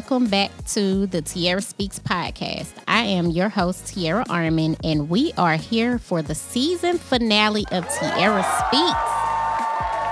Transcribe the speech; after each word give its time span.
welcome 0.00 0.28
back 0.28 0.50
to 0.64 1.04
the 1.08 1.20
Tiara 1.20 1.60
Speaks 1.60 1.98
podcast. 1.98 2.72
I 2.88 3.02
am 3.04 3.28
your 3.28 3.50
host, 3.50 3.88
Tiara 3.88 4.24
Armin, 4.30 4.78
and 4.82 5.10
we 5.10 5.34
are 5.36 5.56
here 5.56 5.98
for 5.98 6.22
the 6.22 6.34
season 6.34 6.96
finale 6.96 7.66
of 7.70 7.86
Tiara 7.86 8.42
Speaks. 8.42 9.10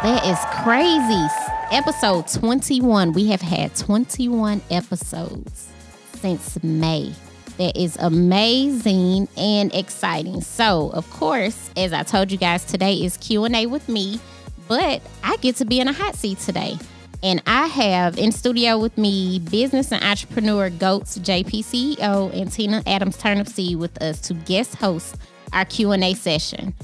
That 0.03 0.27
is 0.27 0.39
crazy. 0.63 1.27
Episode 1.75 2.29
21. 2.29 3.15
We 3.15 3.29
have 3.29 3.41
had 3.41 3.75
21 3.77 4.61
episodes 4.71 5.71
since 6.17 6.63
May. 6.63 7.15
That 7.57 7.75
is 7.75 7.97
amazing 7.97 9.27
and 9.39 9.75
exciting. 9.75 10.43
So, 10.43 10.91
of 10.91 11.09
course, 11.09 11.71
as 11.79 11.95
I 11.95 12.03
told 12.03 12.31
you 12.31 12.37
guys, 12.37 12.63
today 12.67 12.93
is 12.93 13.17
Q&A 13.17 13.65
with 13.65 13.89
me, 13.89 14.21
but 14.69 15.01
I 15.25 15.39
get 15.39 15.57
to 15.57 15.65
be 15.65 15.81
in 15.81 15.89
a 15.89 15.95
hot 15.95 16.15
seat 16.15 16.41
today. 16.41 16.77
And 17.23 17.43
I 17.47 17.67
have 17.67 18.17
in 18.17 18.31
studio 18.31 18.79
with 18.79 18.97
me 18.97 19.41
business 19.41 19.91
and 19.91 20.03
entrepreneur 20.05 20.71
GOATS 20.71 21.19
JP 21.19 21.65
CEO 21.65 22.33
and 22.33 22.51
Tina 22.51 22.83
Adams 22.87 23.17
Turnipseed 23.17 23.77
with 23.77 24.01
us 24.01 24.21
to 24.23 24.35
guest 24.35 24.77
host 24.77 25.17
our 25.53 25.65
Q&A 25.65 26.15
session. 26.15 26.75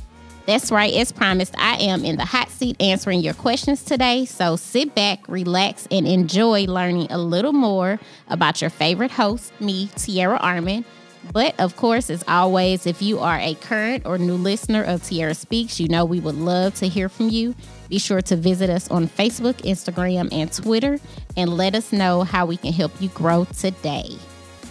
That's 0.47 0.71
right, 0.73 0.93
as 0.93 1.13
promised, 1.13 1.55
I 1.57 1.77
am 1.77 2.05
in 2.05 2.17
the 2.17 2.25
hot 2.25 2.51
seat 2.51 2.77
answering 2.83 3.21
your 3.21 3.33
questions 3.33 3.83
today. 3.83 4.25
So 4.25 4.57
sit 4.57 4.95
back, 4.95 5.27
relax, 5.29 5.87
and 5.91 6.07
enjoy 6.07 6.65
learning 6.65 7.11
a 7.11 7.19
little 7.19 7.53
more 7.53 7.99
about 8.29 8.61
your 8.61 8.71
favorite 8.71 9.13
host, 9.13 9.59
me, 9.61 9.89
Tiara 9.97 10.37
Armin. 10.39 10.85
But 11.33 11.59
of 11.59 11.77
course, 11.77 12.11
as 12.11 12.25
always, 12.29 12.87
if 12.87 13.01
you 13.01 13.21
are 13.21 13.39
a 13.39 13.55
current 13.55 14.05
or 14.05 14.19
new 14.19 14.35
listener 14.35 14.83
of 14.83 15.03
Tiara 15.03 15.35
Speaks, 15.35 15.81
you 15.81 15.89
know 15.89 16.05
we 16.05 16.21
would 16.21 16.35
love 16.35 16.75
to 16.75 16.89
hear 16.89 17.09
from 17.09 17.31
you. 17.31 17.55
Be 17.89 17.99
sure 17.99 18.23
to 18.23 18.37
visit 18.37 18.71
us 18.71 18.91
on 18.91 19.09
Facebook, 19.09 19.55
Instagram, 19.63 20.33
and 20.33 20.53
Twitter 20.53 20.99
and 21.37 21.57
let 21.57 21.75
us 21.75 21.93
know 21.93 22.23
how 22.23 22.47
we 22.47 22.57
can 22.57 22.73
help 22.73 22.93
you 23.01 23.09
grow 23.11 23.45
today. 23.57 24.17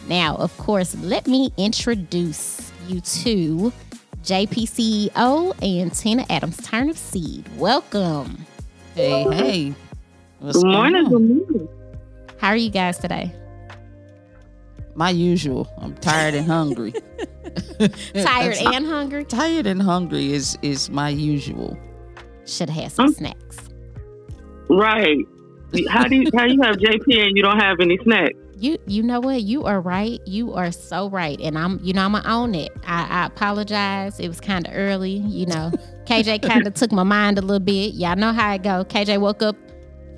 Now, 0.08 0.36
of 0.36 0.56
course, 0.58 0.96
let 0.96 1.28
me 1.28 1.52
introduce 1.58 2.72
you 2.88 3.02
to 3.02 3.72
JP 4.24 4.68
CEO 4.70 5.54
and 5.62 5.94
Tina 5.94 6.26
Adams 6.30 6.58
Turnipseed. 6.58 7.46
Welcome. 7.56 8.46
Hey, 8.96 9.24
hey. 9.24 9.74
What's 10.40 10.58
good 10.58 10.72
morning. 10.72 11.04
Good 11.10 11.22
morning. 11.22 11.70
How 12.38 12.50
are 12.50 12.58
you 12.58 12.70
guys 12.70 12.98
today? 12.98 13.32
My 14.96 15.10
usual. 15.10 15.68
I'm 15.78 15.96
tired 15.96 16.34
and 16.34 16.46
hungry. 16.46 16.94
tired 18.14 18.58
and 18.74 18.86
hungry? 18.86 19.26
Tired 19.26 19.66
and 19.66 19.82
hungry 19.82 20.34
is 20.34 20.58
is 20.62 20.90
my 20.90 21.10
usual. 21.10 21.78
Should 22.46 22.70
have 22.70 22.84
had 22.84 22.92
some 22.92 23.14
snacks. 23.14 23.58
Right. 24.70 25.26
How 25.90 26.04
do 26.04 26.16
you 26.16 26.30
how 26.36 26.46
you 26.46 26.62
have 26.62 26.76
JP 26.76 27.26
and 27.26 27.36
you 27.36 27.42
don't 27.44 27.60
have 27.60 27.80
any 27.80 27.98
snacks? 28.04 28.38
you 28.64 28.78
you 28.88 29.04
know 29.04 29.20
what? 29.20 29.42
You 29.42 29.66
are 29.66 29.82
right. 29.82 30.22
You 30.26 30.54
are 30.54 30.72
so 30.72 31.10
right. 31.10 31.40
And 31.42 31.58
i'm 31.58 31.80
you 31.84 31.94
know 31.94 32.04
i'm 32.06 32.14
gonna 32.14 32.28
own 32.28 32.56
it. 32.56 32.72
I, 32.86 33.06
I 33.10 33.26
apologize. 33.26 34.20
It 34.20 34.28
was 34.30 34.40
kind 34.40 34.68
of 34.68 34.74
early 34.74 35.12
you 35.12 35.46
know. 35.46 35.72
Kj 36.06 36.42
kind 36.42 36.68
of 36.68 36.74
took 36.74 36.92
my 36.92 37.04
mind 37.04 37.38
a 37.38 37.42
little 37.42 37.60
bit. 37.60 37.94
Y'all 37.94 38.16
know 38.16 38.32
how 38.32 38.54
it 38.54 38.64
go. 38.64 38.86
Kj 38.86 39.20
woke 39.20 39.42
up 39.42 39.56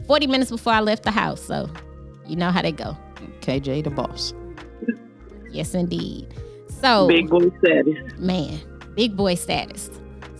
40 0.07 0.27
minutes 0.27 0.51
before 0.51 0.73
i 0.73 0.79
left 0.79 1.03
the 1.03 1.11
house 1.11 1.41
so 1.41 1.69
you 2.27 2.35
know 2.35 2.51
how 2.51 2.61
they 2.61 2.71
go. 2.71 2.95
Kj 3.41 3.83
the 3.83 3.89
boss. 3.89 4.33
Yes 5.51 5.73
indeed. 5.73 6.27
So 6.81 7.07
big 7.07 7.29
boy 7.29 7.49
status. 7.59 7.97
Man 8.19 8.59
big 8.95 9.15
boy 9.15 9.35
status 9.35 9.89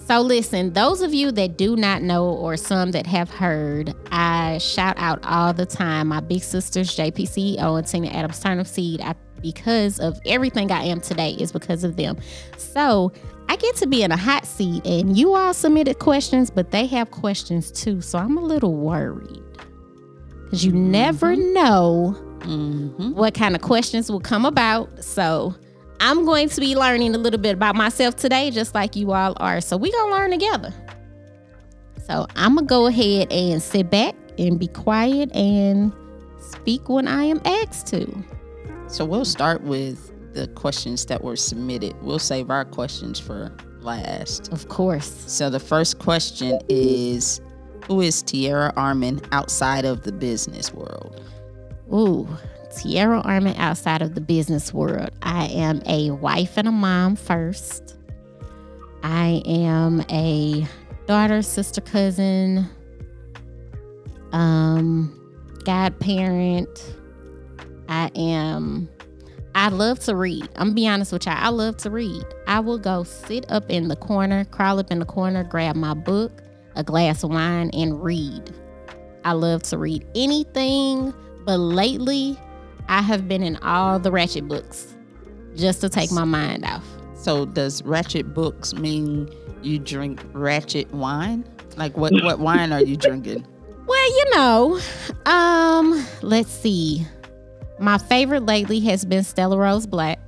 so, 0.08 0.22
listen, 0.22 0.74
those 0.74 1.02
of 1.02 1.16
you 1.16 1.32
that 1.32 1.58
do 1.58 1.76
not 1.76 2.04
know, 2.04 2.30
or 2.30 2.58
some 2.58 2.92
that 2.92 3.08
have 3.08 3.30
heard, 3.30 3.96
I 4.12 4.60
shout 4.60 4.96
out 5.00 5.20
all 5.26 5.52
the 5.52 5.66
time 5.66 6.10
my 6.10 6.20
big 6.20 6.44
sisters, 6.44 6.96
JP 6.96 7.22
CEO 7.22 7.78
and 7.78 7.88
Tina 7.88 8.10
Adams 8.10 8.40
Turnipseed, 8.44 9.02
I, 9.02 9.16
because 9.42 10.00
of 10.00 10.20
everything 10.28 10.72
I 10.72 10.84
am 10.84 11.02
today, 11.02 11.32
is 11.32 11.52
because 11.52 11.84
of 11.84 11.96
them. 11.96 12.18
So, 12.58 13.14
I 13.50 13.56
get 13.56 13.76
to 13.78 13.88
be 13.88 14.04
in 14.04 14.12
a 14.12 14.18
hot 14.18 14.46
seat, 14.46 14.86
and 14.86 15.18
you 15.18 15.34
all 15.34 15.56
submitted 15.56 15.98
questions, 15.98 16.52
but 16.52 16.70
they 16.70 16.86
have 16.86 17.10
questions 17.10 17.72
too. 17.72 18.00
So, 18.02 18.20
I'm 18.20 18.38
a 18.38 18.44
little 18.44 18.76
worried 18.76 19.44
because 20.44 20.64
you 20.64 20.72
mm-hmm. 20.72 20.92
never 20.92 21.36
know 21.36 22.16
mm-hmm. 22.42 23.14
what 23.14 23.34
kind 23.34 23.56
of 23.56 23.62
questions 23.62 24.12
will 24.12 24.20
come 24.20 24.46
about. 24.46 25.04
So, 25.04 25.56
I'm 26.00 26.26
going 26.26 26.50
to 26.50 26.60
be 26.60 26.76
learning 26.76 27.16
a 27.16 27.18
little 27.18 27.40
bit 27.40 27.54
about 27.54 27.76
myself 27.76 28.16
today, 28.16 28.52
just 28.52 28.76
like 28.76 28.96
you 28.96 29.12
all 29.12 29.34
are. 29.38 29.62
So 29.62 29.78
we're 29.78 29.92
going 29.92 30.12
to 30.12 30.16
learn 30.16 30.32
together. 30.32 30.74
So 32.06 32.28
I'm 32.36 32.56
going 32.56 32.68
to 32.68 32.70
go 32.70 32.88
ahead 32.88 33.32
and 33.32 33.62
sit 33.62 33.90
back 33.90 34.16
and 34.38 34.60
be 34.60 34.68
quiet 34.68 35.36
and 35.36 35.92
speak 36.40 36.90
when 36.90 37.08
I 37.08 37.24
am 37.24 37.42
asked 37.46 37.88
to. 37.88 38.08
So 38.88 39.06
we'll 39.06 39.26
start 39.26 39.64
with 39.64 40.12
the 40.34 40.48
questions 40.50 41.06
that 41.08 41.24
were 41.24 41.36
submitted. 41.36 41.96
We'll 42.02 42.20
save 42.20 42.50
our 42.50 42.66
questions 42.66 43.20
for 43.20 43.56
last. 43.82 44.52
Of 44.52 44.68
course. 44.68 45.24
So 45.28 45.50
the 45.50 45.60
first 45.60 46.00
question 46.00 46.60
is 46.70 47.42
Who 47.88 48.02
is 48.02 48.22
Tiara 48.22 48.74
Armin 48.76 49.22
outside 49.32 49.86
of 49.86 50.04
the 50.04 50.12
business 50.12 50.74
world? 50.74 51.22
Ooh, 51.94 52.28
Tiara 52.76 53.22
Armin 53.22 53.56
outside 53.58 54.02
of 54.02 54.16
the 54.16 54.22
business 54.22 54.74
world. 54.74 55.10
I 55.22 55.46
am 55.48 55.82
a 55.86 56.12
wife 56.12 56.58
and 56.58 56.68
a 56.68 56.72
mom 56.72 57.16
first. 57.16 57.98
I 59.04 59.42
am 59.46 60.04
a 60.10 60.68
daughter, 61.08 61.42
sister, 61.42 61.82
cousin, 61.82 62.70
um, 64.32 65.20
godparent. 65.64 66.96
I 67.88 68.12
am 68.16 68.90
I 69.56 69.70
love 69.70 70.00
to 70.02 70.16
read. 70.18 70.50
I'm 70.58 70.68
gonna 70.68 70.74
be 70.74 70.88
honest 70.88 71.14
with 71.14 71.26
y'all. 71.26 71.38
I 71.38 71.48
love 71.48 71.78
to 71.78 71.90
read. 71.90 72.26
I 72.46 72.60
will 72.60 72.78
go 72.78 73.04
sit 73.04 73.50
up 73.50 73.70
in 73.70 73.88
the 73.88 73.96
corner, 73.96 74.44
crawl 74.46 74.80
up 74.80 74.92
in 74.92 75.00
the 75.00 75.06
corner, 75.06 75.46
grab 75.46 75.78
my 75.78 75.94
book, 75.94 76.44
a 76.76 76.84
glass 76.84 77.24
of 77.24 77.30
wine, 77.30 77.70
and 77.72 78.04
read. 78.04 78.54
I 79.24 79.32
love 79.32 79.64
to 79.64 79.78
read 79.78 80.06
anything, 80.14 81.14
but 81.46 81.58
lately 81.58 82.38
I 82.88 83.02
have 83.02 83.28
been 83.28 83.44
in 83.44 83.58
all 83.58 84.00
the 84.00 84.12
Ratchet 84.12 84.48
books 84.48 84.96
just 85.56 85.82
to 85.82 85.90
take 85.90 86.12
my 86.12 86.24
mind 86.24 86.66
off. 86.66 86.86
So 87.16 87.46
does 87.46 87.82
Ratchet 87.84 88.34
books 88.34 88.74
mean 88.74 89.30
you 89.62 89.80
drink 89.80 90.22
Ratchet 90.34 90.92
wine? 90.94 91.44
Like 91.76 91.98
what 91.98 92.14
what 92.24 92.40
wine 92.40 92.72
are 92.72 92.82
you 92.82 92.98
drinking? 92.98 93.46
Well, 93.88 94.10
you 94.18 94.26
know, 94.36 94.80
um, 95.28 96.08
let's 96.24 96.50
see. 96.50 97.06
My 97.78 98.00
favorite 98.00 98.44
lately 98.44 98.80
has 98.80 99.06
been 99.06 99.24
Stella 99.24 99.60
Rosa 99.60 99.88
Black. 99.88 100.20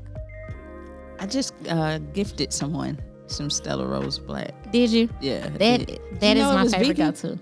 I 1.19 1.25
just 1.25 1.55
uh, 1.67 1.97
gifted 2.13 2.53
someone 2.53 2.99
some 3.25 3.49
Stella 3.49 3.87
Rosa 3.87 4.21
Black. 4.21 4.53
Did 4.71 4.91
you? 4.91 5.09
Yeah. 5.21 5.49
That 5.49 5.99
that 6.19 6.37
is 6.37 6.43
my 6.43 6.67
favorite 6.67 6.97
go 6.97 7.11
to. 7.11 7.39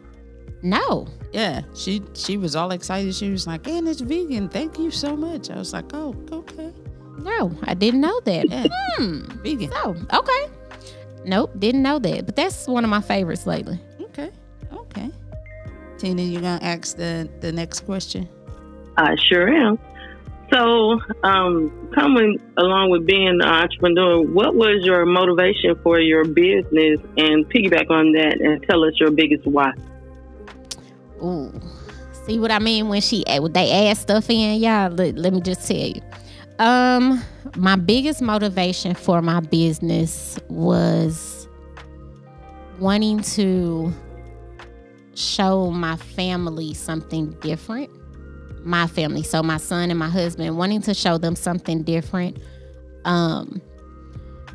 No. 0.62 1.08
Yeah, 1.36 1.64
she 1.76 2.02
she 2.14 2.38
was 2.38 2.56
all 2.56 2.72
excited. 2.72 3.14
She 3.14 3.30
was 3.30 3.46
like, 3.46 3.68
"And 3.68 3.90
it's 3.90 4.00
vegan. 4.00 4.48
Thank 4.48 4.80
you 4.80 4.90
so 4.90 5.18
much." 5.18 5.52
I 5.52 5.58
was 5.58 5.74
like, 5.74 5.94
"Oh, 5.94 6.16
okay." 6.32 6.72
No, 7.18 7.52
I 7.64 7.74
didn't 7.74 8.00
know 8.00 8.22
that. 8.24 8.50
Yeah. 8.50 8.68
Hmm. 8.96 9.28
Vegan. 9.44 9.70
So 9.70 9.98
okay. 10.14 10.44
Nope, 11.26 11.52
didn't 11.60 11.84
know 11.84 12.00
that. 12.00 12.26
But 12.26 12.38
that's 12.38 12.68
one 12.68 12.86
of 12.86 12.90
my 12.90 13.02
favorites 13.02 13.46
lately. 13.46 13.78
Okay. 14.00 14.32
Okay. 14.72 15.10
Tina, 15.98 16.22
you 16.22 16.40
gonna 16.40 16.64
ask 16.64 16.96
the 16.96 17.28
the 17.42 17.52
next 17.52 17.82
question? 17.82 18.30
I 18.96 19.16
sure 19.28 19.50
am. 19.50 19.78
So, 20.54 21.02
um, 21.24 21.90
coming 21.94 22.40
along 22.56 22.92
with 22.92 23.06
being 23.06 23.28
an 23.28 23.42
entrepreneur, 23.42 24.22
what 24.22 24.56
was 24.56 24.86
your 24.86 25.06
motivation 25.06 25.76
for 25.84 26.00
your 26.00 26.24
business? 26.24 27.02
And 27.18 27.46
piggyback 27.50 27.90
on 27.90 28.14
that 28.14 28.40
and 28.40 28.64
tell 28.70 28.86
us 28.86 28.94
your 29.02 29.12
biggest 29.12 29.46
why. 29.46 29.74
Ooh, 31.26 31.52
see 32.26 32.38
what 32.40 32.52
I 32.52 32.60
mean 32.60 32.88
when 32.88 33.02
she 33.02 33.24
when 33.28 33.52
they 33.52 33.90
add 33.90 33.98
stuff 33.98 34.30
in, 34.30 34.60
y'all. 34.60 34.92
Let, 34.92 35.16
let 35.16 35.34
me 35.34 35.42
just 35.42 35.68
tell 35.68 35.78
you. 35.78 36.02
Um, 36.60 37.22
my 37.58 37.76
biggest 37.76 38.22
motivation 38.22 38.94
for 38.94 39.22
my 39.22 39.40
business 39.40 40.40
was 40.48 41.48
wanting 42.80 43.22
to 43.22 43.92
show 45.16 45.72
my 45.72 45.96
family 45.96 46.74
something 46.74 47.32
different. 47.42 47.90
My 48.64 48.88
family, 48.88 49.24
so 49.24 49.44
my 49.44 49.58
son 49.58 49.90
and 49.90 50.00
my 50.00 50.10
husband, 50.10 50.58
wanting 50.58 50.82
to 50.84 50.94
show 50.94 51.18
them 51.18 51.36
something 51.36 51.84
different. 51.84 52.38
Um, 53.04 53.62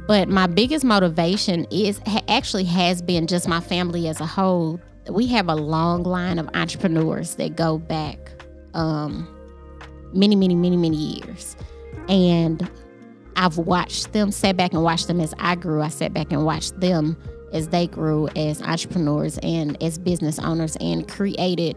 but 0.09 0.29
my 0.29 0.47
biggest 0.49 0.85
motivation 0.85 1.67
is 1.71 2.01
actually 2.29 2.65
has 2.65 3.01
been 3.03 3.27
just 3.27 3.47
my 3.47 3.61
family 3.61 4.09
as 4.09 4.21
a 4.21 4.27
whole 4.27 4.81
we 5.09 5.27
have 5.29 5.49
a 5.49 5.55
long 5.55 6.03
line 6.03 6.39
of 6.39 6.49
entrepreneurs 6.55 7.37
that 7.37 7.57
go 7.57 7.79
back 7.79 8.19
um, 8.75 9.29
many, 10.13 10.37
many, 10.37 10.55
many, 10.55 10.77
many 10.77 10.97
years. 10.97 11.57
And 12.09 12.69
I've 13.37 13.59
watched 13.59 14.13
them, 14.13 14.31
sat 14.31 14.57
back 14.57 14.73
and 14.73 14.83
watched 14.83 15.07
them 15.07 15.21
as 15.21 15.35
I 15.39 15.55
grew. 15.55 15.81
I 15.81 15.89
sat 15.89 16.13
back 16.13 16.33
and 16.33 16.45
watched 16.45 16.79
them 16.81 17.17
as 17.53 17.69
they 17.69 17.87
grew 17.87 18.29
as 18.37 18.63
entrepreneurs 18.63 19.39
and 19.39 19.81
as 19.83 19.99
business 19.99 20.39
owners 20.39 20.77
and 20.77 21.09
created 21.09 21.77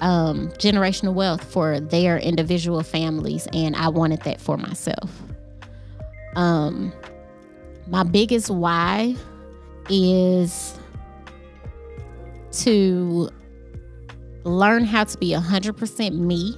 um, 0.00 0.48
generational 0.52 1.14
wealth 1.14 1.42
for 1.44 1.80
their 1.80 2.18
individual 2.18 2.82
families, 2.82 3.48
and 3.52 3.74
I 3.76 3.88
wanted 3.88 4.22
that 4.22 4.40
for 4.40 4.56
myself. 4.56 5.10
Um, 6.34 6.92
my 7.86 8.02
biggest 8.02 8.50
why 8.50 9.16
is 9.88 10.78
to 12.64 13.30
learn 14.44 14.84
how 14.84 15.04
to 15.04 15.18
be 15.18 15.32
100% 15.32 16.18
me 16.18 16.56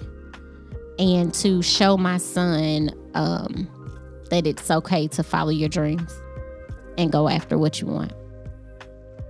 and 0.98 1.32
to 1.32 1.62
show 1.62 1.96
my 1.96 2.18
son 2.18 2.90
um, 3.14 3.68
that 4.30 4.46
it's 4.46 4.70
okay 4.70 5.06
to 5.08 5.22
follow 5.22 5.50
your 5.50 5.68
dreams 5.68 6.20
and 6.98 7.10
go 7.12 7.28
after 7.28 7.56
what 7.56 7.80
you 7.80 7.86
want. 7.86 8.12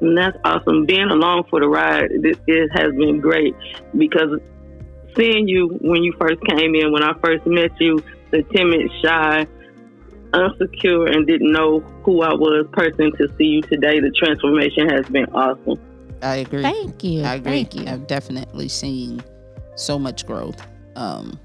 And 0.00 0.16
that's 0.16 0.36
awesome. 0.44 0.86
Being 0.86 1.10
along 1.10 1.44
for 1.50 1.60
the 1.60 1.68
ride, 1.68 2.10
it, 2.10 2.38
it 2.46 2.70
has 2.74 2.92
been 2.94 3.20
great 3.20 3.54
because 3.96 4.38
seeing 5.16 5.48
you 5.48 5.68
when 5.80 6.02
you 6.02 6.12
first 6.20 6.40
came 6.44 6.74
in, 6.74 6.92
when 6.92 7.02
I 7.02 7.12
first 7.20 7.46
met 7.46 7.72
you, 7.80 8.02
the 8.30 8.42
timid, 8.44 8.90
shy, 9.02 9.46
unsecure, 10.32 11.14
and 11.14 11.26
didn't 11.26 11.50
know 11.50 11.80
who 12.04 12.22
I 12.22 12.34
was 12.34 12.66
person 12.72 13.12
to 13.16 13.28
see 13.36 13.44
you 13.44 13.62
today, 13.62 14.00
the 14.00 14.10
transformation 14.10 14.88
has 14.88 15.06
been 15.06 15.26
awesome. 15.26 15.80
I 16.22 16.36
agree. 16.36 16.62
Thank 16.62 17.04
you. 17.04 17.22
I 17.22 17.34
agree. 17.34 17.64
Thank 17.64 17.74
you. 17.74 17.86
I've 17.86 18.06
definitely 18.06 18.68
seen 18.68 19.22
so 19.76 19.98
much 19.98 20.26
growth 20.26 20.60
um, 20.96 21.38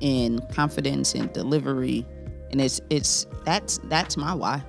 in 0.00 0.40
confidence 0.52 1.14
and 1.14 1.32
delivery, 1.32 2.06
and 2.50 2.60
it's 2.60 2.80
it's 2.90 3.26
that's 3.44 3.78
that's 3.84 4.16
my 4.16 4.34
why. 4.34 4.62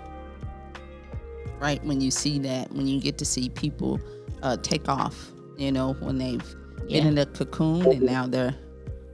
Right 1.59 1.83
when 1.83 2.01
you 2.01 2.11
see 2.11 2.39
that, 2.39 2.71
when 2.71 2.87
you 2.87 3.01
get 3.01 3.17
to 3.17 3.25
see 3.25 3.49
people 3.49 3.99
uh, 4.43 4.57
take 4.57 4.87
off, 4.87 5.31
you 5.57 5.71
know, 5.71 5.93
when 5.93 6.17
they've 6.17 6.55
Yeah. 6.87 6.99
been 6.99 7.07
in 7.07 7.17
a 7.17 7.25
cocoon 7.25 7.85
and 7.87 8.01
now 8.03 8.27
they're 8.27 8.55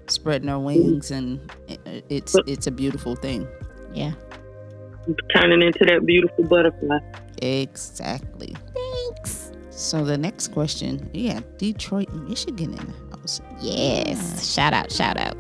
spreading 0.08 0.48
their 0.48 0.60
wings, 0.60 1.10
and 1.12 1.40
it's 2.10 2.36
it's 2.46 2.68
a 2.68 2.72
beautiful 2.72 3.16
thing. 3.16 3.48
Yeah. 3.94 4.12
Turning 5.36 5.62
into 5.62 5.86
that 5.86 6.06
beautiful 6.06 6.44
butterfly. 6.46 7.00
Exactly. 7.42 8.56
So 9.84 10.06
the 10.06 10.18
next 10.18 10.54
question, 10.54 11.10
yeah, 11.14 11.42
Detroit, 11.58 12.10
Michigan 12.14 12.74
in 12.74 12.86
the 12.86 13.18
house. 13.18 13.42
Yes. 13.60 14.50
Shout 14.50 14.74
out, 14.74 14.90
shout 14.90 15.18
out. 15.18 15.36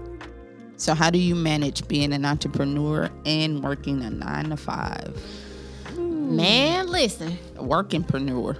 So, 0.75 0.93
how 0.93 1.09
do 1.09 1.17
you 1.17 1.33
manage 1.33 1.87
being 1.87 2.11
an 2.11 2.25
entrepreneur 2.25 3.09
and 3.25 3.63
working 3.63 4.01
a 4.01 4.09
nine 4.09 4.49
to 4.49 4.57
five? 4.57 5.17
Man, 5.95 6.87
listen. 6.87 7.37
Workingpreneur. 7.55 8.57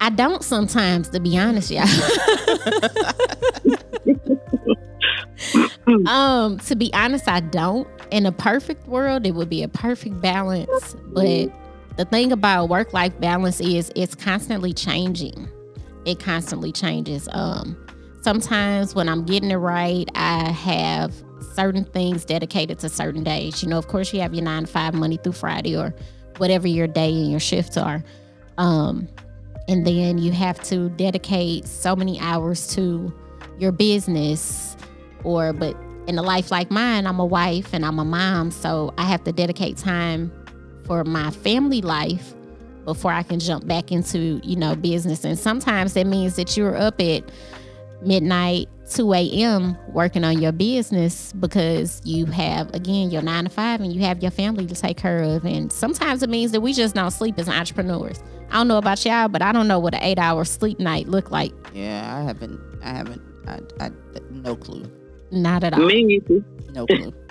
I 0.00 0.08
don't 0.08 0.42
sometimes, 0.42 1.10
to 1.10 1.20
be 1.20 1.36
honest, 1.36 1.70
y'all. 1.70 1.82
um, 6.08 6.56
to 6.60 6.74
be 6.74 6.90
honest, 6.94 7.28
I 7.28 7.40
don't. 7.40 7.86
In 8.10 8.24
a 8.24 8.32
perfect 8.32 8.88
world, 8.88 9.26
it 9.26 9.32
would 9.32 9.50
be 9.50 9.62
a 9.62 9.68
perfect 9.68 10.22
balance. 10.22 10.96
But 11.08 11.50
the 11.98 12.04
thing 12.04 12.30
about 12.30 12.68
work 12.68 12.92
life 12.92 13.18
balance 13.20 13.60
is 13.60 13.90
it's 13.96 14.14
constantly 14.14 14.72
changing. 14.72 15.48
It 16.04 16.20
constantly 16.20 16.70
changes. 16.70 17.28
Um, 17.32 17.76
sometimes 18.22 18.94
when 18.94 19.08
I'm 19.08 19.24
getting 19.24 19.50
it 19.50 19.56
right, 19.56 20.08
I 20.14 20.48
have 20.52 21.12
certain 21.54 21.84
things 21.84 22.24
dedicated 22.24 22.78
to 22.78 22.88
certain 22.88 23.24
days. 23.24 23.64
You 23.64 23.68
know, 23.68 23.78
of 23.78 23.88
course, 23.88 24.14
you 24.14 24.20
have 24.20 24.32
your 24.32 24.44
nine 24.44 24.62
to 24.62 24.68
five 24.68 24.94
Monday 24.94 25.16
through 25.16 25.32
Friday 25.32 25.76
or 25.76 25.92
whatever 26.36 26.68
your 26.68 26.86
day 26.86 27.10
and 27.10 27.32
your 27.32 27.40
shifts 27.40 27.76
are. 27.76 28.04
Um, 28.58 29.08
and 29.66 29.84
then 29.84 30.18
you 30.18 30.30
have 30.30 30.62
to 30.64 30.90
dedicate 30.90 31.66
so 31.66 31.96
many 31.96 32.20
hours 32.20 32.68
to 32.76 33.12
your 33.58 33.72
business 33.72 34.76
or 35.24 35.52
but 35.52 35.76
in 36.06 36.16
a 36.16 36.22
life 36.22 36.52
like 36.52 36.70
mine 36.70 37.08
i'm 37.08 37.18
a 37.18 37.26
wife 37.26 37.74
and 37.74 37.84
i'm 37.84 37.98
a 37.98 38.04
mom 38.04 38.52
so 38.52 38.94
i 38.96 39.04
have 39.04 39.22
to 39.24 39.32
dedicate 39.32 39.76
time 39.76 40.32
for 40.88 41.04
my 41.04 41.30
family 41.30 41.80
life 41.82 42.34
before 42.84 43.12
i 43.12 43.22
can 43.22 43.38
jump 43.38 43.66
back 43.66 43.92
into 43.92 44.40
you 44.42 44.56
know 44.56 44.74
business. 44.74 45.22
And 45.24 45.38
sometimes 45.38 45.92
that 45.92 46.06
means 46.06 46.34
that 46.36 46.56
you're 46.56 46.74
up 46.74 47.00
at 47.00 47.22
midnight 48.00 48.68
2 48.90 49.12
a.m 49.12 49.76
working 49.88 50.24
on 50.24 50.40
your 50.40 50.52
business 50.52 51.32
because 51.34 52.00
you 52.04 52.24
have 52.26 52.72
again 52.74 53.10
your 53.10 53.20
nine 53.22 53.44
to 53.44 53.50
five 53.50 53.80
and 53.80 53.92
you 53.92 54.00
have 54.02 54.22
your 54.22 54.30
family 54.30 54.66
to 54.66 54.74
take 54.74 54.96
care 54.96 55.22
of. 55.22 55.44
And 55.44 55.70
sometimes 55.70 56.22
it 56.22 56.30
means 56.30 56.52
that 56.52 56.62
we 56.62 56.72
just 56.72 56.94
don't 56.94 57.10
sleep 57.10 57.38
as 57.38 57.48
entrepreneurs. 57.48 58.22
I 58.50 58.54
don't 58.54 58.68
know 58.68 58.78
about 58.78 59.04
y'all 59.04 59.28
but 59.28 59.42
i 59.42 59.52
don't 59.52 59.68
know 59.68 59.78
what 59.78 59.94
an 59.94 60.02
eight 60.02 60.18
hour 60.18 60.44
sleep 60.46 60.80
night 60.80 61.06
look 61.06 61.30
like. 61.30 61.52
Yeah, 61.74 62.16
I 62.16 62.22
haven't, 62.22 62.58
I 62.82 62.88
haven't, 62.90 63.22
I, 63.46 63.60
I, 63.84 63.90
no 64.30 64.56
clue, 64.56 64.90
not 65.30 65.62
at 65.62 65.74
all. 65.74 65.84
Me 65.84 66.14
either. 66.14 66.42
no 66.72 66.86
clue. 66.86 67.12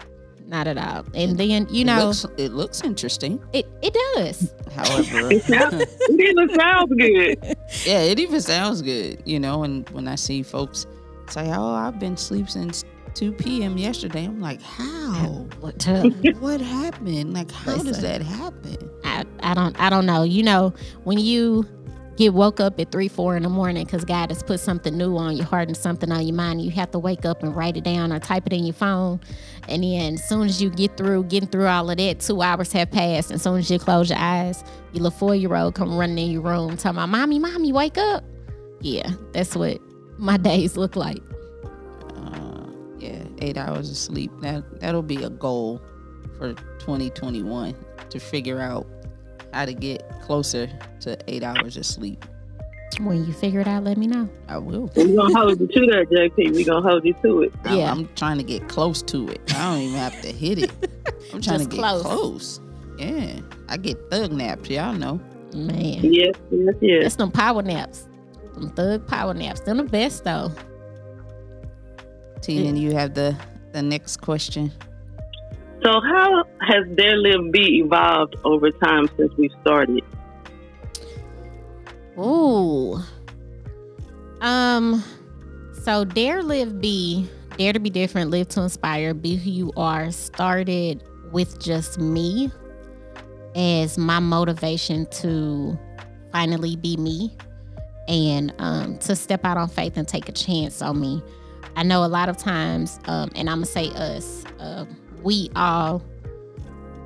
not 0.48 0.68
at 0.68 0.78
all 0.78 1.06
and 1.14 1.38
then 1.38 1.68
you 1.70 1.82
it 1.82 1.86
know 1.86 2.06
looks, 2.08 2.26
it 2.38 2.52
looks 2.54 2.82
interesting. 2.84 3.42
it, 3.54 3.68
it 3.82 3.94
does 4.16 4.54
However, 4.72 5.32
It 5.32 5.44
sounds, 5.44 5.74
it 5.74 6.20
even 6.20 6.50
sounds 6.56 6.94
good. 6.94 7.38
yeah, 7.86 8.02
it 8.02 8.20
even 8.20 8.40
sounds 8.42 8.82
good, 8.84 9.24
you 9.26 9.40
know. 9.40 9.64
And 9.64 9.90
when 9.90 10.08
I 10.08 10.14
see 10.16 10.44
folks 10.44 10.86
say, 11.30 11.52
"Oh, 11.52 11.74
I've 11.74 12.00
been 12.00 12.14
asleep 12.14 12.48
since 12.48 12.84
2 13.16 13.32
p.m. 13.32 13.78
yesterday," 13.80 14.26
I'm 14.26 14.40
like, 14.40 14.62
"How? 14.62 15.48
what 15.62 15.80
to 15.80 16.10
what 16.40 16.62
happened? 16.62 17.34
Like, 17.34 17.50
how 17.52 17.78
does 17.82 18.02
that 18.02 18.22
happen?" 18.22 18.78
I, 19.04 19.26
I 19.40 19.56
don't 19.56 19.80
I 19.80 19.90
don't 19.90 20.06
know. 20.06 20.22
You 20.22 20.44
know, 20.44 20.74
when 21.06 21.18
you 21.18 21.66
get 22.18 22.34
woke 22.34 22.60
up 22.60 22.80
at 22.80 22.92
three, 22.92 23.08
four 23.08 23.38
in 23.38 23.44
the 23.44 23.50
morning 23.50 23.86
because 23.86 24.04
God 24.04 24.32
has 24.32 24.42
put 24.42 24.60
something 24.60 24.98
new 24.98 25.16
on 25.18 25.38
your 25.38 25.46
heart 25.46 25.68
and 25.68 25.78
something 25.78 26.12
on 26.12 26.26
your 26.26 26.36
mind, 26.36 26.62
you 26.62 26.72
have 26.72 26.92
to 26.92 27.00
wake 27.00 27.26
up 27.26 27.44
and 27.44 27.56
write 27.56 27.78
it 27.78 27.84
down 27.84 28.12
or 28.12 28.20
type 28.20 28.48
it 28.48 28.54
in 28.54 28.66
your 28.66 28.74
phone. 28.74 29.22
And 29.70 29.84
then 29.84 30.16
as 30.16 30.28
soon 30.28 30.48
as 30.48 30.62
you 30.62 30.72
get 30.72 30.98
through 30.98 31.26
getting 31.26 31.48
through 31.48 31.68
all 31.68 31.90
of 31.90 31.98
that, 31.98 32.20
two 32.20 32.42
hours 32.42 32.72
have 32.74 32.92
passed. 32.92 33.30
And 33.30 33.36
as 33.36 33.44
soon 33.44 33.58
as 33.58 33.70
you 33.70 33.78
close 33.78 34.10
your 34.10 34.20
eyes, 34.20 34.64
your 34.94 35.04
little 35.04 35.18
four 35.18 35.36
year 35.36 35.56
old 35.56 35.76
come 35.76 35.96
running 35.96 36.18
in 36.18 36.32
your 36.32 36.42
room 36.42 36.76
talking 36.76 36.98
about, 36.98 37.10
Mommy, 37.10 37.38
Mommy, 37.38 37.72
wake 37.72 37.98
up. 38.00 38.24
Yeah, 38.82 39.12
that's 39.32 39.56
what 39.56 39.80
my 40.18 40.38
days 40.50 40.76
look 40.76 40.96
like. 40.96 41.22
Uh, 42.16 42.66
yeah, 42.98 43.24
eight 43.40 43.58
hours 43.58 43.92
of 43.92 43.98
sleep. 43.98 44.32
That 44.42 44.80
that'll 44.80 45.04
be 45.04 45.24
a 45.24 45.30
goal 45.30 45.82
for 46.40 46.54
2021 46.80 47.76
to 48.10 48.20
figure 48.20 48.60
out 48.60 48.88
how 49.54 49.66
to 49.66 49.74
get 49.74 50.04
closer 50.22 50.70
to 51.02 51.18
eight 51.28 51.44
hours 51.44 51.78
of 51.78 51.86
sleep. 51.86 52.24
When 53.02 53.26
you 53.26 53.34
figure 53.34 53.60
it 53.60 53.68
out, 53.68 53.84
let 53.84 53.98
me 53.98 54.08
know. 54.08 54.30
I 54.48 54.58
will. 54.58 54.90
We're 54.96 55.08
going 55.16 55.34
to 55.34 55.40
hold 55.40 55.60
you 55.60 55.68
to 55.68 55.80
that, 55.88 56.08
JP. 56.10 56.54
We're 56.54 56.66
going 56.66 56.84
to 56.84 56.90
hold 56.90 57.06
you 57.06 57.14
to 57.22 57.42
it. 57.44 57.54
I- 57.66 57.76
Yeah. 57.76 57.92
I'm 57.92 58.08
trying 58.16 58.38
to 58.38 58.44
get 58.44 58.68
close 58.70 59.02
to 59.04 59.28
it. 59.30 59.42
I 59.56 59.72
don't 59.74 59.82
even 59.82 60.00
have 60.00 60.20
to 60.22 60.32
hit 60.32 60.58
it. 60.60 60.72
I'm 61.34 61.42
trying 61.42 61.60
Just 61.60 61.70
to 61.72 61.76
get 61.76 61.80
close. 61.80 62.02
close. 62.04 62.62
Yeah, 62.98 63.40
I 63.70 63.78
get 63.78 63.98
thug 64.10 64.32
naps. 64.32 64.70
Y'all 64.70 64.94
know. 64.94 65.20
Man. 65.54 66.04
Yes, 66.04 66.34
yes, 66.50 66.74
yes. 66.82 67.04
That's 67.04 67.16
them 67.18 67.32
power 67.32 67.62
naps. 67.62 68.08
Them 68.56 68.70
thug 68.72 69.06
power 69.08 69.34
naps. 69.36 69.60
They're 69.60 69.76
the 69.76 69.84
best 69.84 70.24
though. 70.24 70.52
Tina, 72.42 72.78
you 72.80 72.94
have 72.94 73.14
the 73.14 73.36
the 73.74 73.82
next 73.82 74.18
question. 74.18 74.72
So, 75.84 76.02
how 76.02 76.44
has 76.62 76.86
Dare 76.96 77.18
Live 77.18 77.52
Be 77.52 77.80
evolved 77.80 78.36
over 78.44 78.72
time 78.72 79.08
since 79.18 79.32
we 79.38 79.50
started? 79.62 80.04
Oh, 82.18 83.06
Um, 84.42 85.04
so 85.84 86.04
Dare 86.04 86.42
Live 86.44 86.82
Be, 86.82 87.28
Dare 87.58 87.74
to 87.74 87.80
be 87.80 87.90
different, 87.90 88.32
live 88.32 88.48
to 88.50 88.62
inspire, 88.64 89.14
be 89.14 89.36
who 89.36 89.50
you 89.50 89.72
are, 89.78 90.12
started 90.12 91.04
with 91.32 91.60
just 91.60 92.00
me 92.00 92.52
as 93.56 93.98
my 93.98 94.20
motivation 94.20 95.06
to 95.08 95.78
finally 96.32 96.76
be 96.76 96.98
me 96.98 97.36
and 98.08 98.54
um, 98.60 98.98
to 99.00 99.16
step 99.16 99.44
out 99.46 99.58
on 99.58 99.68
faith 99.70 99.98
and 99.98 100.08
take 100.08 100.30
a 100.30 100.32
chance 100.32 100.82
on 100.82 101.00
me. 101.00 101.22
I 101.76 101.84
know 101.84 102.04
a 102.04 102.08
lot 102.08 102.30
of 102.30 102.38
times, 102.38 103.00
um, 103.06 103.32
and 103.36 103.50
I'm 103.50 103.58
gonna 103.58 103.66
say 103.66 103.90
us, 103.90 104.44
uh, 104.60 104.86
we 105.28 105.52
all 105.58 106.02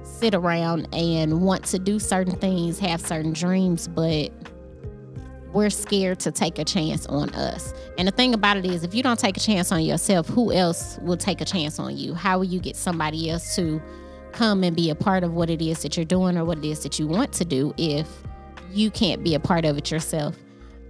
sit 0.04 0.36
around 0.36 0.88
and 0.94 1.42
want 1.42 1.66
to 1.66 1.80
do 1.80 1.98
certain 1.98 2.36
things, 2.36 2.78
have 2.78 3.02
certain 3.02 3.34
dreams, 3.34 3.88
but 3.88 4.30
we're 5.54 5.72
scared 5.72 6.20
to 6.20 6.32
take 6.32 6.60
a 6.60 6.64
chance 6.64 7.08
on 7.08 7.32
us. 7.32 7.74
And 7.98 8.08
the 8.08 8.12
thing 8.12 8.36
about 8.36 8.58
it 8.58 8.66
is, 8.66 8.84
if 8.84 8.94
you 8.94 9.02
don't 9.02 9.18
take 9.18 9.38
a 9.38 9.40
chance 9.40 9.72
on 9.72 9.84
yourself, 9.84 10.28
who 10.28 10.52
else 10.54 11.00
will 11.02 11.18
take 11.18 11.42
a 11.42 11.46
chance 11.46 11.80
on 11.80 11.98
you? 11.98 12.14
How 12.14 12.38
will 12.38 12.46
you 12.46 12.60
get 12.60 12.76
somebody 12.76 13.28
else 13.28 13.56
to 13.56 13.82
come 14.34 14.64
and 14.64 14.76
be 14.76 14.92
a 14.92 14.96
part 14.96 15.24
of 15.24 15.34
what 15.34 15.50
it 15.50 15.60
is 15.60 15.82
that 15.82 15.98
you're 15.98 16.06
doing 16.06 16.38
or 16.38 16.46
what 16.46 16.60
it 16.60 16.66
is 16.66 16.84
that 16.84 17.00
you 17.00 17.08
want 17.08 17.34
to 17.34 17.44
do 17.44 17.74
if 17.78 18.08
you 18.70 18.92
can't 18.92 19.24
be 19.24 19.34
a 19.34 19.40
part 19.40 19.66
of 19.66 19.80
it 19.80 19.90
yourself? 19.90 20.36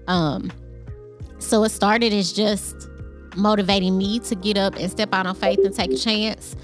Um, 0.07 0.51
so 1.39 1.63
it 1.63 1.69
started 1.69 2.11
as 2.11 2.33
just 2.33 2.89
motivating 3.37 3.97
me 3.97 4.19
to 4.19 4.35
get 4.35 4.57
up 4.57 4.75
and 4.75 4.91
step 4.91 5.13
out 5.13 5.25
on 5.25 5.33
faith 5.33 5.59
and 5.63 5.73
take 5.73 5.93
a 5.93 5.97
chance. 5.97 6.57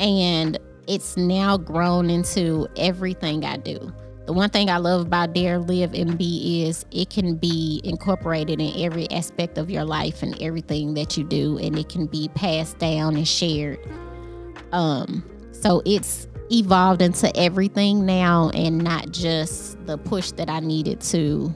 And 0.00 0.58
it's 0.88 1.16
now 1.16 1.56
grown 1.56 2.10
into 2.10 2.66
everything 2.76 3.44
I 3.44 3.58
do. 3.58 3.92
The 4.26 4.30
the 4.30 4.34
one 4.34 4.48
thing 4.48 4.70
I 4.70 4.76
love 4.76 5.00
about 5.00 5.32
Dare, 5.32 5.58
Live, 5.58 5.92
and 5.92 6.16
Be 6.16 6.62
is 6.64 6.86
it 6.92 7.10
can 7.10 7.34
be 7.34 7.80
incorporated 7.82 8.60
in 8.60 8.80
every 8.80 9.10
aspect 9.10 9.58
of 9.58 9.68
your 9.68 9.84
life 9.84 10.22
and 10.22 10.40
everything 10.40 10.94
that 10.94 11.16
you 11.16 11.24
do, 11.24 11.58
and 11.58 11.76
it 11.76 11.88
can 11.88 12.06
be 12.06 12.28
passed 12.28 12.78
down 12.78 13.16
and 13.16 13.26
shared. 13.26 13.80
Um, 14.70 15.28
so 15.50 15.82
it's 15.84 16.28
evolved 16.48 17.02
into 17.02 17.36
everything 17.36 18.06
now, 18.06 18.50
and 18.54 18.78
not 18.78 19.10
just 19.10 19.84
the 19.84 19.98
push 19.98 20.30
that 20.30 20.48
I 20.48 20.60
needed 20.60 21.00
to 21.00 21.52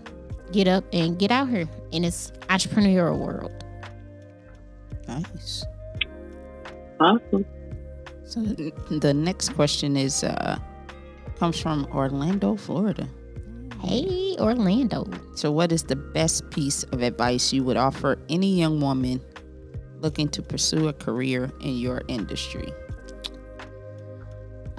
get 0.50 0.66
up 0.66 0.84
and 0.92 1.16
get 1.16 1.30
out 1.30 1.48
here 1.48 1.68
in 1.92 2.02
this 2.02 2.32
entrepreneurial 2.48 3.24
world. 3.24 3.52
Nice. 5.06 5.64
Awesome. 6.98 7.46
So 8.34 8.40
the 8.40 9.14
next 9.14 9.50
question 9.50 9.96
is 9.96 10.24
uh 10.24 10.58
comes 11.38 11.60
from 11.60 11.86
Orlando, 11.92 12.56
Florida. 12.56 13.06
Hey, 13.80 14.34
Orlando. 14.40 15.06
So 15.36 15.52
what 15.52 15.70
is 15.70 15.84
the 15.84 15.94
best 15.94 16.50
piece 16.50 16.82
of 16.84 17.00
advice 17.02 17.52
you 17.52 17.62
would 17.62 17.76
offer 17.76 18.18
any 18.28 18.58
young 18.58 18.80
woman 18.80 19.20
looking 20.00 20.28
to 20.30 20.42
pursue 20.42 20.88
a 20.88 20.92
career 20.92 21.52
in 21.60 21.76
your 21.76 22.02
industry? 22.08 22.72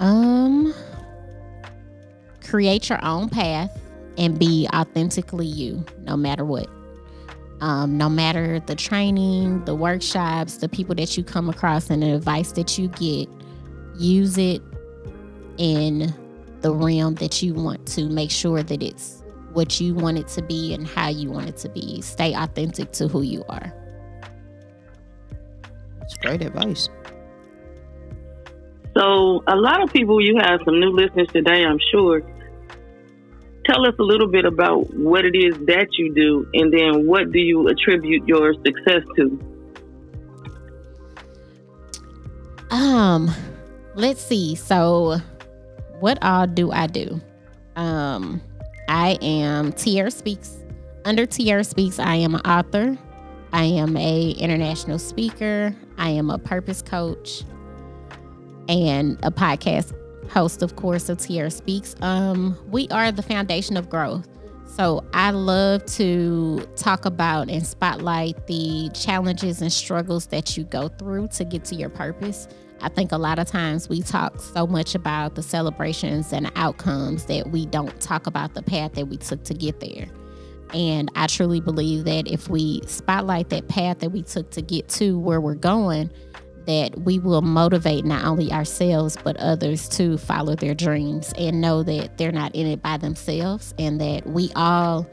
Um, 0.00 0.74
create 2.46 2.90
your 2.90 3.02
own 3.02 3.30
path 3.30 3.80
and 4.18 4.38
be 4.38 4.68
authentically 4.74 5.46
you, 5.46 5.82
no 6.02 6.14
matter 6.14 6.44
what. 6.44 6.68
Um, 7.62 7.96
no 7.96 8.10
matter 8.10 8.60
the 8.60 8.74
training, 8.74 9.64
the 9.64 9.74
workshops, 9.74 10.58
the 10.58 10.68
people 10.68 10.94
that 10.96 11.16
you 11.16 11.24
come 11.24 11.48
across, 11.48 11.88
and 11.88 12.02
the 12.02 12.14
advice 12.14 12.52
that 12.52 12.76
you 12.76 12.88
get, 12.88 13.30
use 13.98 14.38
it 14.38 14.62
in 15.58 16.14
the 16.60 16.74
realm 16.74 17.14
that 17.16 17.42
you 17.42 17.54
want 17.54 17.86
to 17.86 18.08
make 18.08 18.30
sure 18.30 18.62
that 18.62 18.82
it's 18.82 19.22
what 19.52 19.80
you 19.80 19.94
want 19.94 20.18
it 20.18 20.28
to 20.28 20.42
be 20.42 20.74
and 20.74 20.86
how 20.86 21.08
you 21.08 21.30
want 21.30 21.48
it 21.48 21.56
to 21.56 21.68
be. 21.68 22.00
Stay 22.02 22.34
authentic 22.34 22.92
to 22.92 23.08
who 23.08 23.22
you 23.22 23.44
are. 23.48 23.72
It's 26.02 26.16
great 26.18 26.42
advice. 26.42 26.88
So, 28.96 29.42
a 29.46 29.56
lot 29.56 29.82
of 29.82 29.92
people, 29.92 30.22
you 30.22 30.38
have 30.38 30.60
some 30.64 30.80
new 30.80 30.90
listeners 30.90 31.28
today, 31.32 31.64
I'm 31.64 31.78
sure. 31.90 32.22
Tell 33.66 33.86
us 33.86 33.94
a 33.98 34.02
little 34.02 34.28
bit 34.28 34.44
about 34.44 34.94
what 34.94 35.24
it 35.24 35.36
is 35.36 35.54
that 35.66 35.88
you 35.98 36.14
do, 36.14 36.48
and 36.54 36.72
then 36.72 37.06
what 37.06 37.32
do 37.32 37.38
you 37.38 37.68
attribute 37.68 38.26
your 38.26 38.54
success 38.54 39.02
to? 39.16 39.38
Um, 42.70 43.30
let's 43.96 44.20
see. 44.20 44.54
So, 44.54 45.18
what 45.98 46.22
all 46.22 46.46
do 46.46 46.70
I 46.70 46.86
do? 46.86 47.20
Um, 47.74 48.40
I 48.88 49.18
am 49.20 49.72
Tierra 49.72 50.10
Speaks. 50.10 50.58
Under 51.04 51.26
Tierra 51.26 51.64
Speaks, 51.64 51.98
I 51.98 52.16
am 52.16 52.34
an 52.34 52.42
author. 52.42 52.96
I 53.52 53.64
am 53.64 53.96
a 53.96 54.30
international 54.32 54.98
speaker. 54.98 55.74
I 55.98 56.10
am 56.10 56.30
a 56.30 56.38
purpose 56.38 56.82
coach 56.82 57.42
and 58.68 59.18
a 59.22 59.30
podcast 59.30 59.94
host, 60.30 60.62
of 60.62 60.76
course, 60.76 61.08
of 61.08 61.18
Tierra 61.18 61.50
Speaks. 61.50 61.94
Um, 62.02 62.58
we 62.68 62.88
are 62.88 63.10
the 63.12 63.22
foundation 63.22 63.76
of 63.76 63.88
growth. 63.88 64.28
So 64.66 65.04
I 65.14 65.30
love 65.30 65.86
to 65.86 66.66
talk 66.76 67.06
about 67.06 67.48
and 67.48 67.66
spotlight 67.66 68.46
the 68.46 68.90
challenges 68.92 69.62
and 69.62 69.72
struggles 69.72 70.26
that 70.26 70.56
you 70.56 70.64
go 70.64 70.88
through 70.88 71.28
to 71.28 71.44
get 71.44 71.64
to 71.66 71.74
your 71.76 71.88
purpose. 71.88 72.48
I 72.80 72.88
think 72.88 73.12
a 73.12 73.16
lot 73.16 73.38
of 73.38 73.46
times 73.46 73.88
we 73.88 74.02
talk 74.02 74.40
so 74.40 74.66
much 74.66 74.94
about 74.94 75.34
the 75.34 75.42
celebrations 75.42 76.32
and 76.32 76.50
outcomes 76.56 77.24
that 77.26 77.50
we 77.50 77.66
don't 77.66 77.98
talk 78.00 78.26
about 78.26 78.54
the 78.54 78.62
path 78.62 78.92
that 78.94 79.06
we 79.06 79.16
took 79.16 79.42
to 79.44 79.54
get 79.54 79.80
there. 79.80 80.08
And 80.74 81.10
I 81.14 81.26
truly 81.26 81.60
believe 81.60 82.04
that 82.04 82.28
if 82.28 82.48
we 82.48 82.82
spotlight 82.86 83.50
that 83.50 83.68
path 83.68 84.00
that 84.00 84.10
we 84.10 84.22
took 84.22 84.50
to 84.50 84.62
get 84.62 84.88
to 84.90 85.18
where 85.18 85.40
we're 85.40 85.54
going, 85.54 86.10
that 86.66 86.98
we 86.98 87.18
will 87.18 87.42
motivate 87.42 88.04
not 88.04 88.24
only 88.24 88.52
ourselves 88.52 89.16
but 89.22 89.36
others 89.36 89.88
to 89.88 90.18
follow 90.18 90.56
their 90.56 90.74
dreams 90.74 91.32
and 91.38 91.60
know 91.60 91.82
that 91.84 92.18
they're 92.18 92.32
not 92.32 92.54
in 92.54 92.66
it 92.66 92.82
by 92.82 92.96
themselves 92.96 93.72
and 93.78 94.00
that 94.00 94.26
we 94.26 94.50
all 94.56 95.08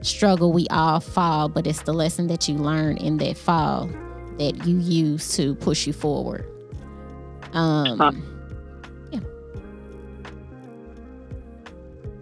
struggle, 0.00 0.52
we 0.52 0.66
all 0.70 0.98
fall, 0.98 1.48
but 1.48 1.66
it's 1.66 1.82
the 1.82 1.92
lesson 1.92 2.26
that 2.28 2.48
you 2.48 2.54
learn 2.54 2.96
in 2.96 3.18
that 3.18 3.36
fall 3.36 3.90
that 4.38 4.66
you 4.66 4.78
use 4.78 5.36
to 5.36 5.54
push 5.56 5.86
you 5.86 5.92
forward. 5.92 6.46
Um, 7.52 8.22
yeah. 9.10 9.20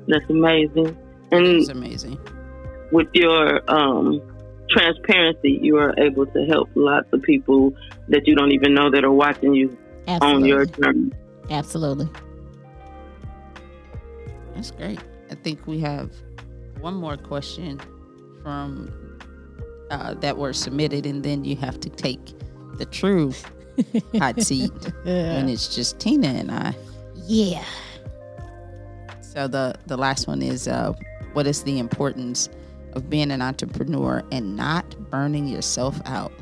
That's 0.06 0.28
amazing. 0.30 0.96
And 1.30 1.46
It's 1.46 1.68
amazing. 1.68 2.18
with 2.92 3.08
your 3.12 3.60
um, 3.70 4.22
transparency, 4.70 5.58
you 5.62 5.76
are 5.76 5.94
able 5.98 6.26
to 6.26 6.46
help 6.46 6.70
lots 6.74 7.08
of 7.12 7.22
people 7.22 7.74
that 8.08 8.26
you 8.26 8.34
don't 8.34 8.52
even 8.52 8.74
know 8.74 8.90
that 8.90 9.04
are 9.04 9.12
watching 9.12 9.54
you 9.54 9.76
on 10.06 10.44
your 10.44 10.64
journey. 10.64 11.12
Absolutely. 11.50 12.08
That's 14.54 14.70
great. 14.70 15.00
I 15.30 15.34
think 15.34 15.66
we 15.66 15.78
have 15.80 16.10
one 16.80 16.94
more 16.94 17.16
question 17.16 17.78
from 18.42 18.90
uh, 19.90 20.14
that 20.14 20.36
were 20.38 20.52
submitted, 20.52 21.04
and 21.06 21.22
then 21.22 21.44
you 21.44 21.56
have 21.56 21.78
to 21.80 21.90
take 21.90 22.32
the 22.78 22.86
true 22.86 23.32
hot 24.18 24.40
seat 24.40 24.72
and 25.04 25.50
it's 25.50 25.74
just 25.74 25.98
Tina 25.98 26.28
and 26.28 26.50
I. 26.50 26.74
Yeah. 27.26 27.64
So 29.20 29.46
the 29.46 29.74
the 29.86 29.96
last 29.96 30.26
one 30.26 30.42
is 30.42 30.66
uh, 30.66 30.92
what 31.32 31.46
is 31.46 31.62
the 31.62 31.78
importance 31.78 32.48
of 32.94 33.10
being 33.10 33.30
an 33.30 33.42
entrepreneur 33.42 34.22
and 34.32 34.56
not 34.56 35.10
burning 35.10 35.46
yourself 35.46 36.00
out? 36.04 36.32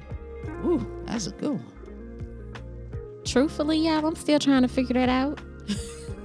Ooh, 0.64 0.86
that's 1.06 1.26
a 1.26 1.32
good 1.32 1.52
one. 1.52 1.72
Truthfully, 3.24 3.78
y'all, 3.78 4.06
I'm 4.06 4.14
still 4.14 4.38
trying 4.38 4.62
to 4.62 4.68
figure 4.68 4.94
that 4.94 5.08
out. 5.08 5.40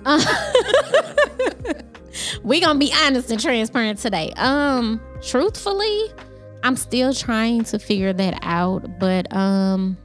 we 2.44 2.60
gonna 2.60 2.80
be 2.80 2.94
honest 3.03 3.32
and 3.32 3.39
transparent 3.39 4.00
today. 4.00 4.32
Um, 4.38 5.01
truthfully, 5.22 6.12
I'm 6.63 6.75
still 6.75 7.13
trying 7.13 7.63
to 7.65 7.80
figure 7.80 8.13
that 8.13 8.39
out, 8.44 9.00
but 9.00 9.34
um, 9.36 9.98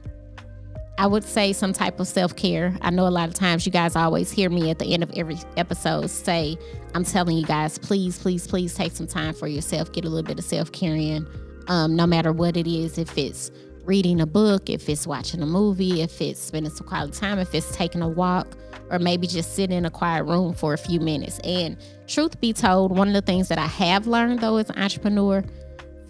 I 0.99 1.05
would 1.05 1.23
say 1.23 1.53
some 1.53 1.73
type 1.73 1.99
of 1.99 2.07
self 2.07 2.35
care. 2.35 2.75
I 2.81 2.89
know 2.89 3.07
a 3.07 3.09
lot 3.09 3.29
of 3.29 3.35
times 3.35 3.65
you 3.65 3.71
guys 3.71 3.95
always 3.95 4.31
hear 4.31 4.49
me 4.49 4.71
at 4.71 4.79
the 4.79 4.93
end 4.93 5.03
of 5.03 5.11
every 5.15 5.37
episode 5.55 6.09
say, 6.09 6.57
I'm 6.95 7.03
telling 7.03 7.37
you 7.37 7.45
guys, 7.45 7.77
please, 7.77 8.17
please, 8.17 8.47
please 8.47 8.73
take 8.73 8.93
some 8.93 9.05
time 9.05 9.35
for 9.35 9.47
yourself. 9.47 9.91
Get 9.91 10.05
a 10.05 10.09
little 10.09 10.27
bit 10.27 10.39
of 10.39 10.45
self 10.45 10.71
care 10.71 10.95
in, 10.95 11.27
um, 11.67 11.95
no 11.95 12.07
matter 12.07 12.31
what 12.31 12.57
it 12.57 12.65
is. 12.65 12.97
If 12.97 13.15
it's 13.15 13.51
reading 13.83 14.19
a 14.19 14.25
book, 14.25 14.69
if 14.71 14.89
it's 14.89 15.05
watching 15.05 15.43
a 15.43 15.45
movie, 15.45 16.01
if 16.01 16.19
it's 16.19 16.39
spending 16.39 16.71
some 16.71 16.87
quality 16.87 17.13
time, 17.13 17.37
if 17.37 17.53
it's 17.53 17.75
taking 17.75 18.01
a 18.01 18.09
walk, 18.09 18.57
or 18.89 18.97
maybe 18.97 19.27
just 19.27 19.55
sitting 19.55 19.77
in 19.77 19.85
a 19.85 19.91
quiet 19.91 20.23
room 20.23 20.53
for 20.53 20.73
a 20.73 20.77
few 20.77 20.99
minutes. 20.99 21.39
And 21.43 21.77
truth 22.07 22.41
be 22.41 22.53
told, 22.53 22.97
one 22.97 23.07
of 23.07 23.13
the 23.13 23.21
things 23.21 23.49
that 23.49 23.59
I 23.59 23.67
have 23.67 24.07
learned 24.07 24.39
though 24.39 24.57
as 24.57 24.71
an 24.71 24.79
entrepreneur, 24.79 25.43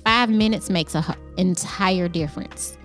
five 0.05 0.29
minutes 0.29 0.69
makes 0.69 0.95
an 0.95 1.03
entire 1.37 2.07
difference. 2.07 2.76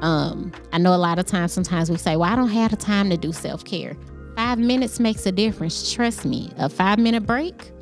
Um, 0.00 0.52
I 0.72 0.78
know 0.78 0.94
a 0.94 0.96
lot 0.96 1.18
of 1.18 1.26
times, 1.26 1.52
sometimes 1.52 1.90
we 1.90 1.96
say, 1.96 2.16
Well, 2.16 2.30
I 2.30 2.36
don't 2.36 2.48
have 2.48 2.70
the 2.70 2.76
time 2.76 3.10
to 3.10 3.16
do 3.16 3.32
self 3.32 3.64
care. 3.64 3.96
Five 4.36 4.58
minutes 4.58 5.00
makes 5.00 5.26
a 5.26 5.32
difference. 5.32 5.92
Trust 5.92 6.24
me, 6.24 6.50
a 6.56 6.68
five 6.68 6.98
minute 6.98 7.26
break, 7.26 7.72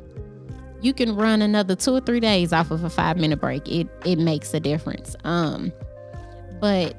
you 0.81 0.93
can 0.93 1.15
run 1.15 1.41
another 1.41 1.75
two 1.75 1.93
or 1.93 2.01
three 2.01 2.19
days 2.19 2.53
off 2.53 2.71
of 2.71 2.83
a 2.83 2.89
five 2.89 3.17
minute 3.17 3.39
break. 3.39 3.67
It 3.67 3.87
it 4.05 4.17
makes 4.17 4.53
a 4.53 4.59
difference. 4.59 5.15
Um, 5.23 5.71
but 6.59 6.95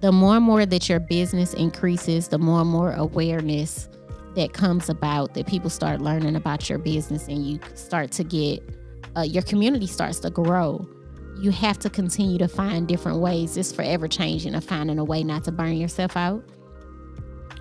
the 0.00 0.12
more 0.12 0.36
and 0.36 0.44
more 0.44 0.64
that 0.64 0.88
your 0.88 1.00
business 1.00 1.54
increases, 1.54 2.28
the 2.28 2.38
more 2.38 2.60
and 2.60 2.70
more 2.70 2.92
awareness 2.92 3.88
that 4.34 4.52
comes 4.52 4.88
about 4.88 5.34
that 5.34 5.46
people 5.46 5.70
start 5.70 6.00
learning 6.00 6.36
about 6.36 6.68
your 6.68 6.78
business 6.78 7.26
and 7.28 7.44
you 7.44 7.58
start 7.74 8.12
to 8.12 8.24
get 8.24 8.62
uh, 9.16 9.22
your 9.22 9.42
community 9.42 9.86
starts 9.86 10.20
to 10.20 10.30
grow 10.30 10.88
you 11.38 11.50
have 11.52 11.78
to 11.78 11.90
continue 11.90 12.38
to 12.38 12.48
find 12.48 12.88
different 12.88 13.18
ways. 13.20 13.56
It's 13.56 13.72
forever 13.72 14.08
changing 14.08 14.54
of 14.54 14.64
finding 14.64 14.98
a 14.98 15.04
way 15.04 15.22
not 15.22 15.44
to 15.44 15.52
burn 15.52 15.76
yourself 15.76 16.16
out. 16.16 16.42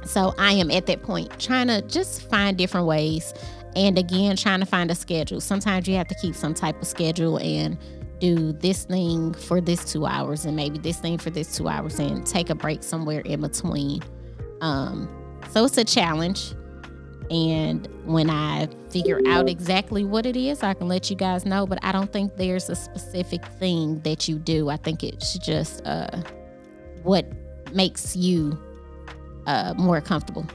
So 0.03 0.33
i 0.37 0.53
am 0.53 0.71
at 0.71 0.85
that 0.85 1.03
point 1.03 1.37
trying 1.39 1.67
to 1.67 1.81
just 1.81 2.29
find 2.29 2.57
different 2.57 2.87
ways 2.87 3.33
and 3.75 3.97
again 3.97 4.35
trying 4.37 4.61
to 4.61 4.65
find 4.65 4.89
a 4.89 4.95
schedule. 4.95 5.41
Sometimes 5.41 5.87
you 5.87 5.95
have 5.95 6.07
to 6.07 6.15
keep 6.15 6.33
some 6.33 6.53
type 6.53 6.81
of 6.81 6.87
schedule 6.87 7.37
and 7.37 7.77
do 8.19 8.53
this 8.53 8.85
thing 8.85 9.33
for 9.33 9.61
this 9.61 9.85
two 9.85 10.05
hours 10.05 10.45
and 10.45 10.55
maybe 10.55 10.79
this 10.79 10.99
thing 10.99 11.17
for 11.17 11.29
this 11.29 11.55
two 11.55 11.67
hours 11.67 11.99
and 11.99 12.25
take 12.25 12.49
a 12.49 12.55
break 12.55 12.83
somewhere 12.83 13.21
in 13.21 13.41
between. 13.41 14.01
Um 14.61 15.09
so 15.51 15.65
it's 15.65 15.77
a 15.77 15.83
challenge 15.83 16.53
and 17.29 17.87
when 18.05 18.29
I 18.29 18.67
figure 18.89 19.19
out 19.27 19.49
exactly 19.49 20.03
what 20.05 20.25
it 20.25 20.37
is, 20.37 20.63
I 20.63 20.73
can 20.73 20.87
let 20.87 21.09
you 21.09 21.15
guys 21.15 21.45
know. 21.45 21.65
But 21.67 21.79
I 21.83 21.91
don't 21.91 22.11
think 22.11 22.37
there's 22.37 22.69
a 22.69 22.75
specific 22.75 23.45
thing 23.59 23.99
that 24.01 24.27
you 24.27 24.37
do. 24.39 24.69
I 24.69 24.77
think 24.77 25.03
it's 25.03 25.37
just 25.39 25.85
uh, 25.85 26.21
what 27.03 27.25
makes 27.73 28.15
you 28.15 28.57
uh, 29.45 29.73
more 29.77 29.99
comfortable. 30.01 30.45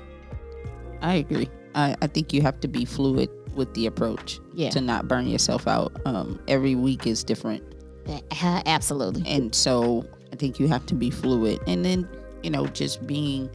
I 1.01 1.15
agree. 1.17 1.49
I, 1.75 1.97
I 2.01 2.07
think 2.07 2.33
you 2.33 2.43
have 2.43 2.61
to 2.61 2.69
be 2.69 2.85
fluid 2.85 3.29
with 3.55 3.73
the 3.75 3.87
approach 3.87 4.39
Yeah. 4.55 4.71
to 4.71 4.81
not 4.81 5.09
burn 5.09 5.27
yourself 5.27 5.67
out. 5.67 5.93
Um, 6.07 6.41
every 6.49 6.75
week 6.75 7.07
is 7.07 7.23
different, 7.25 7.63
Uh, 8.07 8.21
Absolutely. 8.67 9.23
and 9.27 9.55
so 9.55 10.05
I 10.33 10.37
think 10.37 10.59
you 10.59 10.69
have 10.69 10.87
to 10.87 10.95
be 10.95 11.11
fluid, 11.11 11.61
and 11.67 11.85
then 11.85 12.09
you 12.43 12.51
know 12.51 12.67
just 12.69 13.07
being 13.07 13.51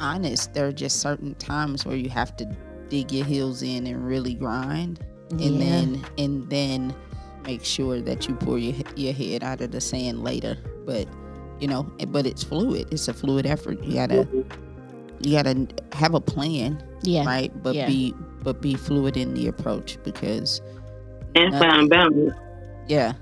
honest. 0.00 0.52
There 0.54 0.66
are 0.66 0.72
just 0.72 1.00
certain 1.00 1.34
times 1.36 1.84
where 1.86 1.96
you 1.96 2.08
have 2.10 2.36
to 2.36 2.44
dig 2.88 3.12
your 3.12 3.24
heels 3.24 3.62
in 3.62 3.86
and 3.86 4.06
really 4.06 4.34
grind, 4.34 5.00
and 5.30 5.40
Yeah. 5.40 5.58
then 5.58 6.04
and 6.18 6.48
then 6.50 6.94
make 7.46 7.64
sure 7.64 8.00
that 8.00 8.28
you 8.28 8.34
pull 8.34 8.58
your 8.58 8.74
your 8.96 9.12
head 9.12 9.42
out 9.42 9.60
of 9.60 9.70
the 9.70 9.80
sand 9.80 10.22
later. 10.24 10.56
But 10.86 11.06
you 11.60 11.68
know, 11.68 11.84
but 12.08 12.26
it's 12.26 12.42
fluid. 12.44 12.88
It's 12.90 13.08
a 13.08 13.14
fluid 13.14 13.46
effort. 13.46 13.82
You 13.84 13.94
gotta 13.94 14.28
you 15.22 15.32
gotta 15.32 15.66
have 15.92 16.14
a 16.14 16.20
plan, 16.20 16.82
Yeah. 17.02 17.24
right? 17.24 17.52
But 17.62 17.74
Yeah. 17.74 17.86
be 17.86 18.14
but 18.42 18.60
be 18.60 18.74
fluid 18.74 19.16
in 19.16 19.32
the 19.34 19.46
approach 19.48 19.96
because 20.04 20.60
And 21.36 21.50
Nothing. 21.52 21.68
find 21.70 21.90
boundaries. 21.90 22.32
yeah, 22.88 23.14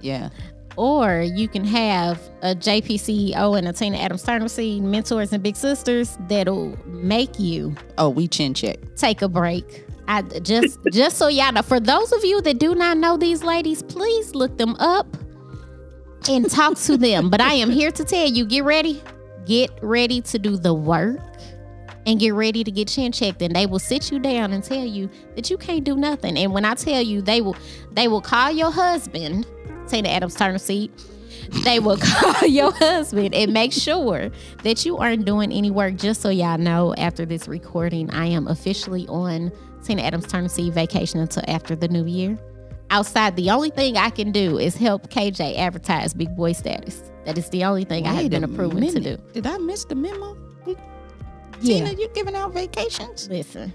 yeah, 0.00 0.28
Or 0.76 1.22
you 1.22 1.48
can 1.48 1.64
have 1.64 2.20
a 2.42 2.54
JPCEO 2.54 3.56
and 3.58 3.66
a 3.68 3.72
Tina 3.72 3.96
Adams 3.96 4.22
Turner 4.22 4.48
seed 4.48 4.82
mentors 4.82 5.32
and 5.32 5.42
big 5.42 5.56
sisters 5.56 6.18
that'll 6.28 6.76
make 6.86 7.38
you 7.38 7.74
Oh, 7.98 8.10
we 8.10 8.28
chin 8.28 8.52
check. 8.54 8.78
take 8.94 9.22
a 9.22 9.28
break. 9.28 9.84
I 10.08 10.22
just 10.22 10.78
just 10.92 11.16
so 11.16 11.28
y'all 11.28 11.52
know, 11.52 11.62
for 11.62 11.80
those 11.80 12.12
of 12.12 12.24
you 12.24 12.40
that 12.42 12.58
do 12.58 12.74
not 12.74 12.98
know 12.98 13.16
these 13.16 13.42
ladies, 13.42 13.82
please 13.82 14.34
look 14.34 14.56
them 14.58 14.76
up 14.78 15.06
and 16.28 16.48
talk 16.50 16.76
to 16.80 16.96
them. 16.96 17.30
But 17.30 17.40
I 17.40 17.54
am 17.54 17.70
here 17.70 17.90
to 17.92 18.04
tell 18.04 18.26
you, 18.26 18.44
get 18.44 18.64
ready. 18.64 19.02
Get 19.46 19.70
ready 19.80 20.20
to 20.22 20.38
do 20.38 20.56
the 20.56 20.74
work 20.74 21.20
and 22.04 22.18
get 22.20 22.34
ready 22.34 22.64
to 22.64 22.70
get 22.70 22.88
chin 22.88 23.12
checked. 23.12 23.42
And 23.42 23.54
they 23.54 23.66
will 23.66 23.78
sit 23.78 24.10
you 24.10 24.18
down 24.18 24.52
and 24.52 24.62
tell 24.62 24.84
you 24.84 25.08
that 25.36 25.50
you 25.50 25.56
can't 25.56 25.84
do 25.84 25.96
nothing. 25.96 26.36
And 26.36 26.52
when 26.52 26.64
I 26.64 26.74
tell 26.74 27.00
you 27.00 27.22
they 27.22 27.40
will 27.40 27.56
they 27.92 28.08
will 28.08 28.20
call 28.20 28.50
your 28.50 28.70
husband, 28.72 29.46
Tina 29.88 30.08
Adams 30.08 30.34
Turner 30.34 30.58
seat. 30.58 30.90
They 31.64 31.78
will 31.78 31.96
call 32.02 32.46
your 32.48 32.72
husband 32.72 33.34
and 33.34 33.52
make 33.52 33.72
sure 33.72 34.30
that 34.62 34.84
you 34.84 34.98
aren't 34.98 35.24
doing 35.24 35.52
any 35.52 35.70
work. 35.70 35.96
Just 35.96 36.20
so 36.22 36.28
y'all 36.28 36.58
know, 36.58 36.94
after 36.96 37.24
this 37.24 37.46
recording, 37.46 38.10
I 38.10 38.26
am 38.26 38.48
officially 38.48 39.06
on 39.08 39.52
Tina 39.84 40.02
Adams 40.02 40.26
Turner 40.26 40.48
Seed 40.48 40.74
vacation 40.74 41.20
until 41.20 41.44
after 41.46 41.76
the 41.76 41.88
new 41.88 42.04
year. 42.06 42.38
Outside, 42.90 43.36
the 43.36 43.50
only 43.50 43.70
thing 43.70 43.96
I 43.96 44.10
can 44.10 44.30
do 44.30 44.58
is 44.58 44.76
help 44.76 45.08
KJ 45.10 45.58
advertise 45.58 46.14
Big 46.14 46.34
Boy 46.36 46.52
status. 46.52 47.10
That 47.24 47.36
is 47.36 47.48
the 47.50 47.64
only 47.64 47.84
thing 47.84 48.06
I 48.06 48.14
have 48.14 48.30
been 48.30 48.44
approved 48.44 48.76
to 48.80 49.00
do. 49.00 49.16
Did 49.32 49.46
I 49.46 49.58
miss 49.58 49.84
the 49.84 49.96
memo? 49.96 50.36
Yeah. 51.60 51.84
Tina, 51.86 52.00
you 52.00 52.08
giving 52.14 52.36
out 52.36 52.52
vacations? 52.52 53.28
Listen, 53.28 53.72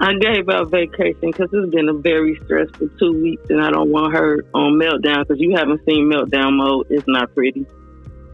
I 0.00 0.14
gave 0.14 0.48
out 0.48 0.70
vacation 0.70 1.18
because 1.30 1.48
it's 1.52 1.70
been 1.74 1.88
a 1.88 1.94
very 1.94 2.38
stressful 2.44 2.88
two 2.98 3.20
weeks, 3.22 3.44
and 3.50 3.62
I 3.62 3.70
don't 3.70 3.90
want 3.90 4.14
her 4.14 4.44
on 4.54 4.72
meltdown 4.78 5.20
because 5.26 5.40
you 5.40 5.54
haven't 5.56 5.80
seen 5.88 6.10
meltdown 6.10 6.56
mode. 6.56 6.86
It's 6.90 7.06
not 7.06 7.32
pretty. 7.34 7.66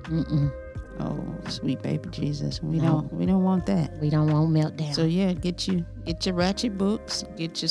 mm-mm, 0.04 0.50
Oh, 1.00 1.24
sweet 1.48 1.82
baby 1.82 2.08
Jesus, 2.10 2.62
we 2.62 2.78
No. 2.78 3.02
don't 3.02 3.12
we 3.12 3.26
don't 3.26 3.42
want 3.44 3.66
that. 3.66 3.92
we 4.00 4.08
don't 4.10 4.32
want 4.32 4.50
meltdown. 4.50 4.94
So 4.94 5.04
yeah, 5.04 5.32
get 5.34 5.68
you 5.68 5.84
get 6.06 6.24
your 6.26 6.34
ratchet 6.34 6.78
books, 6.78 7.24
get 7.36 7.60
your 7.62 7.68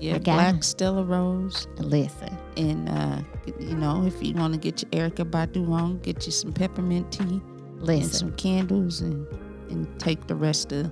yeah 0.00 0.08
your 0.10 0.16
I 0.16 0.18
got 0.18 0.34
black 0.34 0.54
'em. 0.56 0.62
Stella 0.62 1.04
Rosa, 1.04 1.68
Listen, 1.78 2.36
and 2.56 2.88
uh, 2.88 3.18
you 3.60 3.76
know 3.76 4.04
if 4.06 4.20
you 4.22 4.34
want 4.34 4.54
to 4.54 4.58
get 4.58 4.82
your 4.82 4.90
Erykah 5.08 5.30
Badu 5.30 5.70
on, 5.70 5.98
get 6.00 6.26
you 6.26 6.32
some 6.32 6.52
peppermint 6.52 7.12
tea 7.12 7.22
and 7.22 7.42
listen. 7.82 8.12
some 8.12 8.32
candles, 8.32 9.00
and 9.02 9.26
and 9.70 9.86
take 10.00 10.26
the 10.26 10.34
rest 10.34 10.72
of 10.72 10.90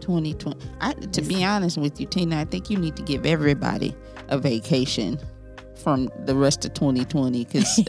2020. 0.00 0.58
I, 0.80 0.92
to 0.94 1.22
be 1.22 1.44
honest 1.44 1.78
with 1.78 2.00
you, 2.00 2.06
Tina, 2.06 2.40
I 2.40 2.44
think 2.44 2.70
you 2.70 2.78
need 2.78 2.96
to 2.96 3.02
give 3.02 3.26
everybody 3.26 3.94
a 4.28 4.38
vacation 4.38 5.18
from 5.82 6.10
the 6.24 6.34
rest 6.34 6.64
of 6.64 6.74
2020 6.74 7.44
because 7.44 7.80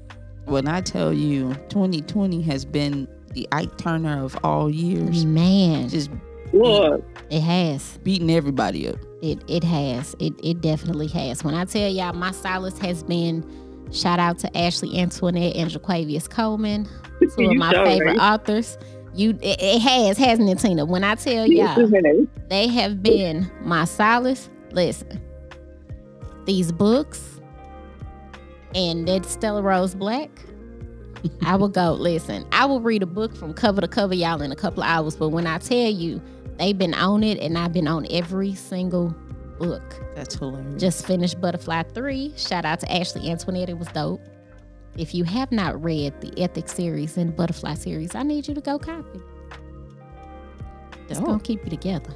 when 0.44 0.68
I 0.68 0.80
tell 0.80 1.12
you 1.12 1.54
2020 1.68 2.42
has 2.42 2.64
been 2.64 3.08
the 3.32 3.46
Ike 3.52 3.76
Turner 3.78 4.22
of 4.24 4.36
all 4.44 4.68
years, 4.70 5.24
Man, 5.24 5.88
just 5.88 6.10
Lord, 6.52 7.04
it 7.30 7.40
has. 7.40 7.98
beating 8.02 8.30
everybody 8.30 8.88
up. 8.88 8.96
It 9.22 9.42
it 9.48 9.62
has. 9.64 10.16
It 10.18 10.32
it 10.42 10.60
definitely 10.60 11.06
has. 11.08 11.44
When 11.44 11.54
I 11.54 11.64
tell 11.64 11.88
y'all, 11.88 12.12
my 12.12 12.32
stylist 12.32 12.78
has 12.78 13.02
been. 13.02 13.44
Shout 13.92 14.20
out 14.20 14.38
to 14.38 14.56
Ashley 14.56 14.96
Antoinette 15.00 15.56
and 15.56 15.68
JaQuavis 15.68 16.30
Coleman, 16.30 16.88
two 17.36 17.50
of 17.50 17.56
my 17.56 17.72
favorite 17.72 18.18
authors. 18.18 18.78
You, 19.14 19.30
it, 19.42 19.60
it 19.60 19.80
has, 19.82 20.18
hasn't 20.18 20.48
it, 20.48 20.58
Tina? 20.58 20.84
When 20.84 21.02
I 21.04 21.14
tell 21.16 21.46
y'all, 21.46 21.78
it 21.78 22.06
has. 22.06 22.26
they 22.48 22.68
have 22.68 23.02
been 23.02 23.50
my 23.62 23.84
solace. 23.84 24.48
Listen, 24.72 25.20
these 26.44 26.70
books 26.70 27.40
and 28.74 29.06
that 29.08 29.26
Stella 29.26 29.62
Rosa 29.62 29.96
Black. 29.96 30.30
I 31.42 31.56
will 31.56 31.68
go. 31.68 31.92
Listen, 31.92 32.46
I 32.52 32.64
will 32.64 32.80
read 32.80 33.02
a 33.02 33.06
book 33.06 33.36
from 33.36 33.52
cover 33.52 33.80
to 33.80 33.88
cover, 33.88 34.14
y'all, 34.14 34.40
in 34.40 34.52
a 34.52 34.56
couple 34.56 34.82
of 34.82 34.88
hours. 34.88 35.16
But 35.16 35.30
when 35.30 35.46
I 35.46 35.58
tell 35.58 35.90
you, 35.90 36.22
they've 36.58 36.76
been 36.76 36.94
on 36.94 37.22
it, 37.22 37.38
and 37.38 37.58
I've 37.58 37.72
been 37.72 37.88
on 37.88 38.06
every 38.10 38.54
single 38.54 39.14
book. 39.58 40.00
That's 40.14 40.34
hilarious. 40.36 40.80
Just 40.80 41.06
finished 41.06 41.40
Butterfly 41.40 41.82
3. 41.94 42.32
Shout 42.36 42.64
out 42.64 42.80
to 42.80 42.90
Ashley 42.90 43.30
Antoinette. 43.30 43.68
It 43.68 43.78
was 43.78 43.88
dope. 43.88 44.22
If 44.96 45.14
you 45.14 45.24
have 45.24 45.52
not 45.52 45.82
read 45.82 46.20
the 46.20 46.42
Ethics 46.42 46.74
series 46.74 47.16
and 47.16 47.30
the 47.30 47.34
Butterfly 47.34 47.74
series, 47.74 48.14
I 48.14 48.22
need 48.22 48.48
you 48.48 48.54
to 48.54 48.60
go 48.60 48.78
copy. 48.78 49.20
It's 51.08 51.18
Dope. 51.18 51.26
going 51.26 51.40
to 51.40 51.44
keep 51.44 51.64
you 51.64 51.70
together. 51.70 52.12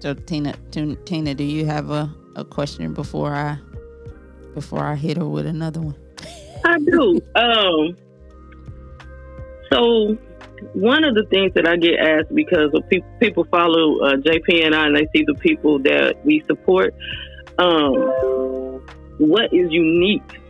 So 0.00 0.14
Tina, 0.14 0.54
Tina, 0.70 0.96
Tina, 0.96 1.34
do 1.34 1.44
you 1.44 1.66
have 1.66 1.90
a, 1.90 2.12
a 2.36 2.44
question 2.44 2.94
before 2.94 3.34
I 3.34 3.58
before 4.54 4.80
I 4.80 4.94
hit 4.94 5.16
her 5.16 5.26
with 5.28 5.46
another 5.46 5.80
one? 5.80 5.96
I 6.64 6.78
do. 6.78 7.20
Um, 7.34 7.96
so 9.70 10.16
one 10.72 11.04
of 11.04 11.14
the 11.14 11.24
things 11.30 11.52
that 11.54 11.68
I 11.68 11.76
get 11.76 12.00
asked 12.00 12.34
because 12.34 12.70
of 12.72 12.88
pe- 12.88 13.02
people 13.20 13.44
follow 13.44 14.00
uh, 14.00 14.16
JP 14.16 14.64
and 14.64 14.74
I, 14.74 14.86
and 14.86 14.96
they 14.96 15.06
see 15.14 15.24
the 15.24 15.34
people 15.34 15.78
that 15.80 16.16
we 16.24 16.42
support. 16.46 16.94
Um, 17.58 17.94
what 19.18 19.52
is 19.52 19.70
unique 19.70 20.40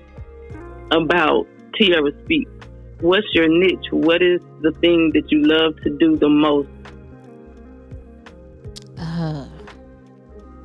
about 0.90 1.46
Tierra 1.74 2.10
Speak. 2.24 2.48
What's 3.00 3.26
your 3.32 3.48
niche? 3.48 3.86
What 3.90 4.22
is 4.22 4.40
the 4.60 4.72
thing 4.80 5.12
that 5.14 5.30
you 5.30 5.42
love 5.42 5.76
to 5.82 5.90
do 5.98 6.16
the 6.16 6.28
most? 6.28 6.68
Uh, 8.98 9.46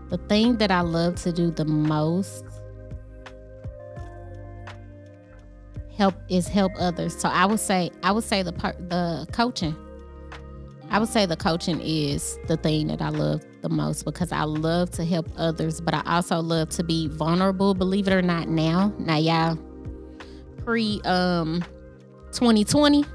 the 0.10 0.18
thing 0.30 0.58
that 0.58 0.72
I 0.72 0.82
love 0.82 1.16
to 1.24 1.32
do 1.32 1.52
the 1.52 1.66
most 1.66 2.46
help 5.96 6.16
is 6.28 6.48
help 6.48 6.72
others. 6.80 7.16
So 7.16 7.30
I 7.30 7.46
would 7.46 7.60
say 7.60 7.92
I 8.02 8.12
would 8.12 8.24
say 8.24 8.42
the 8.42 8.52
part 8.52 8.90
the 8.90 9.28
coaching. 9.32 9.76
I 10.90 11.00
would 11.00 11.10
say 11.10 11.26
the 11.26 11.38
coaching 11.38 11.80
is 11.82 12.38
the 12.48 12.58
thing 12.58 12.88
that 12.88 13.02
I 13.02 13.10
love 13.10 13.44
the 13.62 13.70
most 13.70 14.06
because 14.06 14.32
I 14.32 14.44
love 14.44 14.92
to 14.92 15.06
help 15.06 15.28
others, 15.38 15.82
but 15.82 15.94
I 15.94 16.04
also 16.06 16.40
love 16.40 16.70
to 16.72 16.84
be 16.84 17.08
vulnerable. 17.08 17.74
Believe 17.74 18.08
it 18.08 18.14
or 18.14 18.22
not, 18.22 18.48
now 18.48 18.94
now 18.98 19.18
y'all 19.18 19.58
pre 20.64 21.02
um 21.06 21.64
2020. 22.32 23.06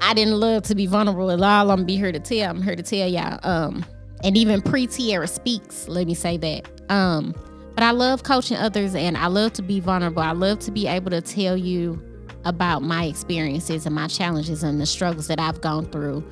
I 0.00 0.14
didn't 0.14 0.38
love 0.38 0.62
to 0.64 0.74
be 0.74 0.86
vulnerable 0.86 1.30
at 1.30 1.40
all. 1.40 1.70
I'm 1.70 1.84
be 1.84 1.96
here 1.96 2.12
to 2.12 2.20
tell. 2.20 2.50
I'm 2.50 2.62
here 2.62 2.76
to 2.76 2.82
tell 2.82 3.08
y'all. 3.08 3.38
Um, 3.42 3.84
and 4.22 4.36
even 4.36 4.62
pre 4.62 4.86
Tierra 4.86 5.26
speaks. 5.26 5.88
Let 5.88 6.06
me 6.06 6.14
say 6.14 6.36
that. 6.36 6.68
Um, 6.90 7.34
but 7.74 7.84
I 7.84 7.90
love 7.92 8.22
coaching 8.22 8.56
others, 8.56 8.94
and 8.94 9.16
I 9.16 9.26
love 9.26 9.52
to 9.54 9.62
be 9.62 9.80
vulnerable. 9.80 10.22
I 10.22 10.32
love 10.32 10.58
to 10.60 10.70
be 10.70 10.86
able 10.86 11.10
to 11.10 11.20
tell 11.20 11.56
you 11.56 12.02
about 12.44 12.82
my 12.82 13.04
experiences 13.04 13.86
and 13.86 13.94
my 13.94 14.08
challenges 14.08 14.62
and 14.62 14.80
the 14.80 14.86
struggles 14.86 15.26
that 15.28 15.40
I've 15.40 15.60
gone 15.60 15.86
through, 15.86 16.24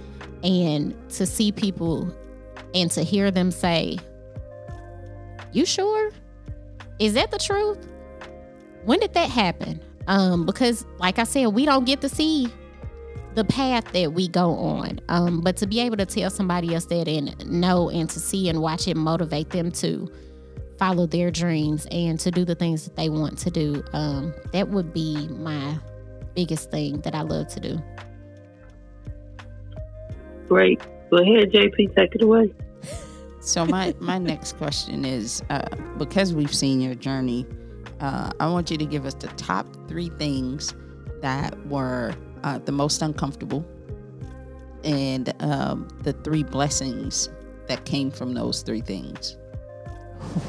and 0.42 0.94
to 1.10 1.26
see 1.26 1.52
people 1.52 2.12
and 2.74 2.90
to 2.92 3.02
hear 3.02 3.30
them 3.30 3.50
say, 3.50 3.98
"You 5.52 5.66
sure? 5.66 6.10
Is 6.98 7.14
that 7.14 7.30
the 7.30 7.38
truth? 7.38 7.78
When 8.86 9.00
did 9.00 9.12
that 9.14 9.30
happen?" 9.30 9.80
Um, 10.06 10.46
because, 10.46 10.86
like 10.98 11.18
I 11.18 11.24
said, 11.24 11.48
we 11.48 11.66
don't 11.66 11.84
get 11.84 12.00
to 12.00 12.08
see 12.08 12.48
the 13.34 13.44
path 13.44 13.92
that 13.92 14.14
we 14.14 14.28
go 14.28 14.52
on. 14.52 14.98
Um, 15.08 15.40
but 15.42 15.56
to 15.58 15.66
be 15.66 15.80
able 15.80 15.98
to 15.98 16.06
tell 16.06 16.30
somebody 16.30 16.74
else 16.74 16.86
that 16.86 17.06
and 17.06 17.46
know 17.48 17.90
and 17.90 18.08
to 18.10 18.18
see 18.18 18.48
and 18.48 18.62
watch 18.62 18.88
it 18.88 18.96
motivate 18.96 19.50
them 19.50 19.70
to 19.72 20.10
follow 20.78 21.06
their 21.06 21.30
dreams 21.30 21.86
and 21.90 22.18
to 22.20 22.30
do 22.30 22.44
the 22.44 22.54
things 22.54 22.84
that 22.84 22.96
they 22.96 23.08
want 23.08 23.36
to 23.38 23.50
do, 23.50 23.84
um, 23.92 24.34
that 24.52 24.68
would 24.68 24.92
be 24.92 25.28
my 25.28 25.78
biggest 26.34 26.70
thing 26.70 27.00
that 27.02 27.14
I 27.14 27.22
love 27.22 27.48
to 27.48 27.60
do. 27.60 27.78
Great. 30.48 30.80
Go 31.10 31.18
ahead, 31.18 31.52
JP. 31.52 31.94
Take 31.94 32.14
it 32.14 32.22
away. 32.22 32.52
So 33.40 33.64
my 33.64 33.94
my 34.00 34.18
next 34.18 34.56
question 34.56 35.04
is 35.04 35.42
uh, 35.50 35.68
because 35.98 36.34
we've 36.34 36.54
seen 36.54 36.80
your 36.80 36.94
journey, 36.94 37.46
uh, 38.00 38.30
I 38.40 38.48
want 38.48 38.70
you 38.70 38.76
to 38.78 38.86
give 38.86 39.06
us 39.06 39.14
the 39.14 39.28
top 39.28 39.66
three 39.88 40.10
things 40.10 40.74
that 41.22 41.56
were 41.66 42.14
uh, 42.44 42.58
the 42.58 42.72
most 42.72 43.02
uncomfortable, 43.02 43.64
and 44.84 45.32
um, 45.42 45.88
the 46.02 46.12
three 46.12 46.42
blessings 46.42 47.28
that 47.68 47.84
came 47.84 48.10
from 48.10 48.34
those 48.34 48.62
three 48.62 48.80
things. 48.80 49.36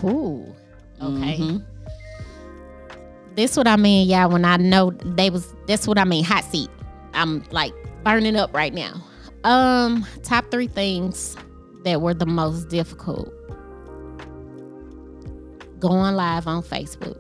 Ooh. 0.04 0.54
Okay. 1.02 1.38
Mhm. 1.38 1.66
This 3.36 3.56
what 3.56 3.68
I 3.68 3.76
mean, 3.76 4.08
y'all. 4.10 4.30
When 4.32 4.46
I 4.46 4.58
know 4.58 4.92
they 4.92 5.30
was, 5.30 5.54
that's 5.68 5.88
what 5.88 6.00
I 6.00 6.04
mean. 6.06 6.24
Hot 6.24 6.44
seat. 6.44 6.70
I'm 7.14 7.44
like 7.52 7.74
burning 8.04 8.36
up 8.36 8.54
right 8.54 8.74
now. 8.74 9.04
Um, 9.44 10.06
top 10.24 10.50
three 10.52 10.68
things 10.68 11.36
that 11.84 12.02
were 12.02 12.14
the 12.14 12.26
most 12.26 12.70
difficult. 12.70 13.32
Going 15.80 16.16
live 16.16 16.48
on 16.48 16.64
Facebook. 16.64 17.20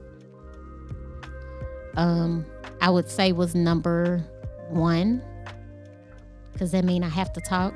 Um, 1.97 2.45
I 2.79 2.89
would 2.89 3.09
say 3.09 3.31
was 3.33 3.53
number 3.55 4.23
one. 4.69 5.21
Cause 6.57 6.71
that 6.71 6.85
mean 6.85 7.03
I 7.03 7.09
have 7.09 7.31
to 7.33 7.41
talk. 7.41 7.73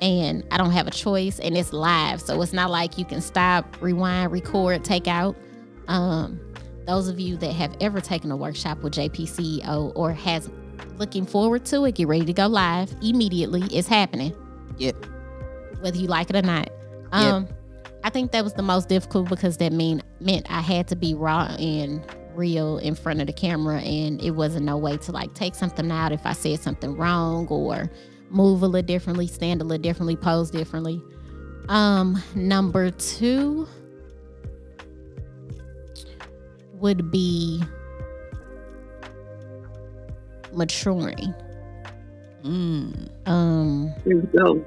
And 0.00 0.44
I 0.50 0.56
don't 0.56 0.70
have 0.70 0.86
a 0.86 0.90
choice 0.92 1.38
and 1.40 1.56
it's 1.56 1.72
live. 1.72 2.20
So 2.20 2.40
it's 2.42 2.52
not 2.52 2.70
like 2.70 2.98
you 2.98 3.04
can 3.04 3.20
stop, 3.20 3.76
rewind, 3.80 4.32
record, 4.32 4.84
take 4.84 5.06
out. 5.08 5.36
Um, 5.88 6.40
those 6.86 7.08
of 7.08 7.18
you 7.20 7.36
that 7.38 7.52
have 7.52 7.76
ever 7.80 8.00
taken 8.00 8.30
a 8.30 8.36
workshop 8.36 8.82
with 8.82 8.94
JPCEO 8.94 9.92
or 9.94 10.12
has 10.12 10.48
looking 10.96 11.26
forward 11.26 11.64
to 11.66 11.84
it, 11.84 11.96
get 11.96 12.08
ready 12.08 12.24
to 12.24 12.32
go 12.32 12.46
live 12.46 12.92
immediately. 13.02 13.62
It's 13.72 13.88
happening, 13.88 14.34
Yep. 14.78 14.96
whether 15.80 15.96
you 15.98 16.06
like 16.06 16.30
it 16.30 16.36
or 16.36 16.42
not. 16.42 16.70
Um, 17.12 17.48
I 18.04 18.10
think 18.10 18.32
that 18.32 18.44
was 18.44 18.54
the 18.54 18.62
most 18.62 18.88
difficult 18.88 19.28
because 19.28 19.56
that 19.58 19.72
mean 19.72 20.02
meant 20.20 20.50
I 20.50 20.60
had 20.60 20.88
to 20.88 20.96
be 20.96 21.14
raw 21.14 21.44
and 21.58 22.02
real 22.38 22.78
in 22.78 22.94
front 22.94 23.20
of 23.20 23.26
the 23.26 23.32
camera, 23.32 23.80
and 23.80 24.22
it 24.22 24.30
wasn't 24.30 24.64
no 24.64 24.78
way 24.78 24.96
to 24.96 25.12
like 25.12 25.34
take 25.34 25.54
something 25.54 25.90
out 25.90 26.12
if 26.12 26.24
I 26.24 26.32
said 26.32 26.60
something 26.60 26.96
wrong 26.96 27.46
or 27.48 27.90
move 28.30 28.62
a 28.62 28.66
little 28.66 28.86
differently, 28.86 29.26
stand 29.26 29.60
a 29.60 29.64
little 29.64 29.82
differently, 29.82 30.16
pose 30.16 30.50
differently. 30.50 31.02
Um, 31.68 32.22
number 32.34 32.90
two 32.90 33.66
would 36.74 37.10
be 37.10 37.62
maturing. 40.52 41.34
Mm. 42.44 43.10
Um, 43.26 43.92
Here 44.04 44.16
we 44.16 44.38
go. 44.38 44.64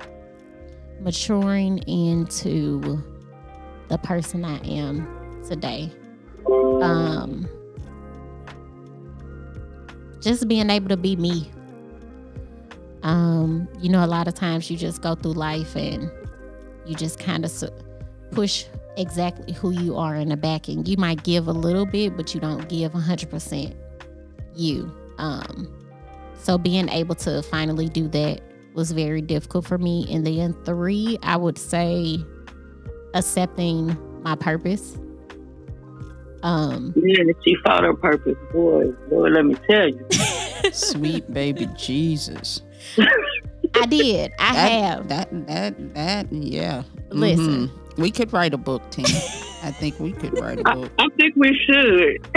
maturing 0.99 1.79
into 1.87 3.01
the 3.87 3.97
person 3.97 4.45
I 4.45 4.59
am 4.59 5.41
today. 5.47 5.91
Um, 6.81 7.47
just 10.21 10.47
being 10.47 10.69
able 10.69 10.89
to 10.89 10.97
be 10.97 11.15
me. 11.15 11.51
Um, 13.03 13.67
you 13.79 13.89
know, 13.89 14.05
a 14.05 14.07
lot 14.07 14.27
of 14.27 14.35
times 14.35 14.69
you 14.69 14.77
just 14.77 15.01
go 15.01 15.15
through 15.15 15.33
life 15.33 15.75
and 15.75 16.11
you 16.85 16.95
just 16.95 17.19
kind 17.19 17.43
of 17.43 17.51
push 18.31 18.65
exactly 18.97 19.53
who 19.53 19.71
you 19.71 19.97
are 19.97 20.15
in 20.15 20.29
the 20.29 20.37
back, 20.37 20.67
and 20.67 20.87
you 20.87 20.97
might 20.97 21.23
give 21.23 21.47
a 21.47 21.51
little 21.51 21.85
bit, 21.85 22.15
but 22.15 22.33
you 22.33 22.39
don't 22.39 22.67
give 22.69 22.91
100% 22.91 23.75
you. 24.55 24.91
Um, 25.17 25.73
so 26.37 26.57
being 26.57 26.89
able 26.89 27.15
to 27.15 27.41
finally 27.43 27.87
do 27.87 28.07
that 28.09 28.41
was 28.73 28.91
very 28.91 29.21
difficult 29.21 29.65
for 29.65 29.77
me. 29.77 30.07
And 30.09 30.25
then 30.25 30.55
three, 30.65 31.17
I 31.23 31.37
would 31.37 31.57
say 31.57 32.19
accepting 33.13 33.97
my 34.23 34.35
purpose. 34.35 34.97
Um, 36.43 36.93
Man, 36.95 37.29
if 37.29 37.37
she 37.45 37.55
fought 37.63 37.83
her 37.83 37.93
purpose, 37.93 38.35
boy, 38.51 38.91
boy, 39.09 39.29
let 39.29 39.45
me 39.45 39.55
tell 39.69 39.87
you. 39.89 40.05
Sweet 40.71 41.31
baby 41.33 41.67
Jesus. 41.77 42.61
I 43.75 43.85
did. 43.85 44.31
I 44.39 44.53
That, 44.53 44.71
have. 44.71 45.07
that 45.09 45.47
that 45.47 45.93
that 45.93 46.31
yeah. 46.33 46.83
Listen. 47.09 47.67
Mhm. 47.67 47.97
We 47.97 48.09
could 48.09 48.31
write 48.33 48.53
a 48.53 48.57
book, 48.57 48.81
Tina. 48.89 49.07
I 49.63 49.71
think 49.71 49.99
we 49.99 50.11
could 50.13 50.39
write 50.39 50.59
a 50.59 50.63
book. 50.63 50.91
I 50.97 51.07
think 51.17 51.35
we 51.35 51.55
should. 51.65 52.27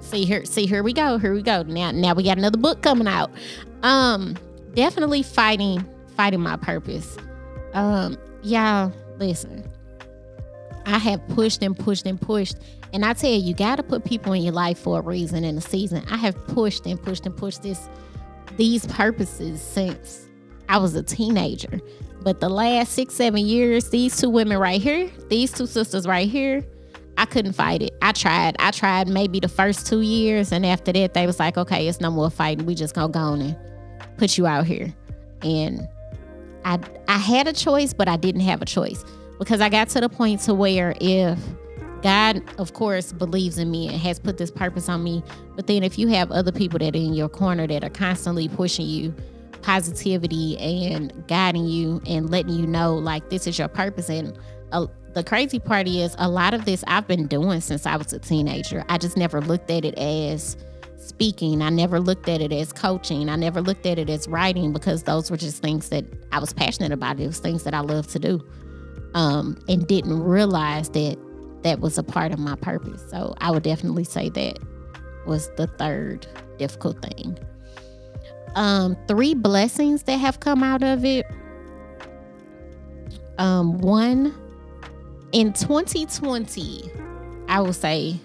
see 0.00 0.24
here 0.24 0.44
see 0.44 0.64
here 0.66 0.82
we 0.82 0.92
go 0.92 1.18
here 1.18 1.34
we 1.34 1.42
go 1.42 1.62
now 1.64 1.90
now 1.90 2.14
we 2.14 2.22
got 2.22 2.38
another 2.38 2.56
book 2.56 2.80
coming 2.82 3.06
out 3.06 3.30
um 3.82 4.34
definitely 4.74 5.22
fighting 5.22 5.84
fighting 6.16 6.40
my 6.40 6.56
purpose 6.56 7.16
um 7.74 8.16
y'all 8.42 8.90
listen 9.18 9.62
i 10.88 10.98
have 10.98 11.26
pushed 11.28 11.62
and 11.62 11.78
pushed 11.78 12.06
and 12.06 12.20
pushed 12.20 12.56
and 12.92 13.04
i 13.04 13.12
tell 13.12 13.30
you 13.30 13.38
you 13.38 13.54
got 13.54 13.76
to 13.76 13.82
put 13.82 14.04
people 14.04 14.32
in 14.32 14.42
your 14.42 14.52
life 14.52 14.78
for 14.78 14.98
a 14.98 15.02
reason 15.02 15.44
and 15.44 15.58
a 15.58 15.60
season 15.60 16.02
i 16.10 16.16
have 16.16 16.34
pushed 16.48 16.86
and 16.86 17.00
pushed 17.02 17.24
and 17.26 17.36
pushed 17.36 17.62
this 17.62 17.88
these 18.56 18.86
purposes 18.86 19.60
since 19.60 20.28
i 20.68 20.78
was 20.78 20.94
a 20.94 21.02
teenager 21.02 21.80
but 22.22 22.40
the 22.40 22.48
last 22.48 22.92
six 22.92 23.14
seven 23.14 23.44
years 23.44 23.90
these 23.90 24.16
two 24.16 24.30
women 24.30 24.58
right 24.58 24.80
here 24.80 25.10
these 25.28 25.52
two 25.52 25.66
sisters 25.66 26.06
right 26.06 26.28
here 26.28 26.64
I 27.18 27.24
couldn't 27.24 27.54
fight 27.54 27.82
it. 27.82 27.96
I 28.00 28.12
tried. 28.12 28.54
I 28.60 28.70
tried 28.70 29.08
maybe 29.08 29.40
the 29.40 29.48
first 29.48 29.88
two 29.88 30.02
years, 30.02 30.52
and 30.52 30.64
after 30.64 30.92
that, 30.92 31.14
they 31.14 31.26
was 31.26 31.40
like, 31.40 31.58
"Okay, 31.58 31.88
it's 31.88 32.00
no 32.00 32.12
more 32.12 32.30
fighting. 32.30 32.64
We 32.64 32.76
just 32.76 32.94
gonna 32.94 33.12
go 33.12 33.18
on 33.18 33.40
and 33.40 33.56
put 34.18 34.38
you 34.38 34.46
out 34.46 34.66
here." 34.66 34.94
And 35.42 35.88
I 36.64 36.78
I 37.08 37.18
had 37.18 37.48
a 37.48 37.52
choice, 37.52 37.92
but 37.92 38.08
I 38.08 38.16
didn't 38.16 38.42
have 38.42 38.62
a 38.62 38.64
choice 38.64 39.04
because 39.38 39.60
I 39.60 39.68
got 39.68 39.88
to 39.90 40.00
the 40.00 40.08
point 40.08 40.40
to 40.42 40.54
where 40.54 40.94
if 41.00 41.38
God, 42.02 42.42
of 42.58 42.74
course, 42.74 43.12
believes 43.12 43.58
in 43.58 43.70
me 43.70 43.88
and 43.88 43.96
has 43.96 44.18
put 44.18 44.38
this 44.38 44.50
purpose 44.50 44.88
on 44.88 45.02
me, 45.02 45.22
but 45.56 45.66
then 45.66 45.82
if 45.82 45.98
you 45.98 46.08
have 46.08 46.30
other 46.30 46.52
people 46.52 46.78
that 46.78 46.94
are 46.94 46.98
in 46.98 47.14
your 47.14 47.28
corner 47.28 47.66
that 47.66 47.82
are 47.82 47.90
constantly 47.90 48.48
pushing 48.48 48.86
you 48.86 49.14
positivity 49.62 50.56
and 50.58 51.26
guiding 51.26 51.66
you 51.66 52.00
and 52.06 52.30
letting 52.30 52.54
you 52.54 52.66
know 52.66 52.94
like 52.94 53.28
this 53.28 53.46
is 53.46 53.58
your 53.58 53.66
purpose 53.66 54.08
and 54.08 54.38
uh, 54.70 54.86
the 55.14 55.24
crazy 55.24 55.58
part 55.58 55.88
is 55.88 56.14
a 56.18 56.28
lot 56.28 56.54
of 56.54 56.64
this 56.64 56.84
I've 56.86 57.08
been 57.08 57.26
doing 57.26 57.60
since 57.60 57.86
I 57.86 57.96
was 57.96 58.12
a 58.12 58.20
teenager. 58.20 58.84
I 58.88 58.98
just 58.98 59.16
never 59.16 59.40
looked 59.40 59.70
at 59.70 59.84
it 59.84 59.98
as 59.98 60.56
speaking. 60.96 61.62
I 61.62 61.70
never 61.70 61.98
looked 61.98 62.28
at 62.28 62.40
it 62.40 62.52
as 62.52 62.72
coaching. 62.72 63.28
I 63.28 63.36
never 63.36 63.60
looked 63.60 63.86
at 63.86 63.98
it 63.98 64.10
as 64.10 64.28
writing 64.28 64.72
because 64.72 65.02
those 65.02 65.30
were 65.30 65.36
just 65.36 65.60
things 65.62 65.88
that 65.88 66.04
I 66.30 66.38
was 66.38 66.52
passionate 66.52 66.92
about. 66.92 67.18
It 67.18 67.26
was 67.26 67.40
things 67.40 67.64
that 67.64 67.74
I 67.74 67.80
loved 67.80 68.10
to 68.10 68.18
do. 68.18 68.44
Um, 69.14 69.58
and 69.68 69.86
didn't 69.86 70.22
realize 70.22 70.90
that 70.90 71.16
that 71.62 71.80
was 71.80 71.98
a 71.98 72.02
part 72.02 72.32
of 72.32 72.38
my 72.38 72.54
purpose. 72.56 73.02
So 73.10 73.34
I 73.40 73.50
would 73.50 73.62
definitely 73.62 74.04
say 74.04 74.28
that 74.28 74.58
was 75.26 75.50
the 75.56 75.66
third 75.66 76.26
difficult 76.58 77.02
thing. 77.02 77.38
Um, 78.54 78.96
three 79.06 79.34
blessings 79.34 80.04
that 80.04 80.16
have 80.16 80.40
come 80.40 80.62
out 80.62 80.82
of 80.82 81.04
it. 81.04 81.26
Um, 83.38 83.78
one 83.78 84.34
in 85.32 85.52
2020, 85.52 86.90
I 87.48 87.60
will 87.60 87.72
say 87.72 88.18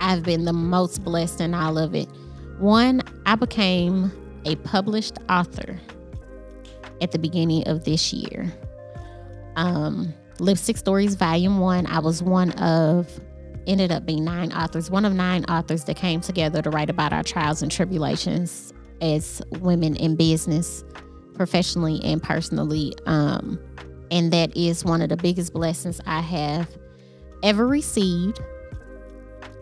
I've 0.00 0.22
been 0.22 0.44
the 0.44 0.52
most 0.52 1.04
blessed 1.04 1.40
in 1.40 1.54
all 1.54 1.78
of 1.78 1.94
it. 1.94 2.08
One, 2.58 3.02
I 3.26 3.34
became 3.34 4.12
a 4.44 4.56
published 4.56 5.18
author 5.28 5.78
at 7.00 7.10
the 7.10 7.18
beginning 7.18 7.66
of 7.68 7.84
this 7.84 8.12
year. 8.12 8.52
Um, 9.56 10.14
Lipstick 10.38 10.76
Stories 10.76 11.14
Volume 11.14 11.58
1, 11.58 11.86
I 11.86 11.98
was 11.98 12.22
one 12.22 12.52
of, 12.52 13.08
ended 13.66 13.90
up 13.90 14.04
being 14.06 14.24
nine 14.24 14.52
authors, 14.52 14.90
one 14.90 15.04
of 15.04 15.14
nine 15.14 15.44
authors 15.46 15.84
that 15.84 15.96
came 15.96 16.20
together 16.20 16.62
to 16.62 16.70
write 16.70 16.90
about 16.90 17.12
our 17.12 17.22
trials 17.22 17.62
and 17.62 17.72
tribulations 17.72 18.72
as 19.00 19.42
women 19.60 19.96
in 19.96 20.14
business, 20.14 20.84
professionally 21.34 22.00
and 22.04 22.22
personally. 22.22 22.92
Um, 23.06 23.58
and 24.10 24.32
that 24.32 24.56
is 24.56 24.84
one 24.84 25.02
of 25.02 25.08
the 25.08 25.16
biggest 25.16 25.52
blessings 25.52 26.00
I 26.06 26.20
have 26.20 26.68
ever 27.42 27.66
received. 27.66 28.40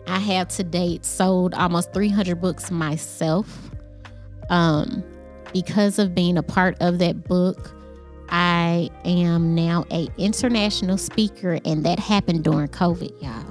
I 0.07 0.19
have 0.19 0.49
to 0.49 0.63
date 0.63 1.05
sold 1.05 1.53
almost 1.53 1.93
300 1.93 2.39
books 2.39 2.69
myself. 2.69 3.71
Um, 4.49 5.03
because 5.53 5.99
of 5.99 6.13
being 6.13 6.37
a 6.37 6.43
part 6.43 6.75
of 6.81 6.99
that 6.99 7.23
book, 7.23 7.71
I 8.29 8.89
am 9.05 9.55
now 9.55 9.85
a 9.91 10.07
international 10.17 10.97
speaker, 10.97 11.59
and 11.65 11.85
that 11.85 11.99
happened 11.99 12.43
during 12.43 12.67
COVID, 12.69 13.21
y'all. 13.21 13.45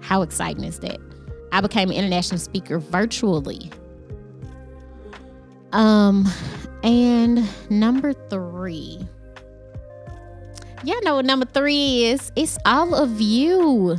How 0.00 0.22
exciting 0.22 0.64
is 0.64 0.80
that? 0.80 0.98
I 1.52 1.60
became 1.60 1.90
an 1.90 1.96
international 1.96 2.38
speaker 2.38 2.78
virtually. 2.78 3.70
Um, 5.72 6.28
and 6.82 7.48
number 7.70 8.12
three. 8.12 9.06
Y'all 10.84 11.02
know 11.02 11.16
what 11.16 11.26
number 11.26 11.46
three 11.46 12.06
is. 12.06 12.32
It's 12.36 12.58
all 12.64 12.94
of 12.94 13.20
you. 13.20 13.98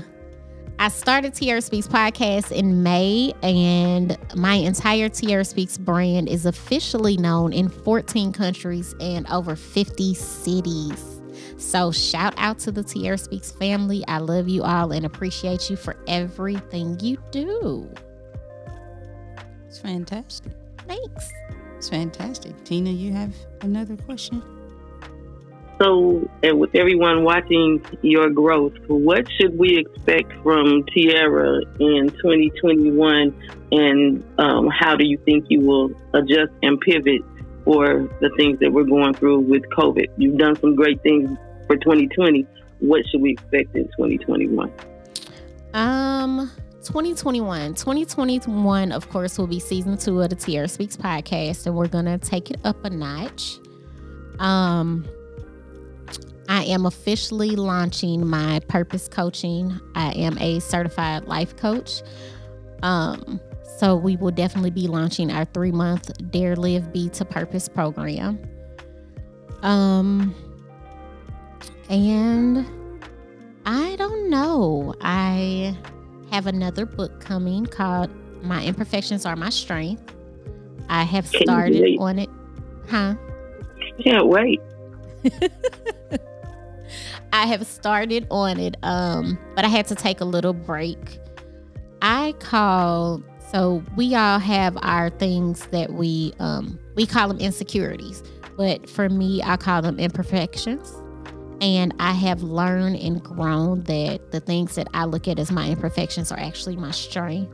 I 0.81 0.87
started 0.87 1.35
Tierra 1.35 1.61
Speaks 1.61 1.87
podcast 1.87 2.51
in 2.51 2.81
May, 2.81 3.33
and 3.43 4.17
my 4.35 4.55
entire 4.55 5.09
Tierra 5.09 5.45
Speaks 5.45 5.77
brand 5.77 6.27
is 6.27 6.47
officially 6.47 7.17
known 7.17 7.53
in 7.53 7.69
14 7.69 8.33
countries 8.33 8.95
and 8.99 9.27
over 9.27 9.55
50 9.55 10.15
cities. 10.15 11.21
So, 11.59 11.91
shout 11.91 12.33
out 12.37 12.57
to 12.61 12.71
the 12.71 12.81
Tierra 12.81 13.19
Speaks 13.19 13.51
family. 13.51 14.03
I 14.07 14.17
love 14.17 14.49
you 14.49 14.63
all 14.63 14.91
and 14.91 15.05
appreciate 15.05 15.69
you 15.69 15.75
for 15.75 15.95
everything 16.07 16.99
you 16.99 17.19
do. 17.29 17.87
It's 19.67 19.77
fantastic. 19.77 20.53
Thanks. 20.87 21.29
It's 21.77 21.89
fantastic. 21.89 22.55
Tina, 22.63 22.89
you 22.89 23.13
have 23.13 23.35
another 23.61 23.97
question? 23.97 24.41
So, 25.81 26.29
and 26.43 26.59
with 26.59 26.75
everyone 26.75 27.23
watching 27.23 27.83
your 28.03 28.29
growth, 28.29 28.73
what 28.87 29.25
should 29.31 29.57
we 29.57 29.79
expect 29.79 30.31
from 30.43 30.83
Tierra 30.93 31.61
in 31.79 32.09
2021? 32.21 33.33
And 33.71 34.23
um, 34.37 34.67
how 34.67 34.95
do 34.95 35.07
you 35.07 35.17
think 35.25 35.45
you 35.49 35.61
will 35.61 35.91
adjust 36.13 36.51
and 36.61 36.79
pivot 36.81 37.21
for 37.65 38.07
the 38.19 38.29
things 38.37 38.59
that 38.59 38.71
we're 38.71 38.83
going 38.83 39.15
through 39.15 39.39
with 39.39 39.63
COVID? 39.71 40.05
You've 40.17 40.37
done 40.37 40.55
some 40.57 40.75
great 40.75 41.01
things 41.01 41.35
for 41.65 41.77
2020. 41.77 42.45
What 42.77 43.01
should 43.09 43.21
we 43.21 43.31
expect 43.31 43.75
in 43.75 43.85
2021? 43.85 44.71
Um, 45.73 46.51
2021. 46.83 47.73
2021, 47.73 48.91
of 48.91 49.09
course, 49.09 49.39
will 49.39 49.47
be 49.47 49.59
season 49.59 49.97
two 49.97 50.21
of 50.21 50.29
the 50.29 50.35
Tierra 50.35 50.67
Speaks 50.67 50.95
podcast, 50.95 51.65
and 51.65 51.75
we're 51.75 51.87
gonna 51.87 52.19
take 52.19 52.51
it 52.51 52.59
up 52.63 52.85
a 52.85 52.91
notch. 52.91 53.57
Um, 54.37 55.07
I 56.51 56.63
am 56.65 56.85
officially 56.85 57.51
launching 57.51 58.27
my 58.27 58.59
purpose 58.67 59.07
coaching. 59.07 59.79
I 59.95 60.11
am 60.11 60.37
a 60.37 60.59
certified 60.59 61.23
life 61.23 61.55
coach. 61.55 62.01
Um, 62.83 63.39
so 63.77 63.95
we 63.95 64.17
will 64.17 64.31
definitely 64.31 64.71
be 64.71 64.87
launching 64.87 65.31
our 65.31 65.45
three 65.45 65.71
month 65.71 66.11
Dare 66.29 66.57
Live 66.57 66.91
Be 66.91 67.07
to 67.11 67.23
Purpose 67.23 67.69
program. 67.69 68.37
Um, 69.61 70.35
and 71.89 72.67
I 73.65 73.95
don't 73.95 74.29
know. 74.29 74.93
I 74.99 75.73
have 76.31 76.47
another 76.47 76.85
book 76.85 77.21
coming 77.21 77.65
called 77.65 78.11
My 78.43 78.65
Imperfections 78.65 79.25
Are 79.25 79.37
My 79.37 79.51
Strength. 79.51 80.03
I 80.89 81.03
have 81.03 81.27
started 81.27 81.95
on 81.97 82.19
it. 82.19 82.29
Huh? 82.89 83.15
Can't 84.03 84.27
wait. 84.27 84.59
I 87.33 87.45
have 87.45 87.65
started 87.65 88.27
on 88.29 88.59
it, 88.59 88.75
um, 88.83 89.37
but 89.55 89.65
I 89.65 89.69
had 89.69 89.87
to 89.87 89.95
take 89.95 90.21
a 90.21 90.25
little 90.25 90.53
break. 90.53 91.19
I 92.01 92.33
call 92.39 93.23
so 93.51 93.83
we 93.97 94.15
all 94.15 94.39
have 94.39 94.77
our 94.81 95.09
things 95.09 95.67
that 95.67 95.91
we 95.91 96.33
um, 96.39 96.79
we 96.95 97.05
call 97.05 97.27
them 97.27 97.39
insecurities, 97.39 98.23
but 98.55 98.89
for 98.89 99.09
me, 99.09 99.41
I 99.43 99.57
call 99.57 99.81
them 99.81 99.99
imperfections. 99.99 100.93
And 101.59 101.93
I 101.99 102.13
have 102.13 102.41
learned 102.41 102.95
and 102.95 103.21
grown 103.21 103.81
that 103.83 104.31
the 104.31 104.39
things 104.39 104.75
that 104.75 104.87
I 104.95 105.05
look 105.05 105.27
at 105.27 105.37
as 105.37 105.51
my 105.51 105.69
imperfections 105.69 106.31
are 106.31 106.39
actually 106.39 106.75
my 106.75 106.89
strength. 106.89 107.53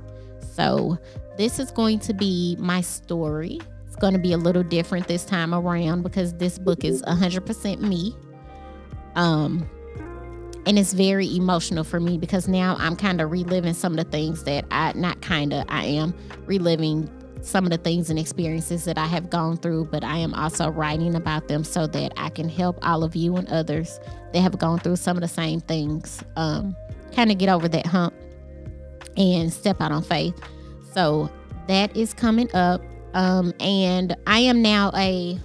So 0.54 0.98
this 1.38 1.60
is 1.60 1.72
going 1.72 2.00
to 2.00 2.13
be 2.13 2.56
my 2.58 2.80
story. 2.80 3.60
It's 3.86 3.98
going 3.98 4.13
to 4.13 4.20
be 4.20 4.32
a 4.32 4.38
little 4.38 4.63
different 4.63 5.10
this 5.10 5.26
time 5.26 5.54
around 5.54 6.04
because 6.04 6.34
this 6.36 6.58
book 6.58 6.86
is 6.86 7.02
100% 7.02 7.82
me. 7.82 8.16
Um, 9.17 9.67
and 10.65 10.77
it's 10.77 10.93
very 10.93 11.36
emotional 11.36 11.84
for 11.84 11.99
me 11.99 12.17
because 12.17 12.47
now 12.47 12.75
I'm 12.80 12.95
kind 12.95 13.19
of 13.19 13.32
reliving 13.32 13.73
some 13.73 13.97
of 13.97 14.06
the 14.06 14.12
things 14.12 14.43
that 14.43 14.65
I 14.71 14.93
not 14.93 15.21
kind 15.21 15.53
of 15.53 15.65
I 15.69 15.86
am 15.86 16.13
reliving 16.45 17.10
some 17.41 17.63
of 17.63 17.71
the 17.71 17.77
things 17.77 18.10
and 18.10 18.19
experiences 18.19 18.84
that 18.86 18.97
I 18.97 19.06
have 19.06 19.30
gone 19.30 19.58
through, 19.58 19.86
but 19.86 20.03
I 20.03 20.17
am 20.17 20.34
also 20.34 20.69
writing 20.69 21.15
about 21.15 21.47
them 21.47 21.63
so 21.63 21.88
that 21.88 22.13
I 22.17 22.30
can 22.30 22.49
help 22.49 22.77
all 22.86 23.03
of 23.03 23.15
you 23.15 23.38
and 23.38 23.47
others 23.47 23.99
that 24.34 24.41
have 24.41 24.60
gone 24.60 24.80
through 24.80 24.97
some 24.97 25.15
of 25.15 25.21
the 25.21 25.27
same 25.27 25.62
things 25.62 26.21
um, 26.36 26.75
kind 27.13 27.32
of 27.32 27.38
get 27.38 27.49
over 27.49 27.67
that 27.69 27.86
hump 27.86 28.13
and 29.15 29.51
step 29.51 29.80
out 29.82 29.91
on 29.91 30.03
faith. 30.03 30.38
So 30.93 31.30
that 31.67 31.95
is 31.95 32.13
coming 32.13 32.53
up. 32.53 32.82
Um, 33.13 33.53
and 33.60 34.15
I 34.27 34.39
am 34.39 34.62
now 34.62 34.91
a 34.93 35.39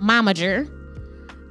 momager. 0.00 0.72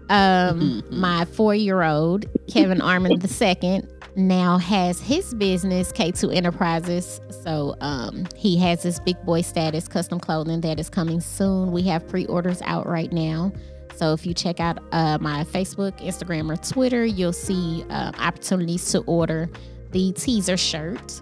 Um, 0.10 0.84
Mhm. 0.90 0.92
my 0.92 1.26
four 1.26 1.54
year 1.56 1.84
old, 1.84 2.26
Kevin 2.48 2.82
Armin 2.82 3.20
II, 3.22 3.82
now 4.16 4.58
has 4.58 5.00
his 5.00 5.34
business 5.36 5.92
K2 5.92 6.34
Enterprises. 6.36 7.20
So 7.44 7.76
um, 7.82 8.26
he 8.36 8.58
has 8.58 8.84
this 8.84 9.00
big 9.00 9.22
boy 9.26 9.42
status 9.42 9.88
custom 9.88 10.20
clothing 10.20 10.62
that 10.62 10.80
is 10.80 10.90
coming 10.90 11.20
soon. 11.22 11.72
We 11.72 11.84
have 11.84 12.08
pre-orders 12.08 12.62
out 12.64 12.88
right 12.88 13.12
now. 13.12 13.52
So 13.96 14.14
if 14.14 14.26
you 14.26 14.34
check 14.34 14.60
out 14.60 14.80
uh, 14.92 15.18
my 15.20 15.44
Facebook, 15.46 15.98
Instagram, 16.00 16.52
or 16.52 16.58
Twitter, 16.58 17.06
you'll 17.06 17.34
see 17.34 17.84
uh, 17.90 18.12
opportunities 18.20 18.90
to 18.92 19.00
order 19.02 19.50
the 19.92 20.12
teaser 20.14 20.58
shirt. 20.58 21.22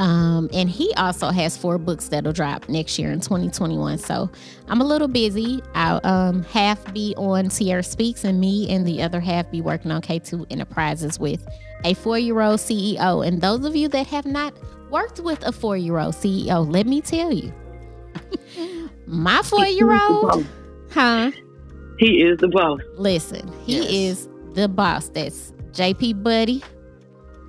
Um, 0.00 0.48
and 0.54 0.70
he 0.70 0.90
also 0.96 1.28
has 1.28 1.58
four 1.58 1.76
books 1.76 2.08
that'll 2.08 2.32
drop 2.32 2.70
next 2.70 2.98
year 2.98 3.12
in 3.12 3.20
2021. 3.20 3.98
So 3.98 4.30
I'm 4.66 4.80
a 4.80 4.84
little 4.84 5.08
busy. 5.08 5.62
I'll 5.74 6.00
um, 6.04 6.42
half 6.44 6.92
be 6.94 7.14
on 7.18 7.50
Tierra 7.50 7.82
Speaks 7.82 8.24
and 8.24 8.40
me, 8.40 8.66
and 8.70 8.86
the 8.86 9.02
other 9.02 9.20
half 9.20 9.50
be 9.50 9.60
working 9.60 9.90
on 9.90 10.00
K2 10.00 10.46
Enterprises 10.50 11.18
with 11.20 11.46
a 11.84 11.92
four 11.92 12.18
year 12.18 12.40
old 12.40 12.60
CEO. 12.60 13.26
And 13.26 13.42
those 13.42 13.62
of 13.66 13.76
you 13.76 13.88
that 13.88 14.06
have 14.06 14.24
not 14.24 14.54
worked 14.90 15.20
with 15.20 15.46
a 15.46 15.52
four 15.52 15.76
year 15.76 15.98
old 15.98 16.14
CEO, 16.14 16.66
let 16.66 16.86
me 16.86 17.02
tell 17.02 17.30
you, 17.30 17.52
my 19.06 19.42
four 19.42 19.66
year 19.66 19.92
old, 19.92 20.46
huh? 20.90 21.30
He 21.98 22.22
is 22.22 22.38
the 22.38 22.48
boss. 22.48 22.80
Listen, 22.96 23.52
he 23.66 23.76
Yes. 23.76 23.90
is 24.22 24.28
the 24.54 24.66
boss. 24.66 25.10
That's 25.10 25.52
JP 25.72 26.22
Buddy. 26.22 26.62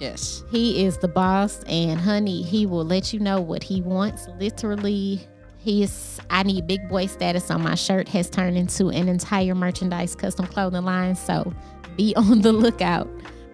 Yes. 0.01 0.43
He 0.49 0.83
is 0.83 0.97
the 0.97 1.07
boss, 1.07 1.63
and 1.67 1.99
honey, 1.99 2.41
he 2.41 2.65
will 2.65 2.83
let 2.83 3.13
you 3.13 3.19
know 3.19 3.39
what 3.39 3.61
he 3.61 3.81
wants. 3.81 4.27
Literally, 4.39 5.21
his 5.59 6.19
I 6.31 6.41
need 6.41 6.65
big 6.65 6.89
boy 6.89 7.05
status 7.05 7.51
on 7.51 7.61
my 7.61 7.75
shirt 7.75 8.07
has 8.09 8.27
turned 8.27 8.57
into 8.57 8.89
an 8.89 9.07
entire 9.07 9.53
merchandise 9.53 10.15
custom 10.15 10.47
clothing 10.47 10.85
line. 10.85 11.15
So 11.15 11.53
be 11.95 12.15
on 12.17 12.41
the 12.41 12.51
lookout 12.51 13.07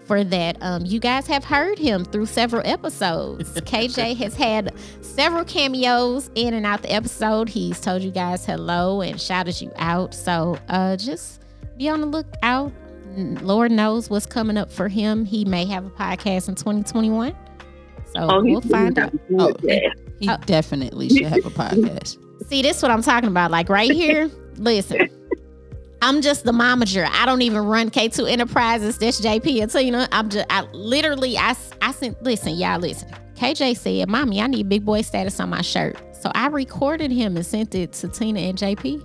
for 0.06 0.24
that. 0.24 0.58
Um, 0.62 0.86
you 0.86 1.02
guys 1.02 1.28
have 1.28 1.44
heard 1.44 1.78
him 1.78 2.06
through 2.06 2.28
several 2.28 2.62
episodes. 2.64 3.52
KJ 3.62 4.16
has 4.16 4.34
had 4.34 4.74
several 5.02 5.44
cameos 5.44 6.32
in 6.36 6.54
and 6.54 6.66
out 6.66 6.82
the 6.82 6.94
episode. 6.94 7.50
He's 7.50 7.82
told 7.82 8.04
you 8.04 8.12
guys 8.12 8.46
hello 8.46 9.02
and 9.02 9.20
shouted 9.20 9.60
you 9.60 9.74
out. 9.76 10.14
So 10.14 10.58
uh, 10.70 10.96
just 10.96 11.42
be 11.78 11.90
on 11.90 12.00
the 12.00 12.08
lookout. 12.08 12.72
Lord 13.18 13.72
knows 13.72 14.10
what's 14.10 14.26
coming 14.26 14.58
up 14.58 14.72
for 14.72 14.88
him. 14.88 15.26
He 15.26 15.44
may 15.46 15.66
have 15.66 15.86
a 15.86 15.90
podcast 15.90 16.48
in 16.50 16.56
2021. 16.56 17.36
So 18.14 18.20
Oh, 18.30 18.44
we'll 18.44 18.62
find 18.62 18.98
out. 19.00 19.14
Oh, 19.38 19.54
Yeah. 19.64 19.90
He 20.20 20.30
Oh. 20.30 20.38
definitely 20.46 21.10
should 21.10 21.26
have 21.28 21.46
a 21.46 21.50
podcast. 21.50 22.18
See, 22.48 22.62
this 22.62 22.78
is 22.78 22.84
what 22.84 22.92
I'm 22.92 23.02
talking 23.02 23.30
about. 23.30 23.52
Like 23.52 23.70
right 23.70 23.92
here, 23.92 24.30
listen. 24.58 25.10
I'm 26.02 26.22
just 26.22 26.44
the 26.44 26.52
momager. 26.52 27.08
I 27.12 27.26
don't 27.26 27.42
even 27.42 27.66
run 27.66 27.90
K2 27.90 28.30
Enterprises. 28.30 28.98
That's 29.00 29.20
JP. 29.20 29.64
And 29.64 29.72
so, 29.72 29.80
you 29.80 29.92
know, 29.92 30.06
I'm 30.12 30.30
just, 30.30 30.46
I 30.50 30.62
literally, 30.72 31.38
I, 31.40 31.56
I 31.82 31.92
sent, 31.92 32.22
listen, 32.24 32.54
y'all 32.56 32.80
listen. 32.80 33.10
KJ 33.36 33.78
said, 33.78 34.08
Mommy, 34.08 34.40
I 34.42 34.48
need 34.48 34.70
big 34.70 34.86
boy 34.86 35.02
status 35.02 35.40
on 35.40 35.50
my 35.50 35.62
shirt. 35.62 35.98
So 36.22 36.32
I 36.36 36.48
recorded 36.48 37.12
him 37.12 37.36
and 37.36 37.46
sent 37.46 37.74
it 37.76 37.94
to 37.94 38.08
Tina 38.08 38.40
and 38.42 38.58
JP. 38.58 39.04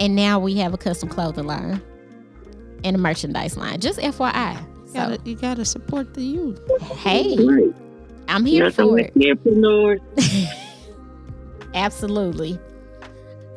And 0.00 0.16
now 0.16 0.38
we 0.40 0.54
have 0.56 0.74
a 0.74 0.78
custom 0.78 1.08
clothing 1.08 1.46
line 1.46 1.80
and 2.84 2.96
a 2.96 2.98
merchandise 2.98 3.56
line. 3.56 3.80
Just 3.80 3.98
FYI. 3.98 4.54
You 4.60 4.86
So, 4.86 4.92
gotta, 4.94 5.18
you 5.24 5.34
gotta 5.36 5.64
support 5.64 6.14
the 6.14 6.22
youth. 6.22 6.60
hey, 6.98 7.36
Right. 7.38 7.74
I'm 8.28 8.44
here 8.44 8.64
Nothing 8.64 8.88
for 8.88 8.98
it. 8.98 9.12
Absolutely. 11.74 12.58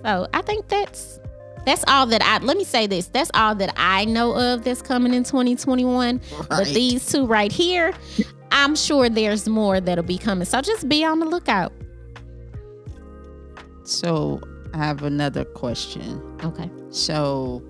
So 0.04 0.28
I 0.34 0.42
think 0.42 0.68
that's 0.68 1.20
that's 1.66 1.84
all 1.88 2.06
that 2.08 2.22
I 2.22 2.40
let 2.40 2.58
me 2.58 2.64
say 2.64 2.88
this. 2.88 3.08
That's 3.08 3.32
all 3.34 3.56
that 3.56 3.74
I 3.78 4.06
know 4.06 4.36
of 4.36 4.64
that's 4.64 4.82
coming 4.82 5.14
in 5.14 5.24
2021. 5.24 6.22
But 6.50 6.68
these 6.68 7.10
two 7.12 7.26
right 7.26 7.52
here, 7.52 7.94
I'm 8.52 8.76
sure 8.76 9.10
there's 9.10 9.48
more 9.48 9.80
that'll 9.80 10.04
be 10.04 10.18
coming. 10.18 10.46
So 10.46 10.62
just 10.62 10.90
be 10.90 11.04
on 11.06 11.20
the 11.20 11.26
lookout. 11.26 11.72
So 13.84 14.42
I 14.74 14.78
have 14.78 15.04
another 15.04 15.46
question. 15.46 16.22
Okay. 16.44 16.70
So 16.90 17.64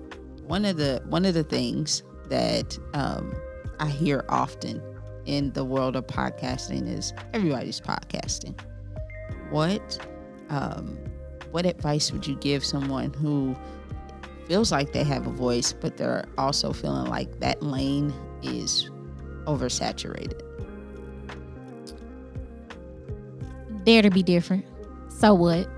one 0.46 0.64
of 0.64 0.76
the 0.76 1.02
one 1.06 1.24
of 1.24 1.34
the 1.34 1.44
things 1.44 2.02
that 2.28 2.78
um, 2.92 3.34
I 3.80 3.88
hear 3.88 4.24
often 4.28 4.82
in 5.26 5.52
the 5.52 5.64
world 5.64 5.96
of 5.96 6.06
podcasting 6.06 6.88
is 6.88 7.12
everybody's 7.32 7.80
podcasting. 7.80 8.58
What 9.50 10.06
um, 10.50 10.98
what 11.50 11.66
advice 11.66 12.12
would 12.12 12.26
you 12.26 12.36
give 12.36 12.64
someone 12.64 13.12
who 13.14 13.56
feels 14.46 14.70
like 14.70 14.92
they 14.92 15.04
have 15.04 15.26
a 15.26 15.30
voice, 15.30 15.72
but 15.72 15.96
they're 15.96 16.24
also 16.36 16.72
feeling 16.72 17.06
like 17.06 17.40
that 17.40 17.62
lane 17.62 18.12
is 18.42 18.90
oversaturated? 19.44 20.40
Dare 23.84 24.02
to 24.02 24.10
be 24.10 24.22
different. 24.22 24.64
So 25.08 25.34
what? 25.34 25.68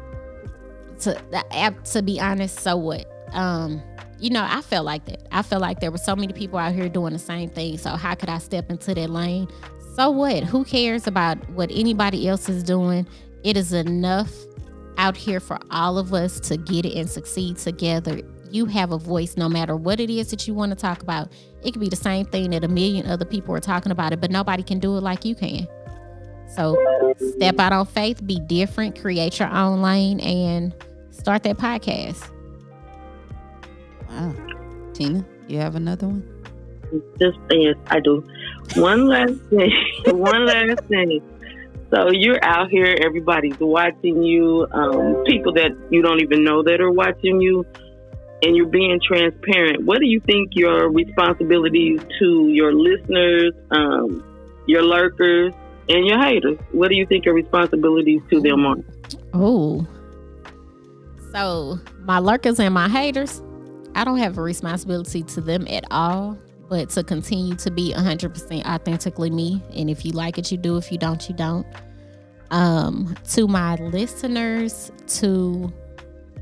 To 1.01 1.75
to 1.93 2.03
be 2.03 2.19
honest, 2.19 2.61
so 2.61 2.77
what? 2.77 3.07
Um, 3.33 3.83
you 4.19 4.31
know, 4.31 4.47
I 4.49 4.63
felt 4.63 4.87
like 4.87 5.05
that. 5.07 5.27
I 5.31 5.43
felt 5.43 5.63
like 5.63 5.81
there 5.81 5.91
were 5.91 5.99
so 5.99 6.17
many 6.17 6.33
people 6.33 6.59
out 6.59 6.75
here 6.75 6.89
doing 6.89 7.13
the 7.13 7.19
same 7.19 7.51
thing. 7.51 7.79
So 7.79 7.91
how 7.91 8.15
could 8.15 8.29
I 8.29 8.39
step 8.39 8.71
into 8.71 8.95
that 8.95 9.11
lane? 9.11 9.49
So 9.95 10.11
what? 10.11 10.45
Who 10.45 10.65
cares 10.65 11.07
about 11.07 11.39
what 11.51 11.71
anybody 11.73 12.29
else 12.29 12.49
is 12.49 12.63
doing? 12.63 13.07
It 13.45 13.57
is 13.57 13.73
enough 13.73 14.33
out 14.99 15.17
here 15.17 15.41
for 15.41 15.59
all 15.71 15.99
of 15.99 16.15
us 16.15 16.41
to 16.41 16.57
get 16.57 16.85
it 16.85 16.97
and 16.97 17.09
succeed 17.09 17.59
together. 17.59 18.21
You 18.51 18.67
have 18.67 18.93
a 18.93 18.99
voice 18.99 19.37
no 19.37 19.49
matter 19.49 19.77
what 19.77 20.01
it 20.01 20.09
is 20.09 20.31
that 20.31 20.47
you 20.49 20.55
want 20.55 20.71
to 20.71 20.77
talk 20.77 21.03
about. 21.03 21.31
It 21.63 21.73
could 21.73 21.81
be 21.81 21.89
the 21.89 21.97
same 21.97 22.27
thing 22.27 22.51
that 22.51 22.65
a 22.65 22.69
million 22.69 23.07
other 23.07 23.25
people 23.25 23.55
are 23.55 23.61
talking 23.61 23.93
about 23.93 24.13
it, 24.13 24.21
but 24.21 24.31
nobody 24.31 24.63
can 24.63 24.79
do 24.79 24.97
it 24.97 25.03
like 25.03 25.25
you 25.25 25.35
can. 25.35 25.67
So 26.55 26.77
step 27.37 27.59
out 27.59 27.73
on 27.73 27.87
faith, 27.87 28.25
be 28.27 28.41
different, 28.41 28.99
create 28.99 29.39
your 29.39 29.49
own 29.49 29.83
lane, 29.83 30.21
and 30.21 30.75
start 31.11 31.43
that 31.43 31.59
podcast. 31.59 32.31
Wow. 34.17 34.35
Tina, 34.93 35.25
you 35.47 35.59
have 35.59 35.75
another 35.75 36.09
one? 36.09 36.23
Just 37.21 37.39
yes, 37.51 37.77
I 37.89 38.01
do. 38.01 38.27
One 38.77 39.07
last 39.07 39.33
thing. 39.51 39.73
one 40.07 40.47
last 40.47 40.85
thing. 40.85 41.21
So 41.91 42.11
you're 42.11 42.43
out 42.45 42.69
here, 42.71 42.97
everybody's 43.01 43.59
watching 43.61 44.23
you, 44.23 44.67
um, 44.73 45.23
people 45.25 45.53
that 45.55 45.71
you 45.91 46.03
don't 46.03 46.21
even 46.21 46.43
know 46.43 46.63
that 46.65 46.81
are 46.81 46.91
watching 46.91 47.41
you, 47.41 47.65
and 48.43 48.57
you're 48.57 48.67
being 48.67 49.01
transparent. 49.07 49.85
What 49.85 50.01
do 50.01 50.07
you 50.07 50.21
think 50.21 50.51
your 50.55 50.91
responsibilities 50.91 52.01
to 52.19 52.49
your 52.49 52.73
listeners, 52.75 53.53
um, 53.71 54.25
your 54.67 54.83
lurkers, 54.83 55.55
and 55.89 56.07
your 56.07 56.19
haters? 56.21 56.59
What 56.73 56.89
do 56.89 56.97
you 56.97 57.07
think 57.07 57.25
your 57.25 57.35
responsibilities 57.35 58.21
to 58.31 58.41
them 58.41 58.67
are? 58.67 58.77
Oh. 59.33 59.87
So 61.33 61.79
my 62.01 62.19
lurkers 62.19 62.59
and 62.59 62.75
my 62.75 62.89
haters, 62.89 63.43
I 63.97 64.05
don't 64.05 64.19
have 64.19 64.37
a 64.37 64.43
responsibility 64.43 65.23
to 65.23 65.41
them 65.41 65.67
at 65.71 65.85
all, 65.91 66.37
but 66.69 66.91
to 66.91 67.03
continue 67.03 67.55
to 67.57 67.71
be 67.71 67.95
100% 67.97 68.67
authentically 68.67 69.31
me. 69.31 69.63
And 69.75 69.89
if 69.89 70.05
you 70.05 70.13
like 70.13 70.37
it, 70.37 70.53
you 70.53 70.59
do. 70.59 70.77
If 70.77 70.93
you 70.93 70.99
don't, 70.99 71.27
you 71.27 71.35
don't. 71.35 71.67
Um, 72.51 73.17
to 73.31 73.49
my 73.49 73.77
listeners, 73.77 74.93
to 75.07 75.73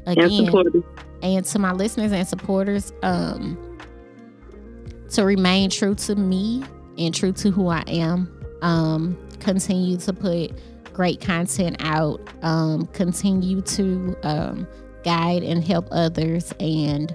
again, 0.04 0.48
And 0.48 0.84
and 1.22 1.44
to 1.46 1.58
my 1.60 1.72
listeners 1.72 2.10
and 2.10 2.26
supporters, 2.26 2.92
um, 3.04 3.78
to 5.10 5.24
remain 5.24 5.70
true 5.70 5.94
to 5.94 6.16
me 6.16 6.64
and 6.98 7.14
true 7.14 7.32
to 7.34 7.52
who 7.52 7.68
I 7.68 7.84
am. 7.86 8.30
Um, 8.62 9.16
continue 9.38 9.96
to 9.98 10.12
put 10.12 10.52
great 10.92 11.20
content 11.20 11.76
out. 11.78 12.20
Um, 12.42 12.86
continue 12.88 13.60
to 13.60 14.16
um, 14.24 14.66
guide 15.04 15.44
and 15.44 15.62
help 15.62 15.86
others 15.92 16.52
and 16.58 17.14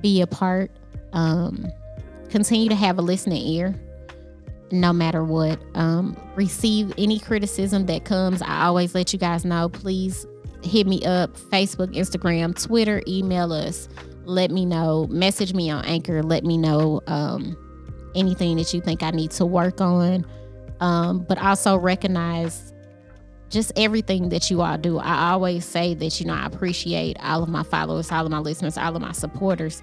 be 0.00 0.20
a 0.20 0.26
part. 0.26 0.70
Um, 1.12 1.66
continue 2.28 2.68
to 2.68 2.74
have 2.74 2.98
a 2.98 3.02
listening 3.02 3.46
ear 3.46 3.74
no 4.70 4.92
matter 4.92 5.24
what. 5.24 5.58
Um, 5.74 6.16
receive 6.34 6.92
any 6.98 7.18
criticism 7.18 7.86
that 7.86 8.04
comes. 8.04 8.42
I 8.42 8.64
always 8.64 8.94
let 8.94 9.12
you 9.12 9.18
guys 9.18 9.44
know. 9.44 9.68
Please 9.68 10.26
hit 10.62 10.86
me 10.86 11.04
up 11.04 11.36
Facebook, 11.36 11.94
Instagram, 11.94 12.60
Twitter, 12.60 13.02
email 13.06 13.52
us. 13.52 13.88
Let 14.24 14.50
me 14.50 14.66
know. 14.66 15.06
Message 15.08 15.54
me 15.54 15.70
on 15.70 15.84
Anchor. 15.84 16.22
Let 16.22 16.44
me 16.44 16.58
know 16.58 17.00
um, 17.06 17.56
anything 18.14 18.56
that 18.56 18.74
you 18.74 18.80
think 18.80 19.02
I 19.02 19.10
need 19.10 19.30
to 19.32 19.46
work 19.46 19.80
on. 19.80 20.26
Um, 20.80 21.20
but 21.20 21.38
also 21.38 21.76
recognize 21.76 22.72
just 23.50 23.72
everything 23.76 24.28
that 24.30 24.50
you 24.50 24.60
all 24.60 24.78
do. 24.78 24.98
I 24.98 25.30
always 25.30 25.64
say 25.64 25.94
that, 25.94 26.20
you 26.20 26.26
know, 26.26 26.34
I 26.34 26.46
appreciate 26.46 27.16
all 27.22 27.42
of 27.42 27.48
my 27.48 27.62
followers, 27.62 28.12
all 28.12 28.24
of 28.24 28.30
my 28.30 28.38
listeners, 28.38 28.76
all 28.76 28.94
of 28.94 29.02
my 29.02 29.12
supporters 29.12 29.82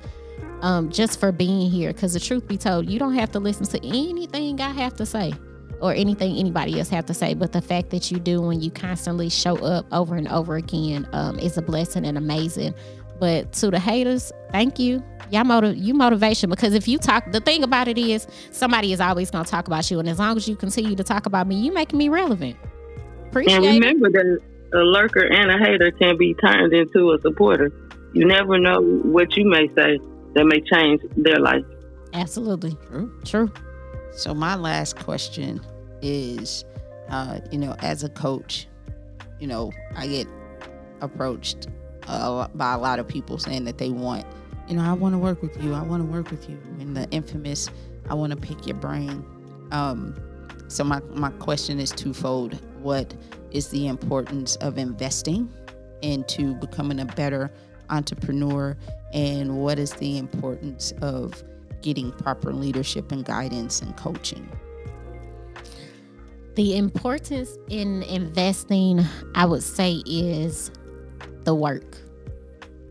um, 0.61 0.89
just 0.89 1.19
for 1.19 1.31
being 1.31 1.69
here. 1.69 1.91
Because 1.93 2.13
the 2.13 2.19
truth 2.19 2.47
be 2.47 2.57
told, 2.57 2.89
you 2.89 2.99
don't 2.99 3.13
have 3.15 3.31
to 3.31 3.39
listen 3.39 3.65
to 3.65 3.85
anything 3.85 4.61
I 4.61 4.69
have 4.69 4.95
to 4.95 5.05
say 5.05 5.33
or 5.81 5.93
anything 5.93 6.37
anybody 6.37 6.77
else 6.79 6.89
have 6.89 7.05
to 7.07 7.13
say. 7.13 7.33
But 7.33 7.51
the 7.51 7.61
fact 7.61 7.89
that 7.89 8.11
you 8.11 8.19
do 8.19 8.41
when 8.41 8.61
you 8.61 8.71
constantly 8.71 9.29
show 9.29 9.57
up 9.57 9.85
over 9.91 10.15
and 10.15 10.27
over 10.27 10.55
again 10.55 11.07
um, 11.13 11.39
is 11.39 11.57
a 11.57 11.61
blessing 11.61 12.05
and 12.05 12.17
amazing. 12.17 12.73
But 13.19 13.53
to 13.53 13.71
the 13.71 13.79
haters, 13.79 14.31
thank 14.51 14.77
you. 14.77 15.03
Y'all 15.31 15.43
motiv- 15.43 15.77
you 15.77 15.93
motivation 15.93 16.49
because 16.49 16.73
if 16.73 16.87
you 16.87 16.97
talk, 16.97 17.31
the 17.31 17.39
thing 17.39 17.63
about 17.63 17.87
it 17.87 17.97
is 17.97 18.27
somebody 18.51 18.93
is 18.93 18.99
always 18.99 19.31
gonna 19.31 19.45
talk 19.45 19.67
about 19.67 19.89
you, 19.89 19.99
and 19.99 20.09
as 20.09 20.19
long 20.19 20.37
as 20.37 20.47
you 20.47 20.55
continue 20.55 20.95
to 20.95 21.03
talk 21.03 21.25
about 21.25 21.47
me, 21.47 21.55
you 21.55 21.71
making 21.71 21.97
me 21.97 22.09
relevant. 22.09 22.57
Appreciate 23.29 23.55
And 23.55 23.65
it. 23.65 23.69
remember 23.69 24.09
that 24.11 24.39
a 24.73 24.77
lurker 24.77 25.25
and 25.25 25.51
a 25.51 25.57
hater 25.57 25.91
can 25.91 26.17
be 26.17 26.33
turned 26.35 26.73
into 26.73 27.11
a 27.11 27.21
supporter. 27.21 27.71
You 28.13 28.25
never 28.25 28.57
know 28.57 28.81
what 28.81 29.35
you 29.35 29.45
may 29.45 29.67
say 29.75 29.99
that 30.33 30.45
may 30.45 30.61
change 30.61 31.01
their 31.17 31.39
life. 31.39 31.63
Absolutely 32.13 32.77
True. 32.89 33.11
true. 33.25 33.51
So 34.13 34.33
my 34.33 34.55
last 34.55 34.95
question 34.97 35.59
is, 36.01 36.63
uh, 37.09 37.39
you 37.51 37.57
know, 37.57 37.75
as 37.79 38.03
a 38.03 38.09
coach, 38.09 38.67
you 39.39 39.47
know, 39.47 39.71
I 39.95 40.07
get 40.07 40.27
approached 41.01 41.67
a 42.07 42.31
lot, 42.31 42.57
by 42.57 42.73
a 42.73 42.77
lot 42.77 42.99
of 42.99 43.07
people 43.07 43.37
saying 43.37 43.65
that 43.65 43.77
they 43.77 43.89
want, 43.89 44.25
you 44.69 44.75
know, 44.75 44.83
I 44.83 44.93
want 44.93 45.13
to 45.13 45.19
work 45.19 45.41
with 45.41 45.61
you. 45.61 45.73
I 45.73 45.81
want 45.83 46.05
to 46.05 46.11
work 46.11 46.31
with 46.31 46.49
you. 46.49 46.57
And 46.79 46.95
the 46.95 47.09
infamous, 47.11 47.69
I 48.09 48.13
want 48.13 48.31
to 48.31 48.37
pick 48.37 48.65
your 48.65 48.77
brain. 48.77 49.25
Um, 49.71 50.15
so 50.67 50.83
my 50.83 51.01
my 51.13 51.31
question 51.31 51.79
is 51.79 51.91
twofold. 51.91 52.59
What 52.85 53.15
is 53.49 53.69
the 53.69 53.87
importance 53.87 54.57
of 54.57 54.77
investing 54.77 55.51
into 56.03 56.53
becoming 56.53 56.99
a 56.99 57.05
better 57.05 57.51
entrepreneur, 57.89 58.77
and 59.11 59.57
what 59.57 59.79
is 59.79 59.91
the 59.93 60.19
importance 60.19 60.93
of 61.01 61.43
getting 61.81 62.11
proper 62.11 62.53
leadership 62.53 63.11
and 63.11 63.25
guidance 63.25 63.81
and 63.81 63.97
coaching? 63.97 64.47
The 66.53 66.77
importance 66.77 67.57
in 67.69 68.03
investing, 68.03 69.03
I 69.33 69.47
would 69.47 69.63
say, 69.63 70.03
is 70.05 70.69
the 71.43 71.55
work. 71.55 71.97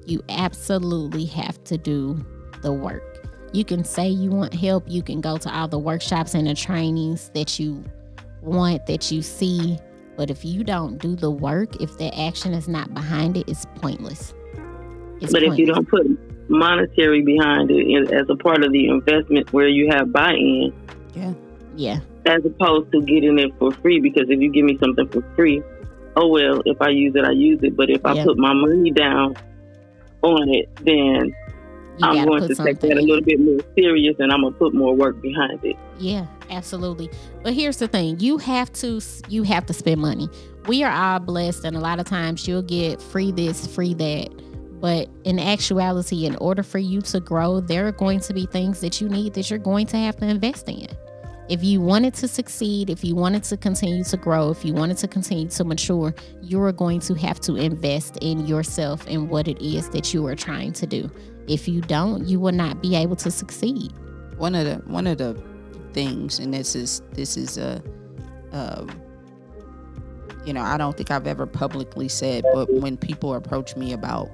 You 0.07 0.24
absolutely 0.28 1.26
have 1.26 1.62
to 1.64 1.78
do 1.78 2.26
the 2.62 2.72
work. 2.72 3.28
You 3.52 3.64
can 3.64 3.85
say 3.85 4.09
you 4.09 4.30
want 4.30 4.54
help, 4.54 4.83
you 4.88 5.04
can 5.04 5.20
go 5.20 5.37
to 5.37 5.57
all 5.57 5.68
the 5.68 5.78
workshops 5.78 6.35
and 6.35 6.48
the 6.48 6.54
trainings 6.54 7.30
that 7.35 7.61
you 7.61 7.85
want, 8.44 8.87
that 8.87 9.11
you 9.11 9.22
see. 9.22 9.78
But 10.16 10.30
if 10.30 10.44
you 10.44 10.62
don't 10.62 10.98
do 10.98 11.16
the 11.16 11.30
work, 11.30 11.80
if 11.80 11.98
the 11.98 12.16
action 12.18 12.54
is 12.54 12.68
not 12.68 12.94
behind 12.94 13.37
it, 13.37 13.48
it's 13.48 13.66
pointless. 13.76 14.33
It's 15.20 15.33
but 15.33 15.42
if 15.42 15.59
you 15.59 15.66
don't 15.66 15.88
put 15.88 16.07
monetary 16.48 17.22
behind 17.22 17.70
it 17.70 18.12
as 18.12 18.28
a 18.28 18.37
part 18.37 18.62
of 18.62 18.72
the 18.72 18.88
investment 18.88 19.52
where 19.52 19.68
you 19.68 19.88
have 19.90 20.12
buy-in, 20.12 20.72
Yeah. 21.14 21.33
yeah, 21.76 22.00
as 22.26 22.44
opposed 22.44 22.92
to 22.92 23.00
getting 23.02 23.38
it 23.38 23.52
for 23.59 23.72
free, 23.72 23.98
because 24.00 24.28
if 24.28 24.40
you 24.40 24.50
give 24.50 24.64
me 24.64 24.78
something 24.78 25.09
for 25.09 25.22
free, 25.35 25.62
oh 26.16 26.28
well, 26.28 26.62
if 26.64 26.80
I 26.80 26.90
use 26.90 27.14
it, 27.16 27.24
I 27.24 27.33
use 27.33 27.61
it. 27.62 27.76
But 27.76 27.90
if 27.90 28.04
I 28.04 28.14
Yeah. 28.14 28.24
put 28.24 28.38
my 28.38 28.52
money 28.52 28.90
down 28.90 29.35
on 30.22 30.48
it, 30.48 30.68
then 30.83 31.26
you 31.26 31.35
I'm 32.02 32.26
going 32.26 32.48
to 32.48 32.54
take 32.54 32.80
that 32.80 32.96
a 32.96 33.00
little 33.00 33.22
bit 33.22 33.40
more 33.40 33.61
serious, 33.76 34.16
and 34.18 34.33
I'm 34.33 34.42
gonna 34.42 34.54
put 34.54 34.74
more 34.74 34.94
work 34.94 35.20
behind 35.20 35.64
it. 35.64 35.76
Yeah, 35.98 36.26
absolutely. 36.50 37.11
But 37.42 37.54
here's 37.54 37.76
the 37.76 37.88
thing: 37.88 38.18
you 38.20 38.38
have 38.38 38.72
to 38.74 39.00
you 39.28 39.42
have 39.44 39.66
to 39.66 39.72
spend 39.72 40.00
money. 40.00 40.28
We 40.66 40.83
are 40.83 40.92
all 40.92 41.20
blessed, 41.20 41.64
and 41.64 41.76
a 41.76 41.80
lot 41.80 42.00
of 42.00 42.07
times 42.07 42.48
you'll 42.48 42.62
get 42.62 43.00
free 43.00 43.30
this, 43.30 43.66
free 43.66 43.94
that. 43.94 44.28
But 44.80 45.09
in 45.24 45.38
actuality, 45.38 46.26
in 46.26 46.37
order 46.37 46.62
for 46.62 46.78
you 46.78 47.00
to 47.02 47.20
grow, 47.20 47.61
there 47.61 47.87
are 47.87 47.92
going 47.92 48.20
to 48.20 48.35
be 48.35 48.44
things 48.46 48.80
that 48.80 49.00
you 49.00 49.09
need 49.09 49.35
that 49.35 49.48
you're 49.48 49.59
going 49.59 49.87
to 49.87 49.96
have 49.96 50.16
to 50.16 50.26
invest 50.26 50.68
in. 50.68 50.88
If 51.48 51.62
you 51.62 51.80
wanted 51.80 52.14
to 52.14 52.28
succeed, 52.28 52.88
if 52.88 53.04
you 53.04 53.14
wanted 53.14 53.44
to 53.44 53.57
continue 53.57 54.02
to 54.04 54.16
grow, 54.16 54.50
if 54.50 54.64
you 54.64 54.72
wanted 54.72 54.96
to 54.98 55.09
continue 55.09 55.48
to 55.48 55.64
mature, 55.64 56.14
you 56.40 56.61
are 56.62 56.72
going 56.72 57.00
to 57.00 57.14
have 57.14 57.38
to 57.40 57.57
invest 57.57 58.16
in 58.22 58.46
yourself 58.46 59.07
and 59.07 59.28
what 59.28 59.46
it 59.46 59.61
is 59.61 59.90
that 59.90 60.14
you 60.14 60.26
are 60.26 60.35
trying 60.37 60.72
to 60.72 60.87
do. 60.87 61.11
If 61.46 61.68
you 61.68 61.83
don't, 61.83 62.26
you 62.26 62.40
will 62.40 62.52
not 62.52 62.80
be 62.80 62.96
able 62.96 63.16
to 63.16 63.30
succeed. 63.30 63.92
one 64.38 64.54
of 64.54 64.64
the 64.64 64.76
one 64.90 65.07
of 65.07 65.18
the 65.18 65.37
things 65.92 66.38
and 66.40 66.52
this 66.52 66.74
is 66.74 67.02
this 67.12 67.37
is 67.37 67.57
a 67.57 67.80
um 68.52 68.90
you 70.44 70.52
know 70.52 70.60
i 70.62 70.77
don't 70.77 70.96
think 70.96 71.10
i've 71.10 71.27
ever 71.29 71.46
publicly 71.46 72.08
said 72.08 72.44
but 72.52 72.73
when 72.73 72.96
people 72.96 73.35
approach 73.35 73.77
me 73.77 73.92
about 73.92 74.29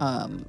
um 0.00 0.44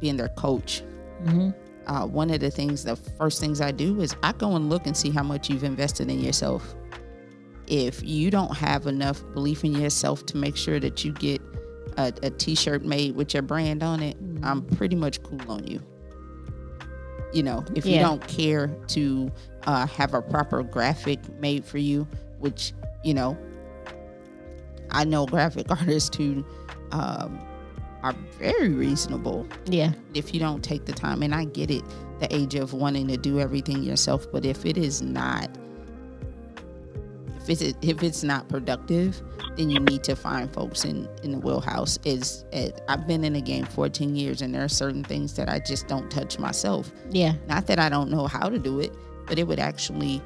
being 0.00 0.16
their 0.16 0.28
coach 0.30 0.82
hmm 1.24 1.50
uh, 1.86 2.06
one 2.06 2.30
of 2.30 2.40
the 2.40 2.50
things 2.50 2.84
the 2.84 2.96
first 2.96 3.40
things 3.40 3.60
i 3.60 3.70
do 3.70 4.00
is 4.00 4.14
i 4.22 4.32
go 4.32 4.56
and 4.56 4.68
look 4.68 4.86
and 4.86 4.96
see 4.96 5.10
how 5.10 5.22
much 5.22 5.48
you've 5.48 5.64
invested 5.64 6.10
in 6.10 6.20
yourself. 6.20 6.74
If 7.68 8.00
you 8.04 8.30
don't 8.30 8.56
have 8.56 8.86
enough 8.86 9.24
belief 9.34 9.64
in 9.64 9.72
yourself 9.72 10.24
to 10.26 10.36
make 10.36 10.56
sure 10.56 10.78
that 10.78 11.04
you 11.04 11.10
get 11.12 11.42
a, 11.96 12.12
a 12.22 12.30
t-shirt 12.30 12.84
made 12.84 13.16
with 13.16 13.34
your 13.34 13.42
brand 13.42 13.82
on 13.82 14.02
it 14.02 14.16
i'm 14.42 14.62
pretty 14.62 14.96
much 14.96 15.22
cool 15.22 15.50
on 15.50 15.66
you. 15.66 15.80
You 17.32 17.42
know 17.42 17.64
if 17.74 17.84
you 17.84 17.98
don't 17.98 18.26
care 18.28 18.68
to 18.88 19.30
uh, 19.64 19.86
have 19.88 20.14
a 20.14 20.22
proper 20.22 20.62
graphic 20.62 21.18
made 21.40 21.64
for 21.64 21.78
you 21.78 22.06
which 22.38 22.72
you 23.02 23.14
know 23.14 23.36
i 24.90 25.04
know 25.04 25.26
graphic 25.26 25.70
artists 25.70 26.16
who 26.16 26.44
um, 26.92 27.40
are 28.06 28.14
very 28.38 28.70
reasonable 28.70 29.46
Yeah. 29.66 29.92
if 30.14 30.32
you 30.32 30.40
don't 30.40 30.62
take 30.62 30.84
the 30.84 30.92
time 30.92 31.22
and 31.22 31.34
i 31.34 31.44
get 31.44 31.70
it 31.70 31.82
the 32.20 32.34
age 32.34 32.54
of 32.54 32.72
wanting 32.72 33.08
to 33.08 33.16
do 33.16 33.40
everything 33.40 33.82
yourself 33.82 34.26
but 34.32 34.44
if 34.44 34.64
it 34.64 34.76
is 34.78 35.02
not 35.02 35.50
if 37.48 37.62
it's 37.62 37.78
if 37.80 38.02
it's 38.02 38.24
not 38.24 38.48
productive, 38.48 39.22
then 39.56 39.70
you 39.70 39.78
need 39.78 40.02
to 40.04 40.16
find 40.16 40.52
folks 40.52 40.84
in 40.84 41.08
in 41.22 41.30
the 41.30 41.38
wheelhouse. 41.38 41.96
Is 42.04 42.44
eh, 42.52 42.70
I've 42.88 43.06
been 43.06 43.22
in 43.22 43.34
the 43.34 43.40
game 43.40 43.64
14 43.64 44.16
years, 44.16 44.42
and 44.42 44.52
there 44.52 44.64
are 44.64 44.68
certain 44.68 45.04
things 45.04 45.34
that 45.34 45.48
I 45.48 45.60
just 45.60 45.86
don't 45.86 46.10
touch 46.10 46.40
myself. 46.40 46.90
Yeah. 47.10 47.34
Not 47.46 47.68
that 47.68 47.78
I 47.78 47.88
don't 47.88 48.10
know 48.10 48.26
how 48.26 48.48
to 48.48 48.58
do 48.58 48.80
it, 48.80 48.92
but 49.28 49.38
it 49.38 49.46
would 49.46 49.60
actually 49.60 50.20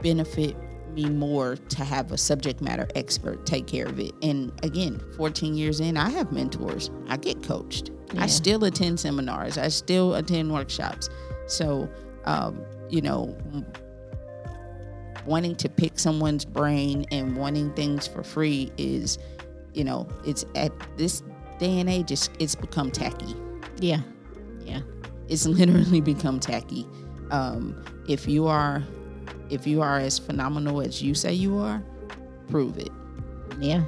benefit 0.00 0.56
me 0.94 1.08
more 1.08 1.56
to 1.56 1.84
have 1.84 2.12
a 2.12 2.18
subject 2.18 2.60
matter 2.60 2.88
expert 2.94 3.46
take 3.46 3.66
care 3.66 3.86
of 3.86 3.98
it. 3.98 4.12
And 4.22 4.52
again, 4.64 5.00
14 5.16 5.54
years 5.54 5.80
in, 5.80 5.96
I 5.96 6.10
have 6.10 6.32
mentors. 6.32 6.90
I 7.08 7.16
get 7.16 7.42
coached. 7.42 7.90
Yeah. 8.12 8.24
I 8.24 8.26
still 8.26 8.64
attend 8.64 9.00
seminars. 9.00 9.58
I 9.58 9.68
still 9.68 10.14
attend 10.14 10.52
workshops. 10.52 11.08
So, 11.46 11.88
um, 12.24 12.60
you 12.88 13.00
know, 13.00 13.36
wanting 15.26 15.56
to 15.56 15.68
pick 15.68 15.98
someone's 15.98 16.44
brain 16.44 17.04
and 17.10 17.36
wanting 17.36 17.72
things 17.74 18.06
for 18.06 18.22
free 18.22 18.72
is, 18.78 19.18
you 19.74 19.84
know, 19.84 20.08
it's 20.24 20.44
at 20.54 20.72
this 20.96 21.22
day 21.58 21.78
and 21.78 21.88
age, 21.88 22.10
it's, 22.10 22.30
it's 22.38 22.54
become 22.54 22.90
tacky. 22.90 23.34
Yeah. 23.78 24.00
Yeah. 24.64 24.80
It's 25.28 25.46
literally 25.46 26.00
become 26.00 26.40
tacky. 26.40 26.86
Um, 27.30 27.84
if 28.08 28.26
you 28.26 28.46
are, 28.48 28.82
if 29.50 29.66
you 29.66 29.82
are 29.82 29.98
as 29.98 30.18
phenomenal 30.18 30.80
as 30.80 31.02
you 31.02 31.14
say 31.14 31.32
you 31.32 31.58
are, 31.58 31.82
prove 32.48 32.78
it. 32.78 32.90
Yeah. 33.58 33.84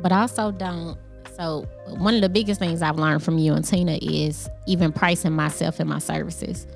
But 0.00 0.12
also 0.12 0.52
don't. 0.52 0.98
So 1.36 1.66
one 1.86 2.14
of 2.14 2.20
the 2.20 2.28
biggest 2.28 2.60
things 2.60 2.82
I've 2.82 2.98
learned 2.98 3.22
from 3.22 3.38
you 3.38 3.54
and 3.54 3.64
Tina 3.64 3.98
is 4.02 4.48
even 4.66 4.92
pricing 4.92 5.32
myself 5.32 5.80
and 5.80 5.88
my 5.88 5.98
services. 5.98 6.66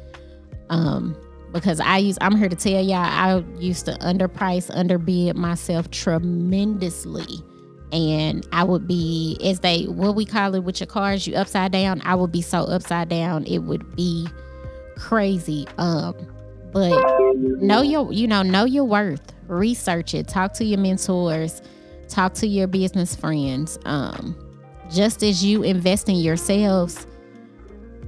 Um, 0.71 1.17
because 1.53 1.81
I 1.81 1.99
use 1.99 2.19
I'm 2.21 2.37
here 2.37 2.49
to 2.49 2.57
tell 2.57 2.83
y'all 2.83 2.97
I 2.97 3.45
used 3.59 3.87
to 3.87 3.93
underprice, 3.93 4.71
underbid 4.75 5.37
myself 5.37 5.91
tremendously. 5.91 7.43
And 7.93 8.47
I 8.53 8.64
would 8.64 8.89
be 8.89 9.39
as 9.45 9.61
they 9.61 9.85
what 9.85 10.17
we 10.17 10.25
call 10.25 10.55
it 10.55 10.64
with 10.64 10.81
your 10.81 10.89
cars, 10.89 11.27
you 11.27 11.35
upside 11.37 11.73
down. 11.73 12.03
I 12.05 12.14
would 12.14 12.33
be 12.33 12.43
so 12.43 12.64
upside 12.64 13.09
down, 13.09 13.45
it 13.45 13.59
would 13.59 13.95
be 13.97 14.27
crazy. 14.97 15.67
Um, 15.79 16.14
but 16.73 16.93
know 17.37 17.82
your 17.82 18.12
you 18.12 18.26
know, 18.26 18.43
know 18.43 18.64
your 18.64 18.84
worth. 18.84 19.32
Research 19.49 20.14
it. 20.14 20.28
Talk 20.28 20.53
to 20.55 20.64
your 20.64 20.78
mentors, 20.78 21.62
talk 22.09 22.34
to 22.34 22.47
your 22.47 22.66
business 22.66 23.14
friends. 23.14 23.78
Um, 23.84 24.37
just 24.91 25.22
as 25.22 25.45
you 25.45 25.62
invest 25.62 26.09
in 26.09 26.16
yourselves 26.16 27.07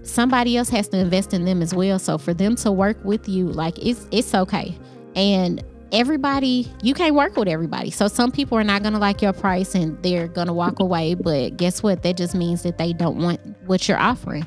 somebody 0.08 0.56
else 0.56 0.68
has 0.70 0.88
to 0.88 0.98
invest 0.98 1.34
in 1.34 1.44
them 1.44 1.62
as 1.62 1.74
well. 1.74 1.98
So 1.98 2.18
for 2.18 2.34
them 2.34 2.56
to 2.56 2.72
work 2.72 3.02
with 3.04 3.28
you, 3.28 3.48
like 3.48 3.78
it's 3.78 4.06
it's 4.10 4.34
okay. 4.34 4.76
And 5.14 5.62
everybody, 5.92 6.70
you 6.82 6.94
can't 6.94 7.14
work 7.14 7.36
with 7.36 7.48
everybody. 7.48 7.90
So 7.90 8.08
some 8.08 8.32
people 8.32 8.58
are 8.58 8.64
not 8.64 8.82
gonna 8.82 8.98
like 8.98 9.22
your 9.22 9.32
price 9.32 9.74
and 9.74 10.02
they're 10.02 10.28
gonna 10.28 10.54
walk 10.54 10.80
away. 10.80 11.14
But 11.14 11.56
guess 11.56 11.82
what? 11.82 12.02
That 12.02 12.16
just 12.16 12.34
means 12.34 12.62
that 12.62 12.78
they 12.78 12.92
don't 12.92 13.18
want 13.18 13.40
what 13.66 13.88
you're 13.88 13.98
offering. 13.98 14.46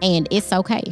And 0.00 0.26
it's 0.30 0.52
okay. 0.52 0.82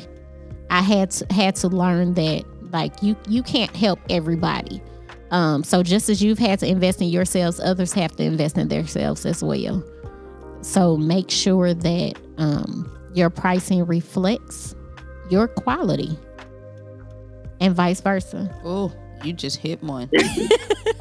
I 0.70 0.82
had 0.82 1.10
to 1.12 1.32
had 1.32 1.56
to 1.56 1.68
learn 1.68 2.14
that 2.14 2.44
like 2.72 3.02
you 3.02 3.16
you 3.28 3.42
can't 3.42 3.74
help 3.74 3.98
everybody. 4.08 4.82
Um, 5.30 5.62
so 5.62 5.82
just 5.82 6.08
as 6.08 6.22
you've 6.22 6.38
had 6.38 6.58
to 6.60 6.66
invest 6.66 7.00
in 7.00 7.08
yourselves, 7.08 7.60
others 7.60 7.92
have 7.92 8.16
to 8.16 8.24
invest 8.24 8.58
in 8.58 8.68
themselves 8.68 9.24
as 9.24 9.42
well. 9.44 9.84
So 10.62 10.96
make 10.96 11.30
sure 11.30 11.72
that 11.72 12.14
um, 12.36 12.90
your 13.14 13.30
pricing 13.30 13.86
reflects 13.86 14.74
your 15.30 15.46
quality 15.46 16.18
and 17.60 17.74
vice 17.74 18.00
versa. 18.00 18.52
Oh, 18.64 18.92
you 19.22 19.32
just 19.32 19.58
hit 19.58 19.82
one. 19.82 20.10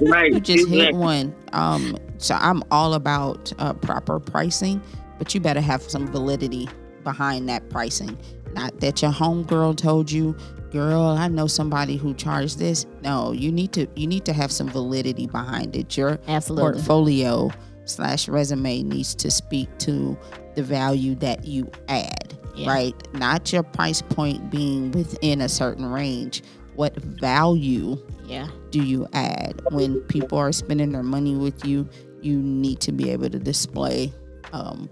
right. 0.01 0.31
You 0.33 0.39
just 0.39 0.69
hit 0.69 0.93
one. 0.93 1.35
Um, 1.53 1.97
so 2.17 2.35
I'm 2.35 2.63
all 2.69 2.93
about 2.93 3.51
uh, 3.59 3.73
proper 3.73 4.19
pricing, 4.19 4.81
but 5.17 5.33
you 5.33 5.41
better 5.41 5.61
have 5.61 5.81
some 5.81 6.07
validity 6.07 6.69
behind 7.03 7.49
that 7.49 7.69
pricing. 7.69 8.17
Not 8.53 8.79
that 8.81 9.01
your 9.01 9.11
homegirl 9.11 9.77
told 9.77 10.11
you, 10.11 10.35
girl, 10.71 11.01
I 11.01 11.27
know 11.27 11.47
somebody 11.47 11.97
who 11.97 12.13
charged 12.13 12.59
this. 12.59 12.85
No, 13.03 13.31
you 13.31 13.51
need 13.51 13.71
to 13.73 13.87
you 13.95 14.07
need 14.07 14.25
to 14.25 14.33
have 14.33 14.51
some 14.51 14.69
validity 14.69 15.27
behind 15.27 15.75
it. 15.75 15.95
Your 15.97 16.19
Absolutely. 16.27 16.71
portfolio 16.73 17.49
slash 17.85 18.27
resume 18.27 18.83
needs 18.83 19.15
to 19.15 19.31
speak 19.31 19.67
to 19.79 20.17
the 20.55 20.63
value 20.63 21.15
that 21.15 21.45
you 21.45 21.69
add, 21.87 22.37
Yeah. 22.55 22.69
right? 22.69 23.13
Not 23.13 23.51
your 23.51 23.63
price 23.63 24.01
point 24.01 24.51
being 24.51 24.91
within 24.91 25.41
a 25.41 25.49
certain 25.49 25.85
range. 25.85 26.43
What 26.75 26.95
value 26.95 27.97
Yeah. 28.27 28.47
do 28.71 28.83
you 28.83 29.07
add 29.13 29.59
when 29.71 30.01
people 30.01 30.37
are 30.37 30.51
spending 30.51 30.91
their 30.91 31.03
money 31.03 31.35
with 31.35 31.65
you? 31.65 31.87
You 32.21 32.37
need 32.37 32.79
to 32.81 32.91
be 32.91 33.09
able 33.11 33.29
to 33.29 33.39
display 33.39 34.13
um, 34.53 34.89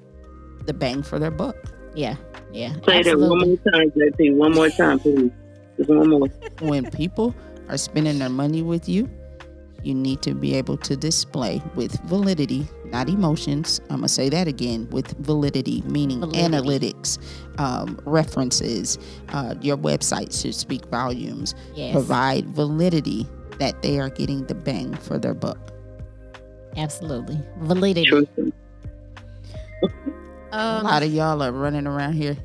the 0.65 0.73
bang 0.73 1.01
for 1.03 1.19
their 1.19 1.31
buck. 1.31 1.55
Yeah. 1.95 2.15
Yeah. 2.53 2.73
Say 2.87 3.03
that 3.03 3.17
one 3.19 3.39
more 3.39 3.57
time, 3.73 3.91
JP. 3.91 4.35
One 4.35 4.53
more 4.53 4.69
time, 4.69 4.99
please. 4.99 5.31
Just 5.77 5.89
one 5.89 6.09
more. 6.09 6.27
When 6.61 6.89
people 6.91 7.35
are 7.69 7.77
spending 7.77 8.19
their 8.19 8.29
money 8.29 8.61
with 8.63 8.87
you, 8.89 9.09
you 9.83 9.93
need 9.93 10.21
to 10.23 10.33
be 10.33 10.55
able 10.55 10.75
to 10.77 10.95
display 10.97 11.61
with 11.75 11.99
validity, 12.01 12.67
not 12.85 13.07
emotions. 13.09 13.79
I'm 13.89 13.97
gonna 13.97 14.07
say 14.09 14.27
that 14.29 14.47
again 14.47 14.89
with 14.89 15.15
validity, 15.19 15.81
meaning 15.85 16.19
Validity. 16.21 16.43
analytics, 16.93 17.19
um, 17.59 17.99
references. 18.05 18.97
Uh, 19.29 19.55
your 19.61 19.77
website 19.77 20.39
should 20.39 20.55
speak 20.55 20.85
volumes. 20.87 21.53
Yes. 21.75 21.93
Provide 21.93 22.47
validity 22.49 23.27
that 23.59 23.81
they 23.81 23.99
are 23.99 24.09
getting 24.09 24.45
the 24.47 24.55
bang 24.55 24.93
for 24.95 25.17
their 25.19 25.33
buck. 25.33 25.57
Absolutely. 26.75 27.39
Validity. 27.59 28.05
True. 28.09 28.27
a 30.51 30.57
Um, 30.57 30.83
lot 30.83 31.03
of 31.03 31.13
y'all 31.13 31.41
are 31.43 31.51
running 31.51 31.85
around 31.87 32.13
here 32.13 32.35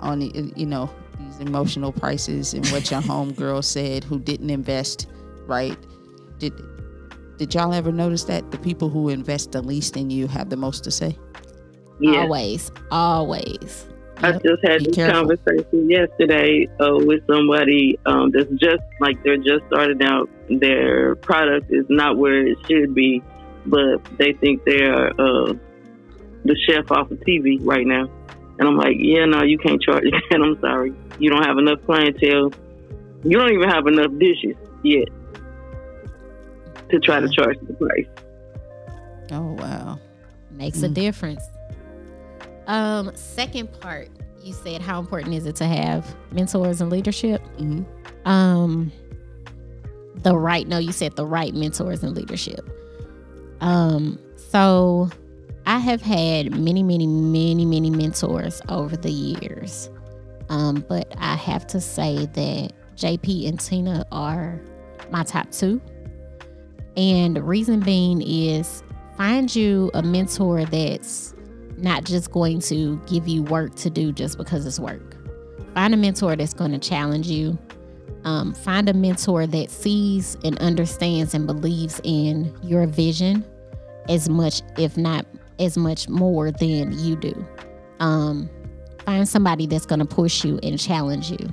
on 0.00 0.18
the, 0.20 0.52
you 0.56 0.66
know 0.66 0.90
these 1.38 1.46
emotional 1.46 1.92
prices 1.92 2.54
and 2.54 2.66
what 2.68 2.90
your 2.90 3.00
homegirl 3.00 3.64
said 3.64 4.04
who 4.04 4.18
didn't 4.18 4.50
invest 4.50 5.06
right 5.46 5.76
did 6.38 6.52
did 7.38 7.54
y'all 7.54 7.72
ever 7.74 7.90
notice 7.90 8.24
that 8.24 8.50
the 8.50 8.58
people 8.58 8.88
who 8.88 9.08
invest 9.08 9.52
the 9.52 9.62
least 9.62 9.96
in 9.96 10.10
you 10.10 10.26
have 10.28 10.50
the 10.50 10.56
most 10.56 10.84
to 10.84 10.90
say 10.90 11.16
Yeah. 12.00 12.22
Always. 12.22 12.70
Always. 12.90 13.86
I 14.18 14.30
Yep. 14.32 14.42
just 14.42 14.62
had 14.66 14.78
Be 14.78 14.84
this 14.86 14.94
careful. 14.96 15.20
conversation 15.20 15.90
yesterday 15.90 16.68
uh, 16.80 16.96
with 16.98 17.22
somebody 17.26 17.98
um, 18.06 18.30
that's 18.32 18.50
just 18.52 18.82
like 19.00 19.22
they're 19.22 19.36
just 19.36 19.64
starting 19.68 20.02
out. 20.02 20.28
Their 20.48 21.14
product 21.16 21.70
is 21.70 21.84
not 21.88 22.16
where 22.18 22.44
it 22.46 22.58
should 22.68 22.94
be, 22.94 23.22
but 23.66 23.98
they 24.18 24.32
think 24.34 24.64
they're 24.64 25.08
uh, 25.20 25.52
the 26.44 26.56
chef 26.66 26.90
off 26.90 27.10
of 27.10 27.18
TV 27.20 27.58
right 27.62 27.86
now. 27.86 28.08
And 28.58 28.68
I'm 28.68 28.76
like, 28.76 28.96
yeah, 28.98 29.24
no, 29.24 29.42
you 29.42 29.58
can't 29.58 29.80
charge 29.82 30.04
that. 30.30 30.40
I'm 30.40 30.58
sorry. 30.60 30.92
You 31.18 31.30
don't 31.30 31.44
have 31.44 31.58
enough 31.58 31.78
clientele. 31.86 32.52
You 33.24 33.38
don't 33.38 33.52
even 33.52 33.68
have 33.68 33.86
enough 33.86 34.10
dishes 34.18 34.56
yet 34.82 35.08
to 36.90 36.98
try 37.00 37.20
to 37.20 37.28
charge 37.28 37.56
the 37.66 37.74
price. 37.74 38.06
oh 39.32 39.52
wow 39.54 39.98
Makes 40.50 40.82
a 40.82 40.88
Mm. 40.88 40.94
difference. 40.94 41.42
Um, 42.66 43.10
second 43.14 43.72
part, 43.80 44.08
you 44.42 44.52
said 44.52 44.82
how 44.82 45.00
important 45.00 45.34
is 45.34 45.46
it 45.46 45.56
to 45.56 45.64
have 45.66 46.14
mentors 46.32 46.80
and 46.80 46.90
leadership? 46.90 47.40
hmm 47.58 47.82
um 48.26 48.92
the 50.16 50.36
right 50.36 50.68
no 50.68 50.78
you 50.78 50.92
said 50.92 51.16
the 51.16 51.26
right 51.26 51.54
mentors 51.54 52.04
and 52.04 52.14
leadership 52.14 52.60
um 53.60 54.16
so 54.36 55.08
i 55.66 55.78
have 55.78 56.02
had 56.02 56.56
many 56.58 56.82
many 56.82 57.06
many 57.06 57.64
many 57.64 57.90
mentors 57.90 58.60
over 58.68 58.96
the 58.96 59.10
years. 59.10 59.90
Um 60.48 60.84
but 60.88 61.12
i 61.18 61.36
have 61.36 61.66
to 61.68 61.80
say 61.80 62.26
that 62.26 62.72
jp 62.96 63.48
and 63.48 63.58
tina 63.58 64.04
are 64.12 64.60
my 65.10 65.22
top 65.22 65.50
two. 65.50 65.80
And 66.96 67.36
the 67.36 67.42
reason 67.42 67.80
being 67.80 68.22
is 68.22 68.82
find 69.16 69.54
you 69.54 69.90
a 69.94 70.02
mentor 70.02 70.64
that's 70.64 71.34
not 71.76 72.04
just 72.04 72.30
going 72.30 72.60
to 72.60 73.00
give 73.06 73.28
you 73.28 73.42
work 73.42 73.74
to 73.76 73.90
do 73.90 74.12
just 74.12 74.36
because 74.38 74.66
it's 74.66 74.78
work. 74.78 75.16
Find 75.74 75.94
a 75.94 75.96
mentor 75.96 76.36
that's 76.36 76.54
going 76.54 76.72
to 76.72 76.78
challenge 76.78 77.28
you. 77.28 77.58
Um, 78.24 78.54
find 78.54 78.88
a 78.88 78.94
mentor 78.94 79.46
that 79.46 79.70
sees 79.70 80.36
and 80.44 80.58
understands 80.58 81.34
and 81.34 81.46
believes 81.46 82.00
in 82.04 82.54
your 82.62 82.86
vision 82.86 83.44
as 84.08 84.28
much, 84.28 84.62
if 84.78 84.96
not 84.96 85.26
as 85.62 85.78
much 85.78 86.08
more 86.08 86.50
than 86.50 86.92
you 86.98 87.16
do. 87.16 87.46
Um, 88.00 88.50
find 89.04 89.28
somebody 89.28 89.66
that's 89.66 89.86
going 89.86 90.00
to 90.00 90.04
push 90.04 90.44
you 90.44 90.58
and 90.62 90.78
challenge 90.78 91.30
you. 91.30 91.48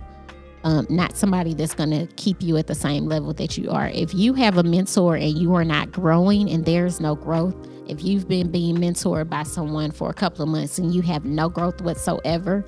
Um, 0.64 0.86
not 0.90 1.16
somebody 1.16 1.54
that's 1.54 1.74
going 1.74 1.92
to 1.92 2.08
keep 2.16 2.42
you 2.42 2.58
at 2.58 2.68
the 2.68 2.76
same 2.76 3.06
level 3.06 3.34
that 3.34 3.58
you 3.58 3.70
are. 3.70 3.88
If 3.90 4.14
you 4.14 4.34
have 4.34 4.58
a 4.58 4.64
mentor 4.64 5.16
and 5.16 5.38
you 5.38 5.54
are 5.56 5.64
not 5.64 5.92
growing 5.92 6.50
and 6.50 6.66
there's 6.66 7.00
no 7.00 7.16
growth, 7.16 7.56
if 7.88 8.04
you've 8.04 8.28
been 8.28 8.52
being 8.52 8.76
mentored 8.76 9.30
by 9.30 9.44
someone 9.44 9.92
for 9.92 10.10
a 10.10 10.14
couple 10.14 10.44
of 10.44 10.50
months 10.50 10.78
and 10.78 10.94
you 10.94 11.02
have 11.04 11.24
no 11.24 11.48
growth 11.50 11.82
whatsoever, 11.82 12.66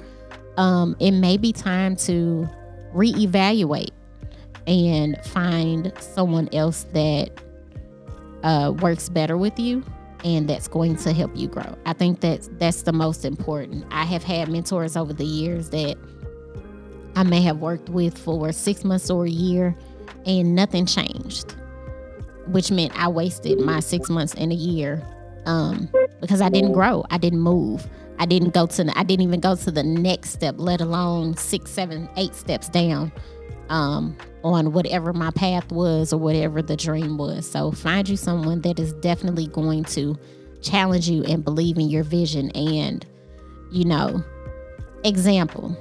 um, 0.58 0.96
it 1.00 1.12
may 1.12 1.38
be 1.38 1.52
time 1.52 1.96
to 1.98 2.48
reevaluate. 2.94 3.92
and 4.68 5.18
find 5.26 5.92
someone 6.00 6.48
else 6.54 6.86
that 6.94 7.32
uh, 8.44 8.72
works 8.80 9.10
better 9.10 9.36
with 9.36 9.58
you 9.60 9.84
and 10.24 10.48
that's 10.48 10.68
going 10.68 10.96
to 10.98 11.14
help 11.14 11.32
you 11.36 11.48
grow. 11.48 11.78
I 11.86 11.94
think 11.94 12.22
that 12.22 12.48
that's 12.60 12.84
the 12.84 12.94
most 12.94 13.26
important. 13.26 13.86
I 13.92 14.04
have 14.04 14.24
had 14.24 14.50
mentors 14.50 14.96
over 14.96 15.14
the 15.14 15.26
years 15.26 15.70
that 15.70 15.98
I 17.16 17.24
may 17.24 17.42
have 17.42 17.58
worked 17.58 17.90
with 17.90 18.18
for 18.18 18.52
six 18.52 18.84
months 18.84 19.10
or 19.10 19.26
a 19.26 19.30
year 19.30 19.76
and 20.26 20.56
nothing 20.56 20.86
changed, 20.86 21.56
which 22.48 22.72
meant 22.72 22.94
I 22.98 23.08
wasted 23.08 23.60
my 23.60 23.80
six 23.80 24.10
months 24.10 24.34
and 24.36 24.52
a 24.52 24.56
year 24.56 25.06
um, 25.46 25.90
because 26.20 26.42
I 26.42 26.50
didn't 26.50 26.74
grow, 26.74 27.04
I 27.10 27.18
didn't 27.18 27.42
move. 27.42 27.88
I 28.20 28.26
didn't 28.28 28.54
go 28.54 28.68
to 28.68 28.94
I 28.96 29.02
didn't 29.02 29.24
even 29.24 29.40
go 29.40 29.56
to 29.56 29.72
the 29.72 29.82
next 29.82 30.30
step, 30.30 30.56
let 30.60 30.80
alone 30.80 31.36
six, 31.38 31.72
seven, 31.72 32.08
eight 32.18 32.36
steps 32.36 32.70
down 32.70 33.12
um, 33.72 34.16
on 34.44 34.74
whatever 34.74 35.14
my 35.14 35.32
path 35.32 35.72
was 35.72 36.14
or 36.14 36.18
whatever 36.18 36.62
the 36.62 36.76
dream 36.76 37.18
was. 37.18 37.50
So 37.50 37.72
find 37.72 38.08
you 38.08 38.18
someone 38.18 38.62
that 38.62 38.80
is 38.80 38.94
definitely 38.94 39.48
going 39.48 39.86
to 39.86 40.20
challenge 40.62 41.10
you 41.10 41.24
and 41.24 41.44
believe 41.44 41.78
in 41.78 41.90
your 41.90 42.04
vision. 42.04 42.52
And, 42.52 43.06
you 43.72 43.86
know, 43.86 44.24
example, 45.04 45.76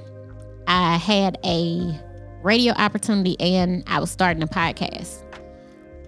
I 0.68 0.97
had 0.97 1.36
a 1.45 2.01
radio 2.43 2.72
opportunity 2.74 3.38
and 3.41 3.82
I 3.88 3.99
was 3.99 4.11
starting 4.11 4.43
a 4.43 4.47
podcast. 4.47 5.24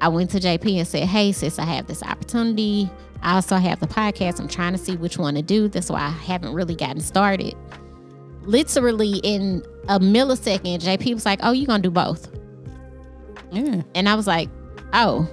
I 0.00 0.08
went 0.08 0.30
to 0.30 0.40
JP 0.40 0.78
and 0.78 0.86
said, 0.86 1.08
Hey, 1.08 1.32
sis, 1.32 1.58
I 1.58 1.64
have 1.64 1.88
this 1.88 2.02
opportunity. 2.02 2.88
I 3.22 3.34
also 3.34 3.56
have 3.56 3.80
the 3.80 3.86
podcast. 3.86 4.40
I'm 4.40 4.48
trying 4.48 4.72
to 4.72 4.78
see 4.78 4.96
which 4.96 5.18
one 5.18 5.34
to 5.34 5.42
do. 5.42 5.68
That's 5.68 5.90
why 5.90 6.00
I 6.00 6.10
haven't 6.10 6.54
really 6.54 6.74
gotten 6.74 7.00
started. 7.00 7.54
Literally 8.44 9.20
in 9.22 9.64
a 9.88 9.98
millisecond, 9.98 10.82
JP 10.82 11.14
was 11.14 11.26
like, 11.26 11.40
Oh, 11.42 11.52
you're 11.52 11.66
going 11.66 11.82
to 11.82 11.88
do 11.88 11.92
both. 11.92 12.28
Yeah. 13.50 13.82
And 13.94 14.08
I 14.08 14.14
was 14.14 14.26
like, 14.26 14.48
Oh. 14.92 15.28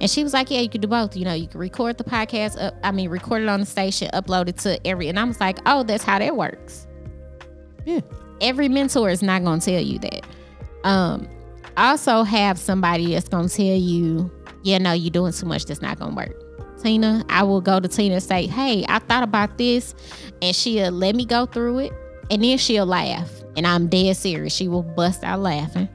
And 0.00 0.10
she 0.10 0.22
was 0.22 0.32
like, 0.32 0.50
Yeah, 0.50 0.60
you 0.60 0.68
could 0.68 0.80
do 0.80 0.88
both. 0.88 1.16
You 1.16 1.24
know, 1.24 1.34
you 1.34 1.46
can 1.48 1.60
record 1.60 1.98
the 1.98 2.04
podcast, 2.04 2.60
up, 2.62 2.74
I 2.82 2.92
mean, 2.92 3.10
record 3.10 3.42
it 3.42 3.48
on 3.48 3.60
the 3.60 3.66
station, 3.66 4.10
upload 4.12 4.48
it 4.48 4.58
to 4.58 4.84
every. 4.86 5.08
And 5.08 5.18
I 5.18 5.24
was 5.24 5.40
like, 5.40 5.58
Oh, 5.66 5.82
that's 5.82 6.04
how 6.04 6.18
that 6.18 6.36
works. 6.36 6.86
Yeah. 7.84 8.00
Every 8.40 8.68
mentor 8.68 9.10
is 9.10 9.22
not 9.22 9.42
going 9.44 9.60
to 9.60 9.70
tell 9.72 9.80
you 9.82 9.98
that. 10.00 10.26
Um, 10.84 11.28
also 11.76 12.22
have 12.22 12.58
somebody 12.58 13.14
that's 13.14 13.28
going 13.28 13.48
to 13.48 13.54
tell 13.54 13.64
you, 13.66 14.30
Yeah, 14.62 14.78
no, 14.78 14.92
you're 14.92 15.10
doing 15.10 15.32
too 15.32 15.46
much. 15.46 15.66
That's 15.66 15.82
not 15.82 15.98
going 15.98 16.12
to 16.12 16.16
work. 16.16 16.44
Tina, 16.82 17.24
I 17.28 17.42
will 17.42 17.60
go 17.60 17.80
to 17.80 17.88
Tina 17.88 18.14
and 18.14 18.22
say, 18.22 18.46
Hey, 18.46 18.84
I 18.88 19.00
thought 19.00 19.22
about 19.22 19.58
this. 19.58 19.94
And 20.40 20.54
she'll 20.54 20.92
let 20.92 21.14
me 21.16 21.24
go 21.24 21.46
through 21.46 21.80
it. 21.80 21.92
And 22.30 22.44
then 22.44 22.58
she'll 22.58 22.86
laugh. 22.86 23.30
And 23.56 23.66
I'm 23.66 23.88
dead 23.88 24.16
serious. 24.16 24.54
She 24.54 24.68
will 24.68 24.82
bust 24.82 25.24
out 25.24 25.40
laughing 25.40 25.88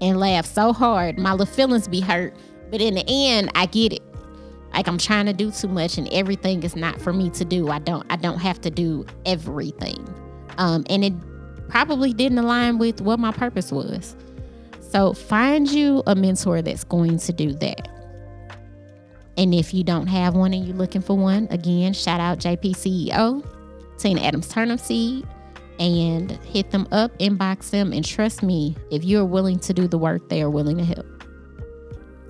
and 0.00 0.18
laugh 0.18 0.46
so 0.46 0.72
hard. 0.72 1.18
My 1.18 1.32
little 1.32 1.46
feelings 1.46 1.88
be 1.88 2.00
hurt. 2.00 2.34
But 2.70 2.80
in 2.80 2.94
the 2.94 3.04
end, 3.06 3.50
I 3.54 3.66
get 3.66 3.92
it. 3.92 4.02
Like 4.72 4.88
I'm 4.88 4.98
trying 4.98 5.26
to 5.26 5.32
do 5.32 5.50
too 5.50 5.68
much 5.68 5.98
and 5.98 6.08
everything 6.08 6.62
is 6.62 6.74
not 6.74 7.00
for 7.00 7.12
me 7.12 7.30
to 7.30 7.44
do. 7.44 7.68
I 7.68 7.78
don't 7.78 8.06
I 8.10 8.16
don't 8.16 8.38
have 8.38 8.60
to 8.62 8.70
do 8.70 9.06
everything. 9.26 10.02
Um, 10.58 10.84
and 10.88 11.04
it 11.04 11.12
probably 11.68 12.12
didn't 12.12 12.38
align 12.38 12.78
with 12.78 13.00
what 13.00 13.18
my 13.18 13.32
purpose 13.32 13.70
was. 13.70 14.16
So 14.80 15.12
find 15.12 15.70
you 15.70 16.02
a 16.06 16.14
mentor 16.14 16.62
that's 16.62 16.84
going 16.84 17.18
to 17.18 17.32
do 17.32 17.52
that. 17.54 17.88
And 19.38 19.54
if 19.54 19.72
you 19.72 19.84
don't 19.84 20.06
have 20.06 20.34
one 20.34 20.52
and 20.52 20.66
you're 20.66 20.76
looking 20.76 21.00
for 21.00 21.16
one, 21.16 21.48
again, 21.50 21.94
shout 21.94 22.20
out 22.20 22.38
JP 22.38 22.72
CEO, 22.72 23.44
Tina 23.98 24.20
Adams 24.20 24.48
Turnipseed, 24.52 25.26
and 25.78 26.30
hit 26.44 26.70
them 26.70 26.86
up, 26.92 27.16
inbox 27.18 27.70
them, 27.70 27.92
and 27.92 28.04
trust 28.04 28.42
me, 28.42 28.76
if 28.90 29.04
you're 29.04 29.24
willing 29.24 29.58
to 29.60 29.72
do 29.74 29.86
the 29.88 29.98
work, 29.98 30.28
they 30.28 30.42
are 30.42 30.50
willing 30.50 30.78
to 30.78 30.84
help. 30.84 31.06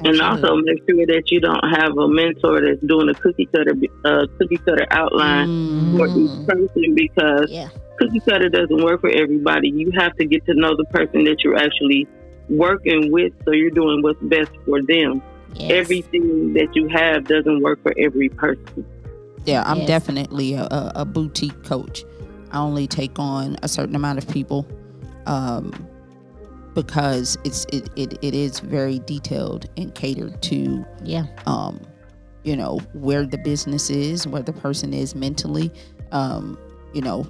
And 0.04 0.20
also 0.20 0.56
make 0.56 0.78
sure 0.88 1.06
that 1.06 1.22
you 1.30 1.38
don't 1.40 1.62
have 1.70 1.96
a 1.96 2.08
mentor 2.08 2.60
that's 2.60 2.80
doing 2.86 3.08
a 3.08 3.14
cookie 3.14 3.46
cutter 3.46 3.72
uh, 4.04 4.26
cookie 4.38 4.56
cutter 4.56 4.84
outline 4.90 5.46
Mm. 5.48 5.96
for 5.96 6.06
each 6.08 6.46
person 6.48 6.94
because 6.96 7.50
Yeah. 7.50 7.68
cookie 8.00 8.18
cutter 8.20 8.48
doesn't 8.48 8.82
work 8.82 9.00
for 9.00 9.10
everybody. 9.10 9.68
You 9.70 9.92
have 9.96 10.16
to 10.16 10.24
get 10.24 10.44
to 10.46 10.54
know 10.54 10.76
the 10.76 10.84
person 10.86 11.22
that 11.24 11.44
you're 11.44 11.56
actually 11.56 12.08
working 12.48 13.12
with, 13.12 13.32
so 13.44 13.52
you're 13.52 13.70
doing 13.70 14.02
what's 14.02 14.20
best 14.22 14.50
for 14.66 14.82
them. 14.82 15.22
Yes. 15.54 15.70
Everything 15.70 16.54
that 16.54 16.74
you 16.74 16.88
have 16.88 17.24
doesn't 17.28 17.62
work 17.62 17.80
for 17.82 17.92
every 17.96 18.28
person. 18.28 18.84
Yeah, 19.44 19.62
I'm 19.66 19.78
Yes. 19.78 19.86
definitely 19.86 20.54
a, 20.54 20.62
a, 20.64 20.92
a 20.96 21.04
boutique 21.04 21.62
coach. 21.62 22.04
I 22.52 22.58
only 22.58 22.86
take 22.86 23.18
on 23.18 23.56
a 23.62 23.68
certain 23.68 23.94
amount 23.96 24.18
of 24.18 24.28
people 24.28 24.66
um, 25.26 25.72
because 26.74 27.36
it's 27.44 27.64
it, 27.72 27.88
it, 27.96 28.18
it 28.22 28.34
is 28.34 28.60
very 28.60 28.98
detailed 29.00 29.66
and 29.76 29.94
catered 29.94 30.40
to 30.42 30.84
Yeah. 31.04 31.26
um, 31.46 31.80
you 32.44 32.56
know 32.56 32.78
where 32.92 33.24
the 33.26 33.38
business 33.38 33.90
is, 33.90 34.26
where 34.26 34.42
the 34.42 34.52
person 34.52 34.92
is 34.92 35.14
mentally. 35.14 35.70
Um, 36.12 36.58
you 36.92 37.00
know, 37.00 37.26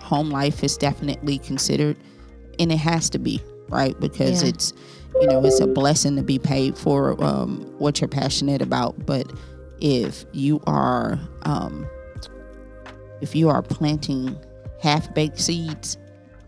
home 0.00 0.30
life 0.30 0.62
is 0.64 0.76
definitely 0.76 1.38
considered, 1.38 1.96
and 2.58 2.70
it 2.72 2.78
has 2.78 3.10
to 3.10 3.18
be 3.18 3.40
right 3.68 3.98
because 4.00 4.42
Yeah. 4.42 4.50
it's 4.50 4.72
you 5.20 5.26
know 5.28 5.44
it's 5.44 5.60
a 5.60 5.66
blessing 5.66 6.16
to 6.16 6.22
be 6.22 6.38
paid 6.38 6.76
for 6.78 7.22
um, 7.22 7.60
what 7.78 8.00
you're 8.00 8.08
passionate 8.08 8.62
about. 8.62 9.04
But 9.06 9.30
if 9.80 10.24
you 10.32 10.60
are 10.66 11.18
um, 11.42 11.86
if 13.24 13.34
you 13.34 13.48
are 13.48 13.62
planting 13.62 14.36
half 14.80 15.12
baked 15.14 15.40
seeds, 15.40 15.96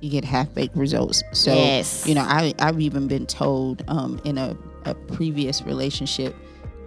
you 0.01 0.11
get 0.11 0.24
half 0.24 0.53
baked 0.55 0.77
results. 0.77 1.22
So 1.33 1.55
Yes. 1.55 2.07
you 2.07 2.14
know, 2.14 2.20
I 2.20 2.53
I've 2.59 2.81
even 2.81 3.09
been 3.09 3.24
told 3.27 3.83
um, 3.89 4.20
in 4.24 4.37
a, 4.37 4.55
a 4.85 4.95
previous 4.95 5.62
relationship 5.62 6.37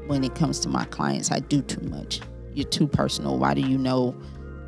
when 0.05 0.23
it 0.23 0.35
comes 0.35 0.59
to 0.61 0.69
my 0.69 0.85
clients, 0.85 1.31
I 1.31 1.39
do 1.39 1.61
too 1.63 1.81
much. 1.89 2.21
You're 2.53 2.67
too 2.67 2.87
personal. 2.87 3.39
Why 3.39 3.55
do 3.55 3.61
you 3.61 3.77
know 3.79 4.11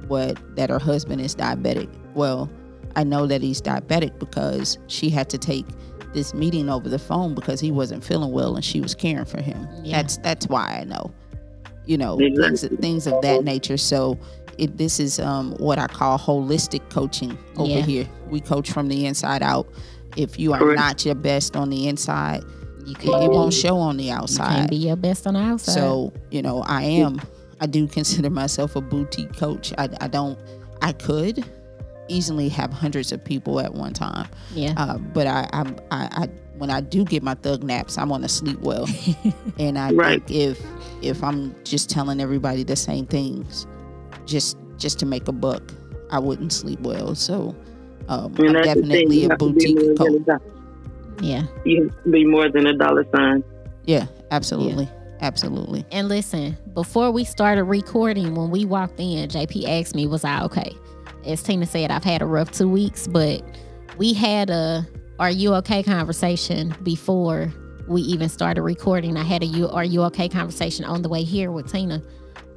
what 0.08 0.38
that 0.56 0.72
her 0.72 0.80
husband 0.80 1.22
is 1.22 1.36
diabetic? 1.36 1.88
Well, 2.16 2.50
I 2.96 3.04
know 3.04 3.28
that 3.28 3.42
he's 3.44 3.62
diabetic 3.62 4.18
because 4.18 4.80
she 4.88 5.10
had 5.12 5.30
to 5.30 5.38
take 5.38 5.66
this 6.14 6.34
meeting 6.34 6.68
over 6.68 6.90
the 6.90 7.00
phone 7.00 7.36
because 7.36 7.60
he 7.60 7.72
wasn't 7.72 8.04
feeling 8.04 8.32
well 8.32 8.56
and 8.56 8.66
she 8.66 8.82
was 8.82 8.96
caring 8.96 9.26
for 9.26 9.40
him. 9.42 9.68
Yeah. 9.84 9.98
That's 10.02 10.18
that's 10.18 10.48
why 10.48 10.80
I 10.82 10.84
know. 10.84 11.14
You 11.86 11.98
know, 11.98 12.18
things, 12.18 12.68
things 12.80 13.08
of 13.08 13.22
that 13.22 13.44
nature. 13.44 13.78
So 13.78 14.18
it, 14.58 14.78
this 14.78 15.00
is 15.00 15.20
um, 15.20 15.52
what 15.58 15.80
I 15.80 15.88
call 15.88 16.18
holistic 16.20 16.88
coaching 16.90 17.38
over 17.58 17.70
Yeah. 17.72 17.82
here. 17.82 18.10
We 18.30 18.40
coach 18.42 18.72
from 18.72 18.88
the 18.88 19.06
inside 19.06 19.42
out. 19.44 19.68
If 20.18 20.40
you 20.40 20.54
are 20.54 20.60
Correct. 20.60 20.80
not 20.80 21.06
your 21.06 21.16
best 21.16 21.56
on 21.56 21.70
the 21.70 21.88
inside, 21.88 22.44
You 22.86 22.92
it, 22.94 23.00
can't 23.00 23.24
it 23.24 23.30
won't 23.32 23.52
be- 23.52 23.56
show 23.56 23.78
on 23.78 23.98
the 23.98 24.04
You 24.06 24.10
can't 24.12 24.22
outside. 24.24 24.70
be 24.70 24.76
your 24.78 24.96
best 24.98 25.26
on 25.28 25.36
the 25.36 25.40
outside. 25.40 25.74
So, 25.74 26.12
you 26.32 26.42
know, 26.42 26.64
I 26.64 26.84
am, 26.84 27.22
I 27.62 27.66
do 27.68 27.88
consider 27.88 28.30
myself 28.30 28.76
a 28.76 28.82
boutique 28.82 29.36
coach. 29.38 29.74
I, 29.78 29.88
I 30.02 30.08
don't, 30.08 30.38
I 30.82 30.92
could 30.94 31.46
easily 32.10 32.50
have 32.50 32.74
hundreds 32.74 33.12
of 33.14 33.24
people 33.24 33.60
at 33.62 33.74
one 33.74 33.94
time. 33.94 34.28
yeah. 34.54 34.74
Uh, 34.76 34.98
but 34.98 35.28
I, 35.28 35.48
I'm, 35.54 35.78
I, 35.92 36.10
I, 36.12 36.30
when 36.58 36.70
I 36.70 36.82
do 36.82 37.06
get 37.06 37.24
my 37.24 37.36
thug 37.36 37.64
naps, 37.64 37.98
I 37.98 38.04
want 38.04 38.24
to 38.24 38.30
sleep 38.30 38.60
well. 38.60 38.86
and 39.60 39.80
I 39.80 39.92
Right. 39.94 40.26
think 40.28 40.38
if, 40.60 40.62
if 41.02 41.24
I'm 41.24 41.56
just 41.64 41.90
telling 41.90 42.20
everybody 42.20 42.64
the 42.64 42.76
same 42.76 43.06
things, 43.06 43.66
just, 44.26 44.58
just 44.78 45.00
to 45.00 45.06
make 45.06 45.28
a 45.28 45.32
buck, 45.32 45.64
I 46.10 46.20
wouldn't 46.20 46.54
sleep 46.54 46.80
well. 46.82 47.16
So, 47.16 47.56
um, 48.10 48.36
I'm 48.40 48.54
that's 48.54 48.74
the 48.74 48.82
thing. 48.82 49.10
definitely 49.10 49.26
a 49.26 49.30
have 49.30 49.38
to 49.38 49.46
be 49.46 49.46
more 49.46 49.54
boutique 49.54 49.78
than 49.78 49.92
a 49.92 49.96
coach. 49.96 50.42
yeah. 51.22 51.44
You 51.66 51.84
have 51.84 52.04
to 52.04 52.10
be 52.10 52.26
more 52.26 52.50
than 52.50 52.68
a 52.68 52.74
dollar 52.74 53.06
sign. 53.16 53.44
Yeah, 53.86 54.08
absolutely, 54.32 54.90
absolutely. 55.22 55.86
And 55.92 56.08
listen, 56.08 56.58
before 56.74 57.12
we 57.12 57.24
started 57.24 57.64
recording, 57.64 58.36
when 58.36 58.52
we 58.52 58.66
walked 58.66 59.00
in, 59.00 59.30
JP 59.30 59.68
asked 59.68 59.96
me, 59.96 60.08
Was 60.08 60.24
I 60.24 60.44
okay? 60.44 60.76
As 61.26 61.42
Tina 61.42 61.66
said, 61.66 61.92
I've 61.92 62.04
had 62.04 62.22
a 62.22 62.26
rough 62.26 62.52
two 62.52 62.68
weeks, 62.68 63.08
but 63.08 63.44
we 63.98 64.14
had 64.14 64.50
a 64.50 64.86
Are 65.20 65.32
you 65.32 65.54
okay 65.56 65.84
conversation 65.84 66.76
before 66.84 67.52
we 67.88 68.02
even 68.02 68.30
started 68.30 68.62
recording. 68.62 69.18
I 69.18 69.24
had 69.24 69.44
a 69.44 69.46
you 69.46 69.68
Are 69.68 69.84
you 69.84 70.04
okay 70.04 70.30
conversation 70.30 70.86
on 70.86 71.02
the 71.02 71.10
way 71.10 71.24
here 71.24 71.52
with 71.52 71.72
Tina. 71.72 72.02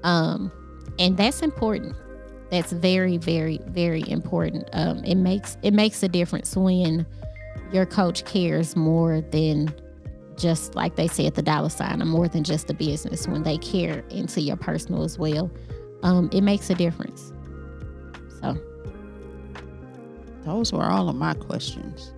Um, 0.03 0.53
and 0.99 1.16
that's 1.16 1.42
important. 1.42 1.95
That's 2.51 2.72
very, 2.72 3.16
very, 3.16 3.59
very 3.66 4.05
important. 4.09 4.68
Um, 4.72 5.03
it 5.05 5.16
makes 5.16 5.57
it 5.62 5.72
makes 5.74 6.03
a 6.03 6.09
difference 6.09 6.57
when 6.57 7.07
your 7.72 7.86
coach 7.86 8.24
cares 8.24 8.76
more 8.76 9.20
than 9.20 9.74
just 10.36 10.74
like 10.74 10.97
they 10.97 11.07
said, 11.09 11.34
the 11.34 11.42
dollar 11.42 11.68
sign, 11.68 12.03
or 12.03 12.05
more 12.07 12.28
than 12.28 12.45
just 12.45 12.66
the 12.66 12.74
business. 12.74 13.26
When 13.26 13.42
they 13.42 13.57
care 13.59 14.05
into 14.11 14.40
your 14.40 14.57
personal 14.57 15.03
as 15.05 15.18
well, 15.18 15.51
um, 16.03 16.28
it 16.32 16.42
makes 16.42 16.70
a 16.70 16.74
difference. 16.74 17.32
So 18.40 18.57
Those 20.45 20.72
were 20.72 20.84
all 20.84 21.09
of 21.09 21.16
my 21.16 21.34
questions. 21.34 22.12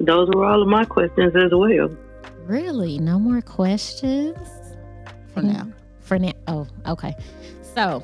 Those 0.00 0.28
were 0.34 0.44
all 0.44 0.62
of 0.62 0.68
my 0.68 0.84
questions 0.84 1.34
as 1.34 1.50
well. 1.52 1.88
really, 2.44 2.98
no 2.98 3.18
more 3.18 3.40
questions 3.42 4.36
For 5.34 5.42
now. 5.42 5.68
For 6.00 6.18
now, 6.18 6.32
oh, 6.46 6.66
okay. 6.86 7.14
So 7.78 8.02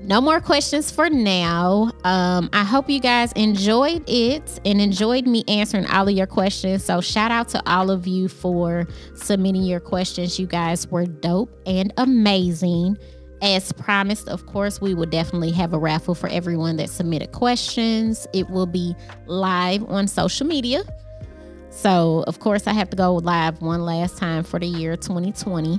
no 0.00 0.20
more 0.20 0.40
questions 0.40 0.90
for 0.90 1.08
now. 1.08 1.92
Um, 2.02 2.50
I 2.52 2.64
hope 2.64 2.90
you 2.90 2.98
guys 2.98 3.30
enjoyed 3.34 4.02
it 4.08 4.58
and 4.64 4.80
enjoyed 4.80 5.28
me 5.28 5.44
answering 5.46 5.86
all 5.86 6.08
of 6.08 6.14
your 6.14 6.26
questions. 6.26 6.82
So, 6.82 7.00
shout 7.00 7.30
out 7.30 7.48
to 7.50 7.62
all 7.64 7.92
of 7.92 8.08
you 8.08 8.26
for 8.26 8.88
submitting 9.14 9.62
your 9.62 9.78
questions. 9.78 10.40
You 10.40 10.48
guys 10.48 10.88
were 10.88 11.06
dope 11.06 11.56
and 11.66 11.92
amazing. 11.98 12.98
As 13.42 13.70
promised, 13.70 14.28
of 14.28 14.44
course, 14.46 14.80
we 14.80 14.92
will 14.92 15.06
definitely 15.06 15.52
have 15.52 15.72
a 15.72 15.78
raffle 15.78 16.16
for 16.16 16.28
everyone 16.28 16.76
that 16.78 16.90
submitted 16.90 17.30
questions. 17.30 18.26
It 18.32 18.50
will 18.50 18.66
be 18.66 18.96
live 19.26 19.88
on 19.88 20.08
social 20.08 20.48
media. 20.48 20.82
So, 21.70 22.24
of 22.26 22.40
course, 22.40 22.66
I 22.66 22.72
have 22.72 22.90
to 22.90 22.96
go 22.96 23.14
live 23.14 23.62
one 23.62 23.84
last 23.84 24.18
time 24.18 24.42
for 24.42 24.58
the 24.58 24.66
year 24.66 24.96
2020. 24.96 25.78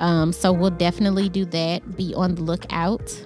Um, 0.00 0.32
so, 0.32 0.52
we'll 0.52 0.70
definitely 0.70 1.28
do 1.28 1.44
that. 1.46 1.96
Be 1.96 2.14
on 2.14 2.34
the 2.34 2.42
lookout. 2.42 3.24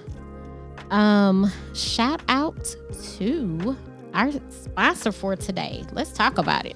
Um, 0.91 1.51
shout 1.73 2.21
out 2.27 2.75
to 3.17 3.75
our 4.13 4.31
sponsor 4.49 5.11
for 5.11 5.35
today. 5.35 5.83
Let's 5.93 6.11
talk 6.11 6.37
about 6.37 6.65
it. 6.65 6.75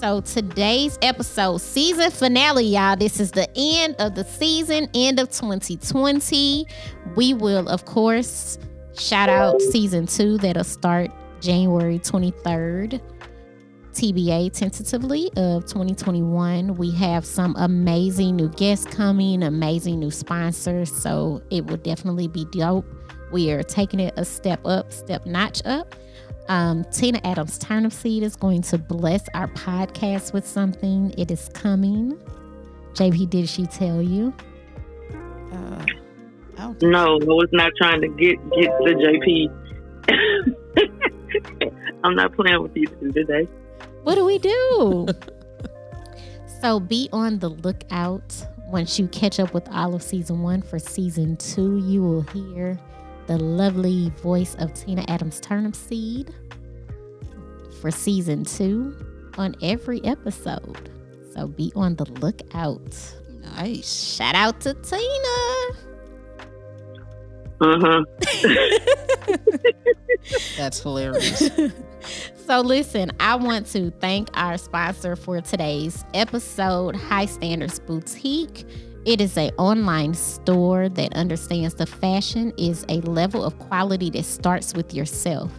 So 0.00 0.20
today's 0.20 0.96
episode, 1.02 1.56
season 1.56 2.12
finale, 2.12 2.64
y'all. 2.64 2.94
This 2.94 3.18
is 3.18 3.32
the 3.32 3.48
end 3.56 3.96
of 3.98 4.14
the 4.14 4.22
season, 4.22 4.88
end 4.94 5.18
of 5.18 5.28
2020. 5.30 6.66
We 7.16 7.34
will, 7.34 7.68
of 7.68 7.84
course, 7.84 8.60
shout 8.96 9.28
out 9.28 9.60
season 9.60 10.06
two 10.06 10.38
that'll 10.38 10.62
start 10.62 11.10
January 11.40 11.98
23rd. 11.98 13.00
TBA 13.98 14.52
tentatively 14.52 15.26
of 15.36 15.66
2021. 15.66 16.76
We 16.76 16.92
have 16.92 17.24
some 17.24 17.56
amazing 17.58 18.36
new 18.36 18.48
guests 18.50 18.86
coming, 18.86 19.42
amazing 19.42 19.98
new 19.98 20.12
sponsors. 20.12 20.92
So 20.92 21.42
it 21.50 21.66
will 21.66 21.78
definitely 21.78 22.28
be 22.28 22.44
dope. 22.44 22.86
We 23.32 23.50
are 23.50 23.64
taking 23.64 23.98
it 23.98 24.14
a 24.16 24.24
step 24.24 24.64
up, 24.64 24.92
step 24.92 25.26
notch 25.26 25.62
up. 25.64 25.96
Um, 26.48 26.84
Tina 26.92 27.20
Adams 27.24 27.58
Turnipseed 27.58 28.22
is 28.22 28.36
going 28.36 28.62
to 28.62 28.78
bless 28.78 29.24
our 29.34 29.48
podcast 29.48 30.32
with 30.32 30.46
something. 30.46 31.12
It 31.18 31.32
is 31.32 31.48
coming. 31.48 32.16
JP, 32.92 33.30
did 33.30 33.48
she 33.48 33.66
tell 33.66 34.00
you? 34.00 34.32
Uh, 35.52 35.84
no, 36.82 37.18
I 37.20 37.24
was 37.24 37.48
not 37.50 37.72
trying 37.76 38.00
to 38.02 38.08
get 38.10 38.36
get 38.50 38.70
the 38.78 39.50
JP. 40.08 41.72
I'm 42.04 42.14
not 42.14 42.32
playing 42.36 42.62
with 42.62 42.76
you 42.76 42.86
today. 43.12 43.48
What 44.08 44.14
do 44.14 44.24
we 44.24 44.38
do? 44.38 45.06
so 46.62 46.80
be 46.80 47.10
on 47.12 47.40
the 47.40 47.50
lookout 47.50 48.42
once 48.68 48.98
you 48.98 49.06
catch 49.08 49.38
up 49.38 49.52
with 49.52 49.68
all 49.68 49.94
of 49.94 50.02
season 50.02 50.40
one 50.40 50.62
for 50.62 50.78
season 50.78 51.36
two. 51.36 51.76
You 51.76 52.02
will 52.02 52.22
hear 52.22 52.80
the 53.26 53.36
lovely 53.36 54.08
voice 54.22 54.54
of 54.60 54.72
Tina 54.72 55.04
Adams 55.08 55.42
Turnipseed 55.42 56.32
for 57.82 57.90
season 57.90 58.46
two 58.46 58.96
on 59.36 59.54
every 59.60 60.02
episode. 60.06 60.90
So 61.34 61.46
be 61.46 61.70
on 61.76 61.94
the 61.96 62.06
lookout. 62.06 62.98
Nice. 63.58 64.14
Shout 64.14 64.34
out 64.34 64.58
to 64.62 64.72
Tina. 64.72 65.87
Uh 67.60 67.78
huh. 67.80 68.04
That's 70.56 70.80
hilarious. 70.80 71.50
so, 72.46 72.60
listen, 72.60 73.10
I 73.18 73.34
want 73.36 73.66
to 73.68 73.90
thank 73.90 74.28
our 74.34 74.58
sponsor 74.58 75.16
for 75.16 75.40
today's 75.40 76.04
episode, 76.14 76.94
High 76.94 77.26
Standards 77.26 77.78
Boutique. 77.80 78.64
It 79.04 79.20
is 79.20 79.36
an 79.36 79.50
online 79.58 80.14
store 80.14 80.88
that 80.90 81.14
understands 81.14 81.74
the 81.74 81.86
fashion 81.86 82.52
is 82.58 82.84
a 82.88 83.00
level 83.00 83.44
of 83.44 83.58
quality 83.58 84.10
that 84.10 84.24
starts 84.24 84.74
with 84.74 84.92
yourself. 84.92 85.50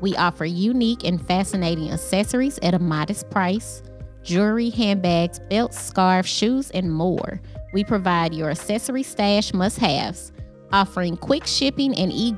We 0.00 0.16
offer 0.16 0.44
unique 0.44 1.04
and 1.04 1.24
fascinating 1.26 1.90
accessories 1.90 2.58
at 2.62 2.74
a 2.74 2.78
modest 2.78 3.30
price 3.30 3.82
jewelry, 4.22 4.70
handbags, 4.70 5.38
belts, 5.50 5.78
scarves, 5.78 6.28
shoes, 6.28 6.70
and 6.70 6.90
more. 6.90 7.40
We 7.74 7.84
provide 7.84 8.32
your 8.32 8.50
accessory 8.50 9.02
stash 9.02 9.52
must 9.52 9.78
haves, 9.78 10.32
offering 10.74 11.16
quick 11.16 11.46
shipping 11.46 11.96
and 11.96 12.12
e 12.12 12.32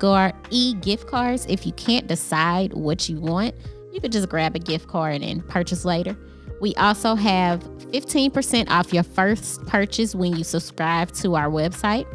gift 0.75 1.09
cards. 1.09 1.47
If 1.49 1.67
you 1.67 1.73
can't 1.73 2.07
decide 2.07 2.75
what 2.75 3.09
you 3.09 3.19
want, 3.19 3.55
you 3.93 4.01
could 4.01 4.13
just 4.13 4.29
grab 4.29 4.55
a 4.55 4.59
gift 4.59 4.89
card 4.89 5.23
and 5.23 5.49
purchase 5.49 5.87
later. 5.87 6.15
We 6.61 6.75
also 6.75 7.15
have 7.15 7.61
15% 7.93 8.69
off 8.71 8.93
your 8.93 9.05
first 9.05 9.65
purchase 9.67 10.15
when 10.15 10.37
you 10.37 10.45
subscribe 10.45 11.13
to 11.15 11.35
our 11.35 11.49
website. 11.49 12.07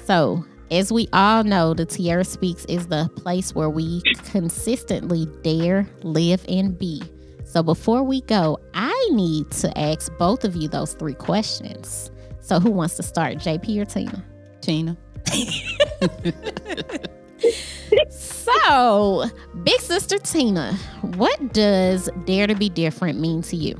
So, 0.04 0.44
as 0.70 0.92
we 0.92 1.08
all 1.12 1.44
know, 1.44 1.72
the 1.74 1.86
Tierra 1.86 2.24
Speaks 2.24 2.64
is 2.66 2.88
the 2.88 3.08
place 3.16 3.54
where 3.54 3.70
we 3.70 4.02
consistently 4.30 5.26
dare, 5.42 5.88
live, 6.02 6.44
and 6.48 6.78
be. 6.78 7.02
So, 7.58 7.62
before 7.64 8.04
we 8.04 8.20
go, 8.20 8.60
I 8.72 9.08
need 9.10 9.50
to 9.50 9.76
ask 9.76 10.16
both 10.16 10.44
of 10.44 10.54
you 10.54 10.68
those 10.68 10.92
three 10.92 11.14
questions. 11.14 12.12
So, 12.40 12.60
who 12.60 12.70
wants 12.70 12.94
to 12.98 13.02
start, 13.02 13.38
JP 13.38 13.82
or 13.82 13.84
Tina? 13.84 14.24
Tina. 14.60 14.96
so, 18.10 19.24
Big 19.64 19.80
Sister 19.80 20.18
Tina, 20.18 20.74
what 21.16 21.52
does 21.52 22.08
Dare 22.26 22.46
to 22.46 22.54
Be 22.54 22.68
Different 22.68 23.18
mean 23.18 23.42
to 23.42 23.56
you? 23.56 23.76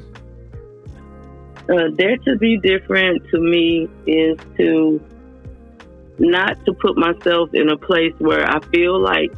Uh, 1.72 1.91
dare 1.97 2.16
to 2.16 2.37
be 2.37 2.57
different 2.57 3.22
to 3.29 3.39
me 3.39 3.89
is 4.09 4.37
to 4.57 5.01
not 6.18 6.64
to 6.64 6.72
put 6.72 6.99
myself 6.99 7.55
in 7.55 7.68
a 7.68 7.76
place 7.76 8.14
where 8.18 8.45
I 8.45 8.59
feel 8.72 9.01
like 9.01 9.33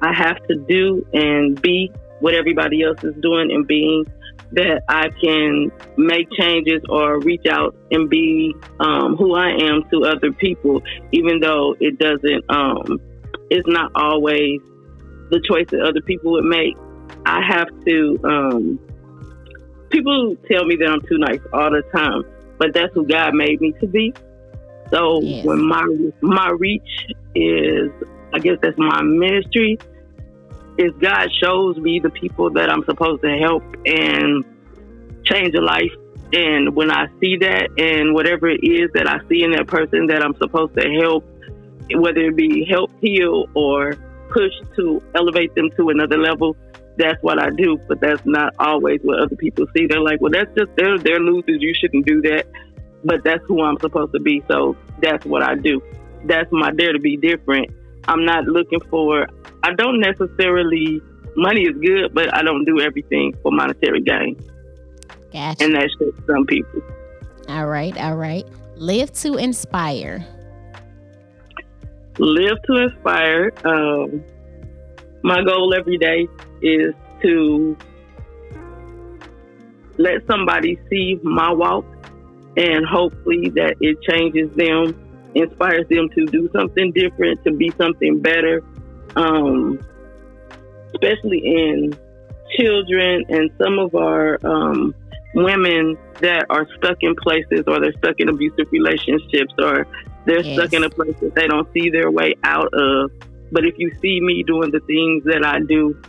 I 0.00 0.12
have 0.12 0.46
to 0.46 0.54
do 0.54 1.04
and 1.12 1.60
be 1.60 1.90
what 2.20 2.34
everybody 2.34 2.82
else 2.82 3.02
is 3.02 3.14
doing 3.20 3.50
and 3.50 3.66
being, 3.66 4.06
that 4.52 4.82
I 4.88 5.08
can 5.20 5.70
make 5.96 6.30
changes 6.32 6.82
or 6.88 7.20
reach 7.20 7.46
out 7.46 7.74
and 7.90 8.08
be 8.08 8.54
um, 8.80 9.16
who 9.16 9.34
I 9.34 9.50
am 9.50 9.84
to 9.90 10.04
other 10.04 10.32
people, 10.32 10.82
even 11.12 11.40
though 11.40 11.76
it 11.80 11.98
doesn't, 11.98 12.44
um, 12.48 13.00
it's 13.50 13.66
not 13.68 13.92
always 13.94 14.60
the 15.30 15.40
choice 15.48 15.66
that 15.70 15.80
other 15.80 16.00
people 16.00 16.32
would 16.32 16.44
make. 16.44 16.76
I 17.26 17.40
have 17.46 17.68
to, 17.86 18.18
um, 18.24 18.80
people 19.90 20.36
tell 20.50 20.64
me 20.64 20.76
that 20.76 20.88
I'm 20.88 21.00
too 21.02 21.18
nice 21.18 21.40
all 21.52 21.70
the 21.70 21.82
time, 21.94 22.24
but 22.58 22.74
that's 22.74 22.92
who 22.94 23.06
God 23.06 23.34
made 23.34 23.60
me 23.60 23.72
to 23.80 23.86
be. 23.86 24.14
So 24.90 25.20
yes. 25.20 25.44
when 25.44 25.64
my 25.64 25.86
my 26.20 26.50
reach 26.50 27.06
is, 27.34 27.90
I 28.32 28.38
guess 28.40 28.58
that's 28.62 28.76
my 28.76 29.02
ministry. 29.02 29.78
Is 30.80 30.92
God 30.98 31.28
shows 31.42 31.76
me 31.76 32.00
the 32.00 32.08
people 32.08 32.50
that 32.52 32.70
I'm 32.70 32.82
supposed 32.84 33.20
to 33.22 33.36
help 33.36 33.62
and 33.84 34.42
change 35.24 35.54
a 35.54 35.60
life. 35.60 35.92
And 36.32 36.74
when 36.74 36.90
I 36.90 37.06
see 37.20 37.36
that, 37.36 37.68
and 37.76 38.14
whatever 38.14 38.48
it 38.48 38.60
is 38.62 38.90
that 38.94 39.06
I 39.06 39.18
see 39.28 39.42
in 39.42 39.50
that 39.52 39.66
person 39.66 40.06
that 40.06 40.22
I'm 40.22 40.34
supposed 40.36 40.74
to 40.80 40.88
help, 41.02 41.24
whether 41.92 42.20
it 42.20 42.36
be 42.36 42.64
help 42.64 42.90
heal 43.02 43.46
or 43.54 43.94
push 44.30 44.52
to 44.76 45.02
elevate 45.14 45.54
them 45.54 45.70
to 45.76 45.90
another 45.90 46.16
level, 46.16 46.56
that's 46.96 47.22
what 47.22 47.38
I 47.38 47.50
do. 47.50 47.78
But 47.86 48.00
that's 48.00 48.22
not 48.24 48.54
always 48.58 49.00
what 49.02 49.20
other 49.20 49.36
people 49.36 49.66
see. 49.76 49.86
They're 49.86 50.00
like, 50.00 50.22
well, 50.22 50.32
that's 50.32 50.50
just 50.56 50.70
they're 50.76 50.98
they're 50.98 51.20
losers. 51.20 51.60
You 51.60 51.74
shouldn't 51.74 52.06
do 52.06 52.22
that. 52.22 52.46
But 53.04 53.22
that's 53.22 53.44
who 53.46 53.62
I'm 53.62 53.78
supposed 53.80 54.14
to 54.14 54.20
be. 54.20 54.42
So 54.48 54.76
that's 55.02 55.26
what 55.26 55.42
I 55.42 55.56
do. 55.56 55.82
That's 56.24 56.50
my 56.52 56.70
dare 56.70 56.94
to 56.94 57.00
be 57.00 57.18
different. 57.18 57.70
I'm 58.08 58.24
not 58.24 58.44
looking 58.44 58.80
for. 58.90 59.26
I 59.62 59.74
don't 59.74 60.00
necessarily. 60.00 61.02
Money 61.36 61.62
is 61.62 61.76
good, 61.80 62.12
but 62.12 62.34
I 62.34 62.42
don't 62.42 62.64
do 62.64 62.80
everything 62.80 63.34
for 63.42 63.52
monetary 63.52 64.02
gain. 64.02 64.36
Gotcha. 65.32 65.64
And 65.64 65.74
that's 65.74 65.94
just 65.96 66.26
some 66.26 66.44
people. 66.44 66.82
All 67.48 67.68
right, 67.68 67.96
all 67.98 68.16
right. 68.16 68.44
Live 68.76 69.12
to 69.12 69.36
inspire. 69.36 70.26
Live 72.18 72.58
to 72.66 72.76
inspire. 72.76 73.52
Um, 73.64 74.24
my 75.22 75.42
goal 75.42 75.72
every 75.74 75.98
day 75.98 76.26
is 76.62 76.94
to 77.22 77.76
let 79.98 80.26
somebody 80.26 80.78
see 80.88 81.20
my 81.22 81.52
walk 81.52 81.84
and 82.56 82.84
hopefully 82.86 83.50
that 83.50 83.76
it 83.80 84.00
changes 84.02 84.50
them, 84.56 84.94
inspires 85.34 85.86
them 85.88 86.08
to 86.10 86.26
do 86.26 86.48
something 86.52 86.92
different, 86.92 87.42
to 87.44 87.52
be 87.52 87.70
something 87.78 88.20
better, 88.20 88.62
um, 89.16 89.78
especially 90.94 91.38
in 91.44 91.96
children 92.56 93.24
and 93.28 93.50
some 93.62 93.78
of 93.78 93.94
our 93.94 94.38
um, 94.44 94.94
women 95.34 95.96
that 96.20 96.46
are 96.50 96.66
stuck 96.76 96.98
in 97.02 97.14
places 97.16 97.64
or 97.66 97.80
they're 97.80 97.96
stuck 97.98 98.18
in 98.18 98.28
abusive 98.28 98.66
relationships 98.70 99.54
or 99.58 99.86
they're 100.26 100.42
yes. 100.42 100.58
stuck 100.58 100.72
in 100.72 100.84
a 100.84 100.90
place 100.90 101.14
that 101.20 101.34
they 101.34 101.46
don't 101.46 101.68
see 101.72 101.90
their 101.90 102.10
way 102.10 102.34
out 102.44 102.72
of. 102.74 103.10
But 103.52 103.64
if 103.64 103.74
you 103.78 103.90
see 104.00 104.20
me 104.20 104.42
doing 104.42 104.70
the 104.70 104.80
things 104.80 105.24
that 105.24 105.44
I 105.44 105.60
do 105.60 106.00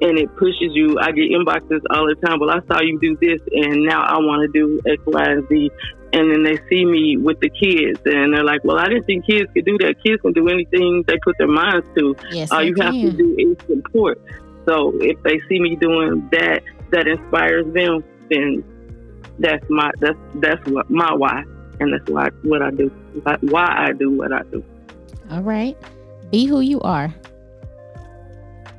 and 0.00 0.18
it 0.18 0.34
pushes 0.36 0.74
you, 0.74 0.98
I 0.98 1.12
get 1.12 1.30
inboxes 1.30 1.80
all 1.90 2.06
the 2.06 2.16
time. 2.26 2.40
Well, 2.40 2.50
I 2.50 2.60
saw 2.66 2.82
you 2.82 2.98
do 2.98 3.16
this 3.20 3.40
and 3.52 3.84
now 3.84 4.02
I 4.02 4.18
want 4.18 4.42
to 4.42 4.52
do 4.52 4.80
X, 4.86 5.02
Y, 5.06 5.24
and 5.24 5.48
Z. 5.48 5.70
And 6.14 6.30
then 6.30 6.44
they 6.44 6.58
see 6.68 6.84
me 6.84 7.16
with 7.16 7.40
the 7.40 7.50
kids 7.50 8.00
and 8.04 8.32
they're 8.32 8.44
like, 8.44 8.62
well, 8.62 8.78
I 8.78 8.86
didn't 8.86 9.04
think 9.04 9.26
kids 9.26 9.50
could 9.52 9.64
do 9.64 9.76
that. 9.78 9.96
Kids 10.04 10.22
can 10.22 10.32
do 10.32 10.48
anything 10.48 11.02
they 11.08 11.18
put 11.24 11.36
their 11.38 11.48
minds 11.48 11.84
to. 11.96 12.14
Yes, 12.30 12.52
all 12.52 12.62
you 12.62 12.72
can. 12.72 12.84
have 12.84 12.94
to 12.94 13.10
do 13.10 13.36
is 13.36 13.56
support. 13.66 14.20
So 14.64 14.92
if 15.00 15.20
they 15.24 15.40
see 15.48 15.58
me 15.60 15.74
doing 15.74 16.28
that, 16.30 16.62
that 16.92 17.08
inspires 17.08 17.66
them, 17.74 18.04
then 18.30 18.62
that's 19.40 19.68
my 19.68 19.90
that's 19.98 20.18
that's 20.36 20.64
what 20.70 20.88
my 20.88 21.12
why, 21.12 21.42
and 21.80 21.92
that's 21.92 22.08
why 22.08 22.28
what 22.42 22.62
I 22.62 22.70
do, 22.70 22.88
why 23.40 23.66
I 23.68 23.92
do 23.92 24.12
what 24.12 24.32
I 24.32 24.42
do. 24.44 24.64
All 25.30 25.42
right, 25.42 25.76
be 26.30 26.46
who 26.46 26.60
you 26.60 26.80
are. 26.82 27.12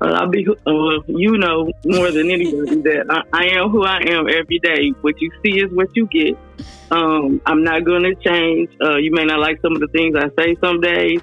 Uh, 0.01 0.11
I'll 0.11 0.29
be, 0.29 0.45
uh, 0.47 0.99
you 1.07 1.37
know, 1.37 1.71
more 1.85 2.11
than 2.11 2.29
anybody 2.29 2.81
that 2.81 3.05
I, 3.09 3.45
I, 3.45 3.45
am 3.57 3.69
who 3.69 3.83
I 3.83 3.99
am 4.07 4.27
every 4.27 4.59
day. 4.59 4.91
What 5.01 5.15
you 5.21 5.31
see 5.43 5.59
is 5.59 5.71
what 5.71 5.87
you 5.95 6.07
get. 6.07 6.37
Um, 6.91 7.41
I'm 7.45 7.63
not 7.63 7.85
going 7.85 8.03
to 8.03 8.15
change. 8.15 8.69
Uh, 8.81 8.97
you 8.97 9.11
may 9.11 9.25
not 9.25 9.39
like 9.39 9.61
some 9.61 9.73
of 9.73 9.79
the 9.79 9.87
things 9.87 10.15
I 10.15 10.29
say 10.39 10.55
some 10.61 10.81
days. 10.81 11.21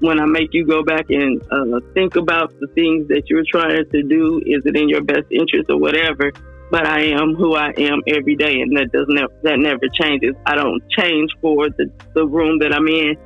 When 0.00 0.20
I 0.20 0.26
make 0.26 0.50
you 0.52 0.64
go 0.64 0.84
back 0.84 1.06
and 1.10 1.42
uh, 1.50 1.80
think 1.92 2.14
about 2.16 2.52
the 2.60 2.68
things 2.74 3.08
that 3.08 3.24
you're 3.28 3.44
trying 3.50 3.84
to 3.90 4.02
do, 4.04 4.38
is 4.46 4.62
it 4.64 4.76
in 4.76 4.88
your 4.88 5.02
best 5.02 5.26
interest 5.30 5.68
or 5.68 5.78
whatever? 5.78 6.32
but 6.70 6.86
I 6.86 7.04
am 7.04 7.34
who 7.34 7.56
I 7.56 7.72
am 7.78 8.02
every 8.06 8.36
day, 8.36 8.60
and 8.60 8.76
that 8.76 8.92
does 8.92 9.06
never 9.08 9.32
that 9.42 9.58
never 9.58 9.88
changes. 10.00 10.34
I 10.46 10.54
don't 10.54 10.82
change 10.90 11.30
for 11.40 11.68
the, 11.70 11.90
the 12.14 12.26
room 12.26 12.58
that 12.58 12.72
I'm 12.72 12.86
in. 12.88 13.16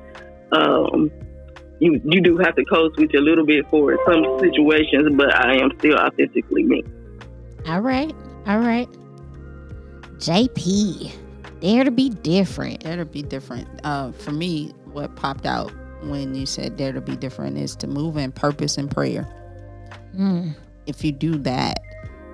Um, 0.52 1.10
you 1.82 2.00
you 2.04 2.20
do 2.20 2.38
have 2.38 2.54
to 2.54 2.64
code 2.64 2.94
switch 2.94 3.12
a 3.14 3.20
little 3.20 3.44
bit 3.44 3.68
for 3.68 3.98
some 4.06 4.38
situations, 4.38 5.12
but 5.16 5.34
I 5.34 5.56
am 5.56 5.72
still 5.78 5.98
authentically 5.98 6.62
me. 6.62 6.84
All 7.66 7.80
right, 7.80 8.14
all 8.46 8.60
right. 8.60 8.88
JP, 10.18 11.12
dare 11.58 11.82
to 11.82 11.90
be 11.90 12.10
different. 12.10 12.84
Dare 12.84 12.98
to 12.98 13.04
be 13.04 13.22
different. 13.22 13.66
Uh, 13.82 14.12
for 14.12 14.30
me, 14.30 14.72
what 14.92 15.16
popped 15.16 15.44
out 15.44 15.72
when 16.04 16.36
you 16.36 16.46
said 16.46 16.76
dare 16.76 16.92
to 16.92 17.00
be 17.00 17.16
different 17.16 17.58
is 17.58 17.74
to 17.76 17.88
move 17.88 18.16
in 18.16 18.30
purpose 18.30 18.78
and 18.78 18.88
prayer. 18.88 19.26
Mm. 20.16 20.54
If 20.86 21.04
you 21.04 21.10
do 21.10 21.36
that, 21.38 21.80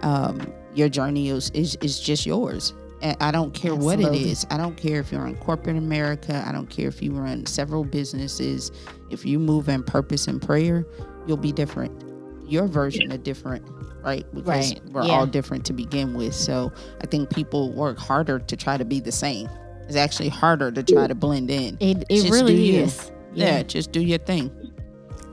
um, 0.02 0.52
your 0.74 0.90
journey 0.90 1.30
is, 1.30 1.50
is, 1.50 1.78
is 1.80 1.98
just 1.98 2.26
yours. 2.26 2.74
I 3.02 3.30
don't 3.30 3.54
care 3.54 3.72
Absolutely. 3.72 4.04
what 4.04 4.14
it 4.14 4.20
is. 4.20 4.46
I 4.50 4.56
don't 4.56 4.76
care 4.76 5.00
if 5.00 5.12
you're 5.12 5.26
in 5.26 5.36
corporate 5.36 5.76
America. 5.76 6.42
I 6.46 6.52
don't 6.52 6.68
care 6.68 6.88
if 6.88 7.00
you 7.02 7.12
run 7.12 7.46
several 7.46 7.84
businesses. 7.84 8.72
If 9.10 9.24
you 9.24 9.38
move 9.38 9.68
in 9.68 9.82
purpose 9.84 10.26
and 10.26 10.42
prayer, 10.42 10.84
you'll 11.26 11.36
be 11.36 11.52
different. 11.52 12.04
Your 12.48 12.66
version 12.66 13.12
of 13.12 13.22
different, 13.22 13.64
right? 14.02 14.26
Because 14.34 14.72
right. 14.72 14.82
we're 14.90 15.04
yeah. 15.04 15.12
all 15.12 15.26
different 15.26 15.64
to 15.66 15.72
begin 15.72 16.14
with. 16.14 16.34
So 16.34 16.72
I 17.00 17.06
think 17.06 17.30
people 17.30 17.72
work 17.72 17.98
harder 17.98 18.38
to 18.38 18.56
try 18.56 18.76
to 18.76 18.84
be 18.84 19.00
the 19.00 19.12
same. 19.12 19.48
It's 19.86 19.96
actually 19.96 20.28
harder 20.28 20.72
to 20.72 20.82
try 20.82 21.06
to 21.06 21.14
blend 21.14 21.50
in. 21.50 21.76
It, 21.80 22.04
it 22.08 22.30
really 22.30 22.76
is. 22.76 23.12
Yeah. 23.32 23.56
yeah, 23.56 23.62
just 23.62 23.92
do 23.92 24.00
your 24.00 24.18
thing. 24.18 24.50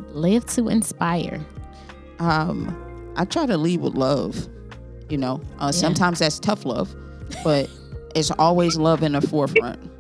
Live 0.09 0.45
to 0.47 0.69
inspire. 0.69 1.43
Um, 2.19 3.13
I 3.17 3.25
try 3.25 3.45
to 3.45 3.57
lead 3.57 3.81
with 3.81 3.95
love. 3.95 4.47
You 5.09 5.17
know, 5.17 5.41
uh, 5.59 5.65
yeah. 5.65 5.71
sometimes 5.71 6.19
that's 6.19 6.39
tough 6.39 6.65
love, 6.65 6.95
but 7.43 7.69
it's 8.15 8.31
always 8.31 8.77
love 8.77 9.03
in 9.03 9.13
the 9.13 9.21
forefront. 9.21 9.91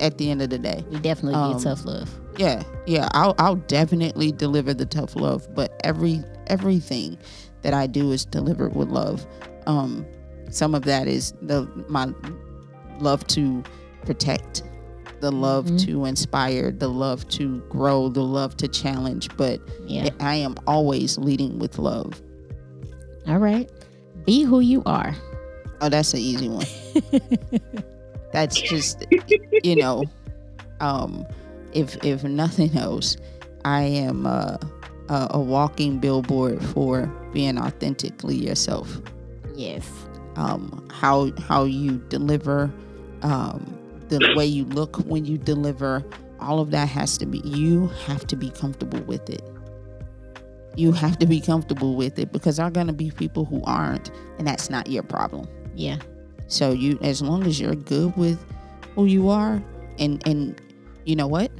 At 0.00 0.18
the 0.18 0.30
end 0.30 0.42
of 0.42 0.50
the 0.50 0.58
day, 0.58 0.84
we 0.90 0.98
definitely 0.98 1.34
um, 1.34 1.52
get 1.52 1.62
tough 1.62 1.84
love. 1.84 2.10
Yeah, 2.36 2.62
yeah, 2.86 3.08
I'll 3.12 3.34
I'll 3.38 3.56
definitely 3.56 4.32
deliver 4.32 4.74
the 4.74 4.86
tough 4.86 5.14
love, 5.14 5.46
but 5.54 5.78
every 5.84 6.22
everything 6.48 7.18
that 7.62 7.74
I 7.74 7.86
do 7.86 8.10
is 8.10 8.24
delivered 8.24 8.74
with 8.74 8.88
love. 8.88 9.26
Um, 9.66 10.04
some 10.50 10.74
of 10.74 10.82
that 10.82 11.06
is 11.08 11.32
the 11.42 11.68
my 11.88 12.12
love 12.98 13.26
to 13.28 13.62
protect, 14.04 14.62
the 15.20 15.30
love 15.30 15.66
mm-hmm. 15.66 15.76
to 15.76 16.04
inspire, 16.06 16.72
the 16.72 16.88
love 16.88 17.28
to 17.28 17.60
grow, 17.68 18.08
the 18.08 18.24
love 18.24 18.56
to 18.58 18.68
challenge. 18.68 19.28
But 19.36 19.60
yeah. 19.86 20.08
I 20.20 20.36
am 20.36 20.56
always 20.66 21.18
leading 21.18 21.58
with 21.58 21.78
love. 21.78 22.20
All 23.28 23.38
right. 23.38 23.70
Be 24.24 24.42
who 24.42 24.60
you 24.60 24.82
are. 24.84 25.14
Oh, 25.82 25.88
that's 25.88 26.14
an 26.14 26.20
easy 26.20 26.48
one. 26.48 26.64
that's 28.32 28.54
just 28.54 29.04
you 29.64 29.74
know, 29.74 30.04
um, 30.78 31.26
if 31.72 31.96
if 32.04 32.22
nothing 32.22 32.76
else, 32.78 33.16
I 33.64 33.82
am 33.82 34.24
a, 34.24 34.60
a, 35.08 35.26
a 35.30 35.40
walking 35.40 35.98
billboard 35.98 36.64
for 36.66 37.06
being 37.32 37.58
authentically 37.58 38.36
yourself. 38.36 39.00
Yes. 39.56 39.90
Um, 40.36 40.88
how 40.92 41.32
how 41.40 41.64
you 41.64 41.98
deliver, 42.08 42.72
um, 43.22 43.76
the 44.06 44.34
way 44.36 44.46
you 44.46 44.64
look 44.66 44.98
when 44.98 45.24
you 45.24 45.36
deliver, 45.36 46.04
all 46.38 46.60
of 46.60 46.70
that 46.70 46.88
has 46.90 47.18
to 47.18 47.26
be. 47.26 47.38
You 47.40 47.88
have 48.06 48.24
to 48.28 48.36
be 48.36 48.50
comfortable 48.50 49.02
with 49.02 49.28
it 49.28 49.42
you 50.74 50.90
have 50.90 51.18
to 51.18 51.26
be 51.26 51.38
comfortable 51.38 51.96
with 51.96 52.18
it 52.18 52.32
because 52.32 52.56
there 52.56 52.64
are 52.64 52.70
going 52.70 52.86
to 52.86 52.94
be 52.94 53.10
people 53.10 53.44
who 53.44 53.62
aren't 53.64 54.10
and 54.38 54.46
that's 54.46 54.70
not 54.70 54.88
your 54.88 55.02
problem 55.02 55.46
yeah. 55.74 55.98
So 56.46 56.72
you 56.72 56.98
as 57.02 57.22
long 57.22 57.46
as 57.46 57.60
you're 57.60 57.74
good 57.74 58.16
with 58.16 58.44
who 58.94 59.06
you 59.06 59.28
are 59.28 59.62
and 59.98 60.26
and 60.26 60.60
you 61.04 61.16
know 61.16 61.26
what? 61.26 61.50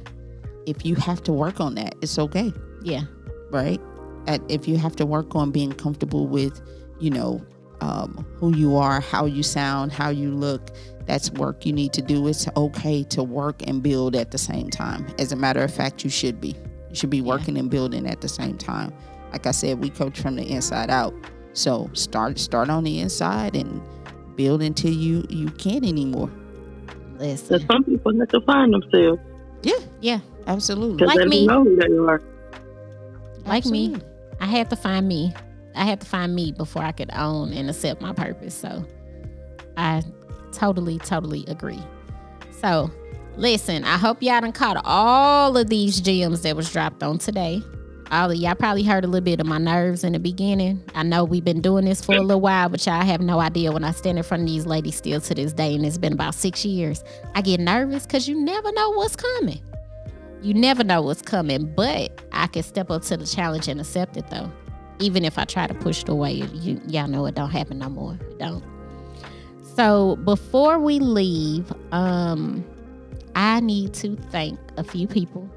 If 0.65 0.85
you 0.85 0.95
have 0.95 1.21
to 1.23 1.33
work 1.33 1.59
on 1.59 1.75
that 1.75 1.95
it's 2.01 2.17
okay. 2.19 2.53
Yeah. 2.81 3.03
Right? 3.51 3.81
At, 4.27 4.41
if 4.49 4.67
you 4.67 4.77
have 4.77 4.95
to 4.97 5.05
work 5.05 5.35
on 5.35 5.51
being 5.51 5.73
comfortable 5.73 6.27
with 6.27 6.61
you 6.99 7.09
know 7.09 7.41
um, 7.81 8.25
who 8.37 8.55
you 8.55 8.77
are 8.77 9.01
how 9.01 9.25
you 9.25 9.43
sound 9.43 9.91
how 9.91 10.09
you 10.09 10.31
look 10.31 10.69
that's 11.05 11.31
work 11.31 11.65
you 11.65 11.73
need 11.73 11.93
to 11.93 12.01
do. 12.01 12.27
It's 12.27 12.47
okay 12.55 13.03
to 13.03 13.23
work 13.23 13.61
and 13.67 13.83
build 13.83 14.15
at 14.15 14.31
the 14.31 14.37
same 14.37 14.69
time. 14.69 15.05
As 15.19 15.31
a 15.31 15.35
matter 15.35 15.63
of 15.63 15.73
fact 15.73 16.03
you 16.03 16.09
should 16.09 16.39
be. 16.39 16.55
You 16.89 16.95
should 16.95 17.09
be 17.09 17.21
working 17.21 17.55
yeah. 17.55 17.61
and 17.61 17.69
building 17.69 18.07
at 18.07 18.21
the 18.21 18.29
same 18.29 18.57
time. 18.57 18.93
Like 19.31 19.47
I 19.47 19.51
said, 19.51 19.79
we 19.79 19.89
coach 19.89 20.19
from 20.19 20.35
the 20.35 20.43
inside 20.43 20.89
out. 20.89 21.13
So 21.53 21.89
start 21.93 22.39
start 22.39 22.69
on 22.69 22.83
the 22.83 22.99
inside 22.99 23.55
and 23.55 23.81
build 24.35 24.61
until 24.61 24.91
you 24.91 25.25
you 25.29 25.49
can't 25.51 25.85
anymore. 25.85 26.29
Listen. 27.17 27.65
some 27.67 27.83
people 27.83 28.17
have 28.19 28.29
to 28.29 28.41
find 28.41 28.73
themselves. 28.73 29.21
Yeah, 29.61 29.79
yeah, 30.01 30.19
absolutely. 30.47 31.05
Like 31.05 31.27
me, 31.27 31.47
know 31.47 31.63
who 31.63 31.75
they 31.75 31.95
are. 31.95 32.21
Like 33.45 33.65
absolutely. 33.65 33.97
me, 33.97 34.01
I 34.39 34.45
had 34.45 34.69
to 34.69 34.75
find 34.75 35.07
me. 35.07 35.33
I 35.75 35.85
had 35.85 36.01
to 36.01 36.07
find 36.07 36.35
me 36.35 36.51
before 36.51 36.83
I 36.83 36.91
could 36.91 37.11
own 37.13 37.53
and 37.53 37.69
accept 37.69 38.01
my 38.01 38.13
purpose. 38.13 38.53
So 38.53 38.85
I 39.77 40.03
totally, 40.51 40.99
totally 40.99 41.45
agree. 41.47 41.81
So 42.61 42.91
Listen, 43.35 43.83
I 43.83 43.97
hope 43.97 44.21
y'all 44.21 44.41
done 44.41 44.51
caught 44.51 44.79
all 44.85 45.57
of 45.57 45.67
these 45.67 45.99
gems 45.99 46.41
that 46.41 46.55
was 46.55 46.71
dropped 46.71 47.01
on 47.01 47.17
today. 47.17 47.63
All 48.11 48.29
of 48.29 48.37
y'all 48.37 48.55
probably 48.55 48.83
heard 48.83 49.03
a 49.03 49.07
little 49.07 49.23
bit 49.23 49.39
of 49.39 49.47
my 49.47 49.57
nerves 49.57 50.03
in 50.03 50.13
the 50.13 50.19
beginning. 50.19 50.83
I 50.93 51.03
know 51.03 51.23
we've 51.23 51.43
been 51.43 51.61
doing 51.61 51.85
this 51.85 52.03
for 52.03 52.15
a 52.15 52.21
little 52.21 52.41
while, 52.41 52.69
but 52.69 52.85
y'all 52.85 53.01
have 53.01 53.21
no 53.21 53.39
idea 53.39 53.71
when 53.71 53.83
I 53.83 53.91
stand 53.91 54.17
in 54.17 54.23
front 54.23 54.43
of 54.43 54.49
these 54.49 54.65
ladies 54.65 54.95
still 54.95 55.19
to 55.21 55.33
this 55.33 55.53
day, 55.53 55.73
and 55.73 55.85
it's 55.85 55.97
been 55.97 56.13
about 56.13 56.35
six 56.35 56.63
years. 56.63 57.03
I 57.33 57.41
get 57.41 57.59
nervous 57.59 58.05
because 58.05 58.27
you 58.27 58.39
never 58.39 58.71
know 58.71 58.91
what's 58.91 59.15
coming. 59.15 59.61
You 60.41 60.53
never 60.53 60.83
know 60.83 61.01
what's 61.01 61.21
coming, 61.21 61.73
but 61.73 62.21
I 62.31 62.47
can 62.47 62.63
step 62.63 62.91
up 62.91 63.01
to 63.03 63.17
the 63.17 63.25
challenge 63.25 63.67
and 63.67 63.79
accept 63.79 64.17
it 64.17 64.29
though. 64.29 64.51
Even 64.99 65.25
if 65.25 65.39
I 65.39 65.45
try 65.45 65.67
to 65.67 65.73
push 65.73 66.03
it 66.03 66.09
away, 66.09 66.33
you, 66.33 66.81
y'all 66.87 67.07
know 67.07 67.25
it 67.25 67.35
don't 67.35 67.49
happen 67.49 67.79
no 67.79 67.89
more. 67.89 68.13
It 68.29 68.39
don't. 68.39 68.63
So 69.75 70.17
before 70.17 70.77
we 70.79 70.99
leave, 70.99 71.71
um, 71.91 72.63
I 73.35 73.59
need 73.61 73.93
to 73.95 74.15
thank 74.31 74.59
a 74.77 74.83
few 74.83 75.07
people. 75.07 75.49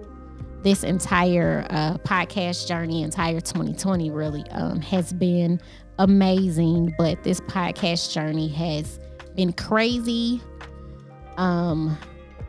This 0.67 0.83
entire 0.83 1.65
uh, 1.71 1.97
podcast 1.99 2.67
journey, 2.67 3.05
entire 3.05 3.41
2020, 3.41 4.11
really 4.11 4.43
um, 4.51 4.81
has 4.81 5.13
been 5.13 5.61
amazing. 6.01 6.93
But 6.99 7.23
this 7.23 7.41
podcast 7.43 8.13
journey 8.13 8.49
has 8.49 8.99
been 9.37 9.53
crazy, 9.53 10.43
um, 11.37 11.97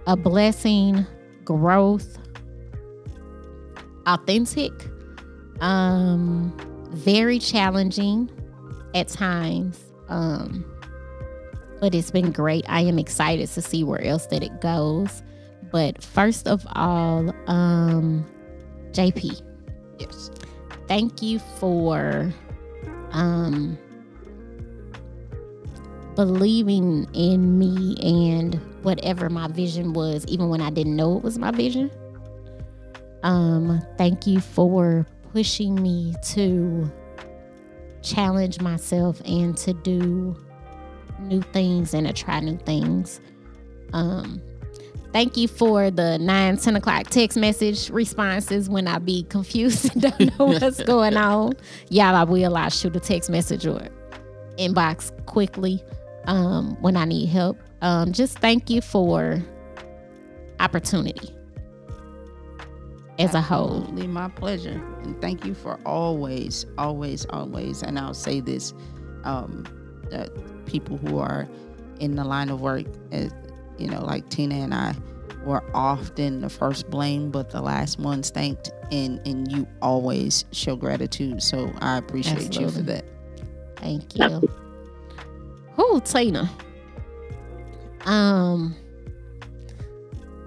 a 0.07 0.17
blessing, 0.17 1.05
growth, 1.45 2.17
authentic, 4.07 4.71
um, 5.61 6.57
very 6.89 7.37
challenging 7.37 8.31
at 8.95 9.09
times. 9.09 9.79
Um, 10.09 10.65
but 11.79 11.93
it's 11.93 12.09
been 12.09 12.31
great. 12.31 12.65
I 12.67 12.81
am 12.81 12.97
excited 12.97 13.47
to 13.49 13.61
see 13.61 13.83
where 13.83 14.03
else 14.03 14.25
that 14.25 14.41
it 14.41 14.59
goes. 14.59 15.21
But 15.77 16.01
first 16.01 16.47
of 16.47 16.65
all, 16.75 17.31
um, 17.45 18.25
JP, 18.93 19.43
Yes. 19.99 20.31
thank 20.87 21.21
you 21.21 21.37
for 21.59 22.33
um 23.11 23.77
believing 26.15 27.07
in 27.13 27.59
me 27.59 27.95
and 28.01 28.55
whatever 28.81 29.29
my 29.29 29.47
vision 29.49 29.93
was 29.93 30.25
even 30.25 30.49
when 30.49 30.61
I 30.61 30.71
didn't 30.71 30.95
know 30.95 31.15
it 31.15 31.21
was 31.23 31.37
my 31.37 31.51
vision. 31.51 31.91
Um 33.21 33.79
thank 33.99 34.25
you 34.25 34.39
for 34.39 35.05
pushing 35.31 35.75
me 35.75 36.15
to 36.33 36.91
challenge 38.01 38.61
myself 38.61 39.21
and 39.25 39.55
to 39.57 39.73
do 39.73 40.35
new 41.19 41.43
things 41.53 41.93
and 41.93 42.07
to 42.07 42.13
try 42.13 42.39
new 42.39 42.57
things. 42.57 43.21
Um 43.93 44.41
Thank 45.17 45.35
you 45.35 45.47
for 45.47 45.89
the 45.89 46.19
9, 46.19 46.57
10 46.57 46.75
o'clock 46.75 47.07
text 47.07 47.39
message 47.39 47.89
responses 47.89 48.69
when 48.69 48.87
I 48.87 48.99
be 48.99 49.23
confused 49.23 49.91
and 49.91 50.01
don't 50.19 50.37
know 50.37 50.45
what's 50.45 50.83
going 50.83 51.17
on. 51.17 51.53
Y'all, 51.89 52.15
I 52.15 52.23
will. 52.23 52.55
I 52.55 52.69
shoot 52.69 52.95
a 52.95 52.99
text 52.99 53.27
message 53.27 53.65
or 53.65 53.81
inbox 54.59 55.09
quickly 55.25 55.83
um, 56.25 56.79
when 56.81 56.95
I 56.95 57.05
need 57.05 57.29
help. 57.29 57.57
Um, 57.81 58.13
just 58.13 58.37
thank 58.37 58.69
you 58.69 58.79
for 58.79 59.43
opportunity 60.59 61.35
as 63.17 63.33
a 63.33 63.41
whole. 63.41 63.79
Absolutely 63.79 64.05
my 64.05 64.29
pleasure. 64.29 64.79
And 65.01 65.19
thank 65.19 65.47
you 65.47 65.55
for 65.55 65.79
always, 65.83 66.67
always, 66.77 67.25
always. 67.31 67.81
And 67.81 67.97
I'll 67.97 68.13
say 68.13 68.39
this 68.39 68.71
um, 69.23 69.65
people 70.67 70.97
who 70.97 71.17
are 71.17 71.47
in 71.99 72.15
the 72.15 72.23
line 72.23 72.49
of 72.49 72.61
work, 72.61 72.85
uh, 73.11 73.29
you 73.77 73.87
know, 73.87 74.03
like 74.03 74.29
Tina 74.29 74.55
and 74.55 74.73
I, 74.73 74.95
were 75.43 75.63
often 75.73 76.41
the 76.41 76.49
first 76.49 76.89
blamed, 76.89 77.31
but 77.31 77.49
the 77.49 77.61
last 77.61 77.99
ones 77.99 78.29
thanked. 78.29 78.71
And, 78.91 79.25
and 79.25 79.51
you 79.51 79.67
always 79.81 80.45
show 80.51 80.75
gratitude. 80.75 81.41
So 81.41 81.71
I 81.79 81.97
appreciate 81.97 82.59
you 82.59 82.69
for 82.69 82.81
that. 82.81 83.05
Thank 83.77 84.15
you. 84.15 84.41
Who, 85.73 86.01
Tina? 86.01 86.49
Um, 88.05 88.75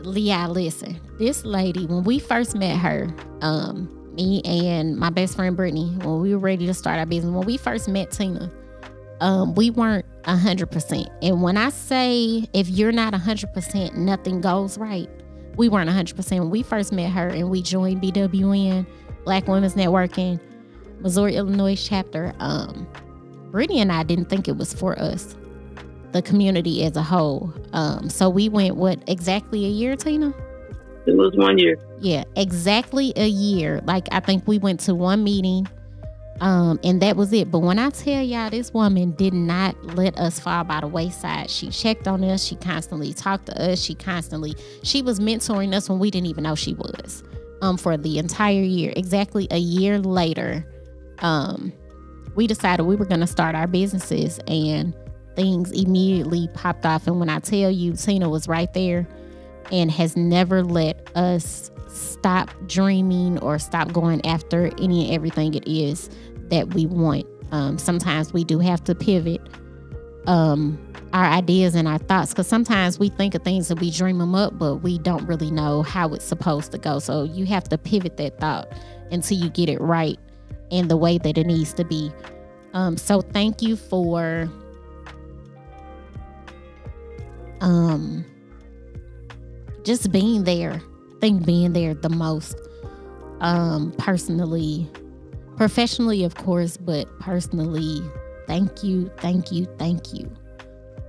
Leah, 0.01 0.49
listen. 0.49 1.01
This 1.19 1.45
lady, 1.45 1.87
when 1.87 2.05
we 2.05 2.19
first 2.19 2.57
met 2.57 2.79
her, 2.79 3.09
um, 3.43 4.15
me 4.15 4.43
and 4.45 4.97
my 4.97 5.11
best 5.11 5.37
friend 5.37 5.57
Brittany, 5.57 5.95
when 6.03 6.21
we 6.21 6.35
were 6.35 6.41
ready 6.41 6.67
to 6.67 6.75
start 6.75 6.99
our 6.99 7.07
business, 7.07 7.33
when 7.33 7.47
we 7.47 7.57
first 7.57 7.89
met 7.89 8.11
Tina, 8.11 8.51
um, 9.21 9.55
we 9.55 9.71
weren't 9.71 10.07
a 10.25 10.37
hundred 10.37 10.71
percent. 10.71 11.09
And 11.23 11.43
when 11.43 11.57
I 11.57 11.71
say 11.71 12.45
if 12.53 12.69
you're 12.69 12.93
not 12.93 13.15
a 13.15 13.19
hundred 13.19 13.53
percent, 13.53 13.97
nothing 13.97 14.41
goes 14.41 14.79
right. 14.79 15.09
We 15.57 15.69
weren't 15.69 15.89
a 15.89 15.93
hundred 15.93 16.17
percent. 16.17 16.43
When 16.43 16.51
we 16.51 16.63
first 16.63 16.93
met 16.93 17.11
her 17.11 17.29
and 17.29 17.51
we 17.51 17.63
joined 17.63 18.03
BWN, 18.03 18.87
Black 19.25 19.47
Women's 19.49 19.75
Networking, 19.75 20.41
Missouri, 21.01 21.37
Illinois 21.37 21.77
chapter, 21.77 22.35
um, 22.39 22.87
Brittany 23.51 23.81
and 23.81 23.91
I 23.93 24.03
didn't 24.03 24.29
think 24.29 24.49
it 24.49 24.57
was 24.57 24.73
for 24.73 24.99
us, 24.99 25.37
the 26.13 26.23
community 26.23 26.85
as 26.85 26.97
a 26.97 27.03
whole. 27.03 27.53
Um, 27.73 28.09
so 28.09 28.29
we 28.29 28.49
went 28.49 28.77
what 28.77 29.03
exactly 29.09 29.65
a 29.65 29.69
year, 29.69 29.97
Tina? 29.97 30.33
It 31.07 31.17
was 31.17 31.35
one 31.35 31.59
year. 31.59 31.77
Yeah, 31.99 32.25
exactly 32.37 33.13
a 33.17 33.27
year. 33.27 33.81
Like 33.85 34.09
I 34.13 34.21
think 34.21 34.47
we 34.47 34.59
went 34.59 34.81
to 34.81 34.95
one 34.95 35.25
meeting, 35.25 35.67
um, 36.41 36.81
and 36.83 37.03
that 37.03 37.17
was 37.17 37.33
it. 37.33 37.51
But 37.51 37.61
when 37.61 37.79
I 37.79 37.91
tell 37.91 38.23
y'all, 38.23 38.51
this 38.51 38.73
woman 38.73 39.13
did 39.13 39.35
not 39.35 39.83
let 39.85 40.19
us 40.19 40.41
fall 40.41 40.65
by 40.65 40.81
the 40.81 40.87
wayside. 40.87 41.51
She 41.51 41.69
checked 41.69 42.09
on 42.09 42.25
us. 42.25 42.45
She 42.45 42.57
constantly 42.57 43.13
talked 43.13 43.47
to 43.47 43.63
us. 43.63 43.81
She 43.81 43.95
constantly 43.95 44.55
she 44.83 45.03
was 45.03 45.21
mentoring 45.21 45.75
us 45.75 45.89
when 45.89 45.99
we 45.99 46.11
didn't 46.11 46.29
even 46.29 46.45
know 46.45 46.55
she 46.55 46.75
was. 46.75 47.23
Um, 47.63 47.77
for 47.77 47.99
the 47.99 48.19
entire 48.19 48.63
year. 48.63 48.91
Exactly 48.97 49.47
a 49.51 49.59
year 49.59 49.99
later, 49.99 50.65
um, 51.19 51.75
we 52.35 52.47
decided 52.47 52.85
we 52.85 52.97
were 52.97 53.05
going 53.05 53.21
to 53.21 53.27
start 53.27 53.55
our 53.55 53.67
businesses, 53.67 54.41
and 54.47 54.97
things 55.37 55.71
immediately 55.71 56.49
popped 56.55 56.87
off. 56.87 57.07
And 57.07 57.21
when 57.21 57.29
I 57.29 57.39
tell 57.39 57.71
you, 57.71 57.93
Tina 57.93 58.31
was 58.31 58.49
right 58.49 58.73
there 58.73 59.07
and 59.71 59.91
has 59.91 60.17
never 60.17 60.63
let 60.63 61.11
us 61.15 61.71
stop 61.89 62.51
dreaming 62.67 63.39
or 63.41 63.59
stop 63.59 63.93
going 63.93 64.25
after 64.25 64.71
any 64.79 65.07
and 65.07 65.15
everything 65.15 65.55
it 65.55 65.69
is 65.69 66.09
that 66.51 66.75
we 66.75 66.87
want. 66.87 67.27
Um, 67.53 67.79
sometimes 67.79 68.33
we 68.33 68.45
do 68.45 68.59
have 68.61 68.85
to 68.85 68.95
pivot 68.95 69.41
um, 70.27 70.79
our 71.13 71.25
ideas 71.25 71.75
and 71.75 71.89
our 71.89 71.99
thoughts 71.99 72.31
because 72.33 72.47
sometimes 72.47 72.99
we 72.99 73.09
think 73.09 73.35
of 73.35 73.43
things 73.43 73.71
and 73.71 73.81
we 73.81 73.91
dream 73.91 74.19
them 74.19 74.35
up, 74.35 74.59
but 74.59 74.77
we 74.77 74.99
don't 74.99 75.27
really 75.27 75.51
know 75.51 75.83
how 75.83 76.13
it's 76.15 76.25
supposed 76.25 76.73
to 76.73 76.79
go. 76.79 76.99
So 76.99 77.25
you 77.25 77.47
have 77.47 77.65
to 77.71 77.79
pivot 77.79 78.17
that 78.19 78.39
thought 78.39 78.73
until 79.11 79.39
you 79.39 79.51
get 79.51 79.69
it 79.69 79.81
right 79.81 80.19
in 80.71 80.89
the 80.89 80.97
way 80.97 81.19
that 81.19 81.37
it 81.37 81.47
needs 81.47 81.73
to 81.75 81.85
be. 81.85 82.13
Um, 82.75 82.97
so 82.97 83.21
thank 83.21 83.63
you 83.63 83.75
for 83.75 84.49
um 87.61 88.25
just 89.85 90.13
being 90.13 90.45
there. 90.45 90.75
I 90.75 91.21
think 91.21 91.45
being 91.45 91.73
there 91.73 91.95
the 91.95 92.09
most. 92.09 92.57
Um, 93.41 93.93
personally, 93.97 94.87
professionally, 95.61 96.25
of 96.25 96.37
course, 96.37 96.79
but 96.79 97.07
personally, 97.19 98.03
thank 98.47 98.83
you, 98.83 99.11
thank 99.19 99.53
you, 99.53 99.67
thank 99.77 100.15
you. 100.15 100.27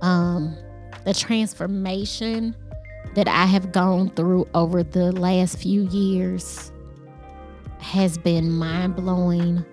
Um, 0.02 0.54
the 1.06 1.14
transformation 1.14 2.54
that 3.14 3.26
I 3.28 3.46
have 3.46 3.72
gone 3.72 4.10
through 4.10 4.46
over 4.52 4.82
the 4.82 5.10
last 5.12 5.56
few 5.56 5.84
years 5.84 6.70
has 7.78 8.18
been 8.18 8.50
mind 8.50 8.94
blowing, 8.94 9.64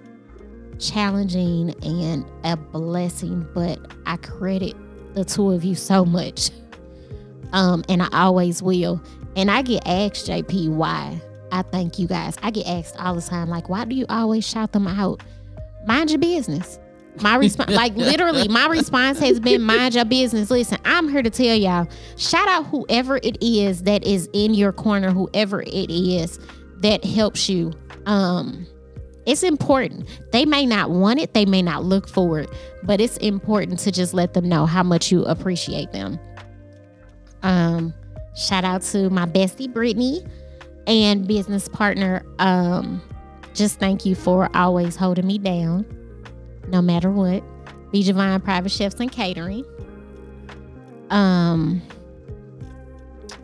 challenging, 0.80 1.76
and 1.84 2.26
a 2.46 2.56
blessing. 2.56 3.46
But 3.54 3.80
I 4.06 4.16
credit 4.16 4.78
the 5.14 5.26
two 5.26 5.52
of 5.52 5.66
you 5.66 5.76
so 5.76 6.06
much. 6.06 6.52
Um, 7.52 7.84
and 7.90 8.04
I 8.04 8.10
always 8.12 8.62
will. 8.62 9.02
And 9.36 9.50
I 9.50 9.64
get 9.64 9.82
asked, 9.88 10.28
JP, 10.28 10.70
why 10.70 11.20
I 11.52 11.62
thank 11.64 12.00
you 12.00 12.08
guys. 12.08 12.36
I 12.42 12.52
get 12.52 12.68
asked 12.68 12.98
all 12.98 13.16
the 13.16 13.22
time, 13.22 13.50
like, 13.50 13.70
why 13.70 13.86
do 13.86 13.96
you 13.96 14.06
always 14.10 14.48
shout 14.48 14.72
them 14.72 14.88
out? 14.88 15.22
Mind 15.86 16.12
your 16.12 16.20
business. 16.20 16.80
My 17.22 17.36
response, 17.38 17.72
like 17.72 17.96
literally, 17.96 18.48
my 18.48 18.68
response 18.68 19.20
has 19.20 19.40
been 19.40 19.62
mind 19.62 19.96
your 19.96 20.06
business. 20.06 20.52
Listen, 20.52 20.78
I'm 20.86 21.10
here 21.10 21.24
to 21.24 21.30
tell 21.30 21.56
y'all, 21.56 21.88
shout 22.18 22.48
out 22.48 22.68
whoever 22.68 23.18
it 23.18 23.38
is 23.42 23.84
that 23.84 24.06
is 24.06 24.30
in 24.34 24.54
your 24.54 24.72
corner, 24.72 25.12
whoever 25.12 25.62
it 25.62 25.92
is 25.92 26.40
that 26.78 27.04
helps 27.04 27.50
you. 27.50 27.74
Um, 28.06 28.68
it's 29.26 29.44
important. 29.44 30.08
They 30.32 30.46
may 30.46 30.66
not 30.66 30.90
want 30.92 31.20
it, 31.20 31.34
they 31.34 31.46
may 31.46 31.62
not 31.62 31.84
look 31.84 32.08
for 32.08 32.40
it, 32.40 32.50
but 32.84 33.02
it's 33.02 33.18
important 33.18 33.80
to 33.80 33.92
just 33.92 34.14
let 34.14 34.34
them 34.34 34.48
know 34.48 34.66
how 34.66 34.84
much 34.84 35.12
you 35.12 35.24
appreciate 35.26 35.92
them. 35.92 36.20
Um, 37.44 37.94
shout 38.36 38.64
out 38.64 38.82
to 38.84 39.10
my 39.10 39.26
bestie 39.26 39.72
Brittany 39.72 40.26
and 40.90 41.28
business 41.28 41.68
partner. 41.68 42.26
Um, 42.40 43.02
just 43.54 43.80
thank 43.80 44.06
you 44.06 44.16
for 44.16 44.50
always 44.56 44.96
holding 44.96 45.28
me 45.28 45.38
down, 45.38 45.86
no 46.68 46.82
matter 46.82 47.12
what. 47.12 47.44
Be 47.92 48.04
Divine 48.04 48.42
Private 48.42 48.72
Chefs 48.72 49.00
and 49.00 49.12
Catering. 49.12 49.64
Um, 51.12 51.82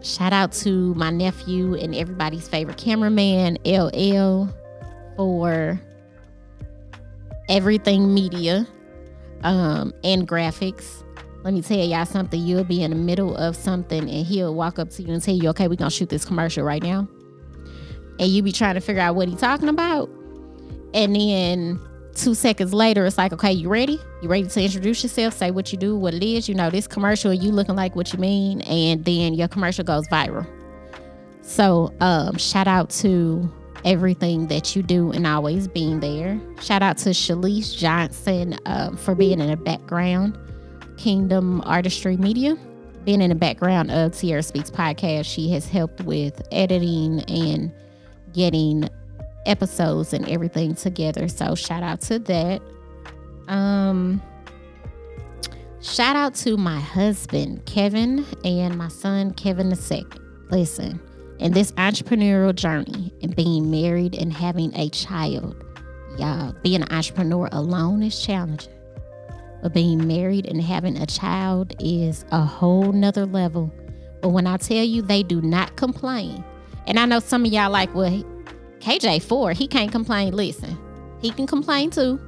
shout 0.02 0.34
out 0.34 0.52
to 0.54 0.94
my 0.96 1.12
nephew 1.12 1.76
and 1.76 1.96
everybody's 1.96 2.48
favorite 2.48 2.78
cameraman, 2.78 3.58
LL, 3.66 4.50
for 5.16 5.80
everything 7.48 8.14
media 8.14 8.68
um, 9.44 9.94
and 10.04 10.28
graphics. 10.28 11.04
Let 11.44 11.54
me 11.54 11.62
tell 11.62 11.78
y'all 11.78 12.06
something. 12.06 12.42
You'll 12.42 12.64
be 12.64 12.82
in 12.82 12.90
the 12.90 12.98
middle 12.98 13.36
of 13.36 13.56
something 13.56 14.10
and 14.10 14.26
he'll 14.26 14.56
walk 14.56 14.80
up 14.80 14.90
to 14.92 15.04
you 15.04 15.14
and 15.14 15.22
tell 15.22 15.36
you, 15.36 15.50
okay, 15.50 15.68
we're 15.68 15.76
going 15.76 15.92
to 15.92 15.96
shoot 15.96 16.10
this 16.10 16.26
commercial 16.26 16.64
right 16.64 16.82
now. 16.82 17.08
And 18.20 18.30
you 18.30 18.42
be 18.44 18.52
trying 18.52 18.76
to 18.76 18.82
figure 18.82 19.02
out 19.02 19.16
what 19.16 19.28
he's 19.28 19.40
talking 19.40 19.70
about. 19.70 20.10
And 20.94 21.16
then 21.16 21.80
two 22.16 22.34
seconds 22.34 22.74
later, 22.74 23.06
it's 23.06 23.18
like, 23.18 23.34
okay, 23.34 23.52
you 23.52 23.70
ready? 23.70 24.00
You 24.22 24.30
ready 24.30 24.48
to 24.48 24.64
introduce 24.64 25.04
yourself? 25.04 25.34
Say 25.34 25.52
what 25.52 25.72
you 25.72 25.78
do, 25.78 25.98
what 25.98 26.14
it 26.14 26.24
is. 26.24 26.48
You 26.48 26.56
know, 26.56 26.70
this 26.70 26.88
commercial, 26.88 27.34
you 27.34 27.52
looking 27.52 27.76
like 27.76 27.96
what 27.96 28.14
you 28.14 28.20
mean. 28.20 28.62
And 28.62 29.04
then 29.04 29.34
your 29.34 29.48
commercial 29.48 29.84
goes 29.84 30.08
viral. 30.08 30.48
So, 31.42 31.94
um, 32.00 32.38
shout 32.38 32.68
out 32.68 32.90
to 32.92 33.52
everything 33.84 34.48
that 34.48 34.76
you 34.76 34.82
do 34.82 35.12
and 35.12 35.28
always 35.28 35.68
being 35.68 36.00
there. 36.00 36.40
Shout 36.62 36.82
out 36.82 36.98
to 37.00 37.10
Shalise 37.10 37.78
Johnson 37.78 38.58
um, 38.66 38.98
for 38.98 39.14
being 39.14 39.40
in 39.40 39.50
the 39.50 39.58
background. 39.58 40.38
Kingdom 40.98 41.62
Artistry 41.66 42.18
Media, 42.18 42.58
being 43.04 43.22
in 43.22 43.30
the 43.30 43.36
background 43.36 43.92
of 43.92 44.16
Sierra 44.16 44.42
Speaks 44.42 44.72
podcast. 44.72 45.26
She 45.26 45.52
has 45.52 45.68
helped 45.68 46.02
with 46.02 46.42
editing 46.52 47.22
and 47.28 47.72
getting 48.36 48.90
episodes 49.46 50.14
and 50.14 50.28
everything 50.30 50.76
together. 50.76 51.28
So 51.28 51.56
shout 51.56 51.84
out 51.84 52.02
to 52.02 52.20
that. 52.20 52.62
Um 53.48 54.22
Shout 55.82 56.16
out 56.16 56.34
to 56.36 56.58
my 56.58 56.80
husband, 56.80 57.64
Kevin, 57.68 58.26
and 58.44 58.76
my 58.76 58.88
son, 58.88 59.34
Kevin 59.34 59.70
the 59.70 59.76
second. 59.76 60.20
Listen, 60.50 61.00
in 61.38 61.54
this 61.54 61.72
entrepreneurial 61.74 62.56
journey 62.56 63.14
and 63.22 63.36
being 63.36 63.70
married 63.70 64.16
and 64.16 64.34
having 64.34 64.74
a 64.76 64.90
child, 64.90 65.64
y'all, 66.18 66.56
being 66.64 66.82
an 66.82 66.92
entrepreneur 66.92 67.48
alone 67.52 68.02
is 68.02 68.20
challenging. 68.20 68.74
But 69.62 69.76
being 69.76 70.08
married 70.08 70.48
and 70.48 70.60
having 70.60 70.98
a 70.98 71.06
child 71.06 71.76
is 71.80 72.26
a 72.32 72.42
whole 72.42 72.92
nother 72.92 73.28
level. 73.28 73.72
But 74.22 74.30
when 74.30 74.48
I 74.48 74.58
tell 74.58 74.84
you 74.84 75.04
they 75.04 75.22
do 75.22 75.40
not 75.40 75.76
complain, 75.76 76.44
and 76.88 77.00
I 77.00 77.06
know 77.06 77.20
some 77.20 77.46
of 77.46 77.52
y'all 77.52 77.72
like, 77.72 77.94
well, 77.94 78.24
KJ4, 78.80 79.54
he 79.54 79.68
can't 79.68 79.92
complain. 79.92 80.34
Listen, 80.36 80.78
he 81.22 81.32
can 81.32 81.48
complain 81.48 81.90
too, 81.90 82.20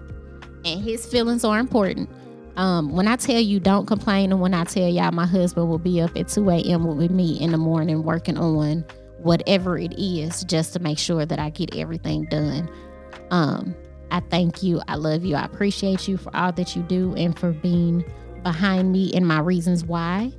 and 0.66 0.82
his 0.82 1.06
feelings 1.06 1.44
are 1.44 1.60
important. 1.60 2.10
Um, 2.56 2.92
when 2.92 3.08
I 3.08 3.16
tell 3.16 3.40
you 3.40 3.60
don't 3.60 3.86
complain, 3.86 4.32
and 4.32 4.42
when 4.42 4.54
I 4.54 4.64
tell 4.64 4.88
y'all 4.88 5.12
my 5.12 5.28
husband 5.28 5.70
will 5.70 5.78
be 5.78 6.02
up 6.02 6.18
at 6.18 6.28
2 6.28 6.50
a.m. 6.50 6.86
with 6.98 7.12
me 7.12 7.40
in 7.40 7.52
the 7.52 7.58
morning 7.58 8.04
working 8.04 8.38
on 8.38 8.84
whatever 9.20 9.78
it 9.78 9.94
is 9.98 10.44
just 10.46 10.74
to 10.74 10.80
make 10.80 10.98
sure 10.98 11.26
that 11.26 11.40
I 11.40 11.52
get 11.52 11.76
everything 11.76 12.26
done. 12.26 12.70
Um, 13.30 13.76
I 14.10 14.22
thank 14.22 14.64
you. 14.64 14.82
I 14.88 14.96
love 14.96 15.26
you. 15.26 15.36
I 15.36 15.44
appreciate 15.44 16.08
you 16.08 16.18
for 16.18 16.36
all 16.36 16.52
that 16.54 16.76
you 16.76 16.82
do 16.84 17.14
and 17.16 17.38
for 17.38 17.52
being 17.52 18.04
behind 18.44 18.92
me 18.92 19.14
and 19.14 19.28
my 19.28 19.40
reasons 19.40 19.84
why. 19.84 20.32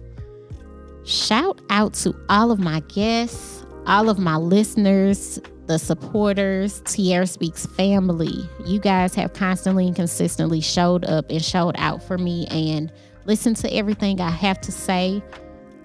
Shout 1.04 1.60
out 1.70 1.94
to 1.94 2.14
all 2.28 2.50
of 2.50 2.58
my 2.58 2.80
guests, 2.80 3.57
all 3.88 4.10
of 4.10 4.18
my 4.18 4.36
listeners, 4.36 5.40
the 5.66 5.78
supporters, 5.78 6.82
Teara 6.82 7.28
Speaks 7.28 7.64
family. 7.66 8.48
You 8.66 8.78
guys 8.78 9.14
have 9.14 9.32
constantly 9.32 9.86
and 9.86 9.96
consistently 9.96 10.60
showed 10.60 11.06
up 11.06 11.30
and 11.30 11.42
showed 11.42 11.74
out 11.78 12.02
for 12.02 12.18
me 12.18 12.46
and 12.50 12.92
listened 13.24 13.56
to 13.56 13.74
everything 13.74 14.20
I 14.20 14.30
have 14.30 14.60
to 14.62 14.72
say. 14.72 15.22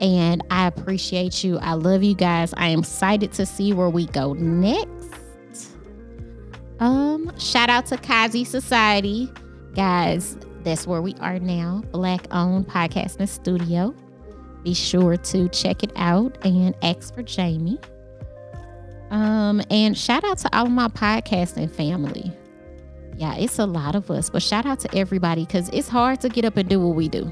And 0.02 0.44
I 0.52 0.68
appreciate 0.68 1.46
you. 1.46 1.58
I 1.60 1.74
love 1.74 2.04
you 2.04 2.14
guys. 2.14 2.54
I 2.58 2.68
am 2.68 2.80
excited 2.80 3.32
to 3.34 3.46
see 3.46 3.72
where 3.72 3.90
we 3.90 4.06
go 4.08 4.34
next. 4.34 5.70
Um, 6.80 7.32
shout 7.40 7.70
out 7.70 7.86
to 7.88 7.98
Kazi 7.98 8.44
Society. 8.44 9.32
Guys, 9.76 10.38
that's 10.64 10.86
where 10.86 11.02
we 11.02 11.14
are 11.22 11.40
now. 11.40 11.84
Black 11.92 12.28
owned 12.32 12.68
podcasting 12.68 13.30
studio. 13.30 13.96
Be 14.64 14.74
sure 14.74 15.16
to 15.16 15.48
check 15.50 15.84
it 15.84 15.92
out 15.96 16.38
and 16.46 16.76
ask 16.84 17.14
for 17.14 17.24
Jamie. 17.24 17.80
Um, 19.14 19.62
and 19.70 19.96
shout 19.96 20.24
out 20.24 20.40
to 20.40 20.58
all 20.58 20.66
of 20.66 20.72
my 20.72 20.88
podcasting 20.88 21.70
family. 21.70 22.32
Yeah, 23.16 23.36
it's 23.36 23.60
a 23.60 23.66
lot 23.66 23.96
of 23.96 24.10
us, 24.10 24.32
but 24.32 24.42
shout 24.42 24.66
out 24.66 24.80
to 24.80 24.98
everybody 24.98 25.46
because 25.46 25.70
it's 25.70 25.88
hard 25.88 26.20
to 26.22 26.30
get 26.30 26.46
up 26.46 26.58
and 26.58 26.68
do 26.68 26.80
what 26.80 26.96
we 26.96 27.08
do. 27.10 27.32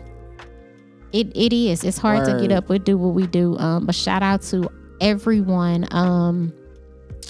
It 1.11 1.35
it 1.35 1.51
is. 1.51 1.83
It's 1.83 1.97
hard 1.97 2.19
Word. 2.27 2.39
to 2.39 2.47
get 2.47 2.55
up 2.55 2.69
and 2.69 2.83
do 2.85 2.99
what 2.99 3.15
we 3.15 3.25
do. 3.25 3.57
Um, 3.57 3.87
but 3.87 3.95
shout 3.95 4.21
out 4.21 4.43
to 4.43 4.69
everyone. 5.01 5.87
Um, 5.89 6.53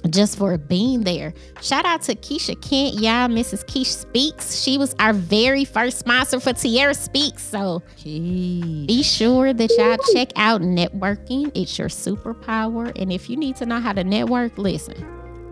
just 0.10 0.38
for 0.38 0.58
being 0.58 1.02
there. 1.02 1.34
Shout 1.62 1.86
out 1.86 2.02
to 2.04 2.16
Keisha 2.16 2.60
Kent, 2.62 2.96
y'all. 2.96 3.28
Mrs. 3.28 3.66
Keisha 3.66 3.86
Speaks. 3.86 4.62
She 4.62 4.78
was 4.78 4.96
our 5.00 5.14
very 5.14 5.66
first 5.66 6.00
sponsor 6.00 6.40
for 6.40 6.54
Teara 6.54 6.96
Speaks. 6.96 7.44
So 7.44 7.84
Jeez. 7.98 8.88
be 8.88 9.04
sure 9.04 9.54
that 9.54 9.72
y'all 9.78 9.98
check 10.14 10.32
out 10.36 10.62
networking. 10.62 11.52
It's 11.56 11.78
your 11.78 11.90
superpower. 11.90 12.92
And 13.00 13.12
if 13.12 13.30
you 13.30 13.38
need 13.38 13.56
to 13.58 13.66
know 13.66 13.80
how 13.80 13.94
to 13.94 14.04
network, 14.04 14.58
listen. 14.58 14.96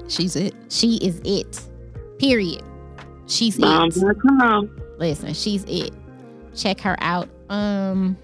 She's 0.07 0.35
it. 0.35 0.55
She 0.69 0.95
is 0.97 1.21
it. 1.23 1.61
Period. 2.17 2.63
She's 3.27 3.59
Mom, 3.59 3.89
it. 3.89 4.17
Come. 4.39 4.81
Listen, 4.97 5.33
she's 5.33 5.63
it. 5.65 5.93
Check 6.55 6.81
her 6.81 6.95
out. 6.99 7.29
Um, 7.49 8.17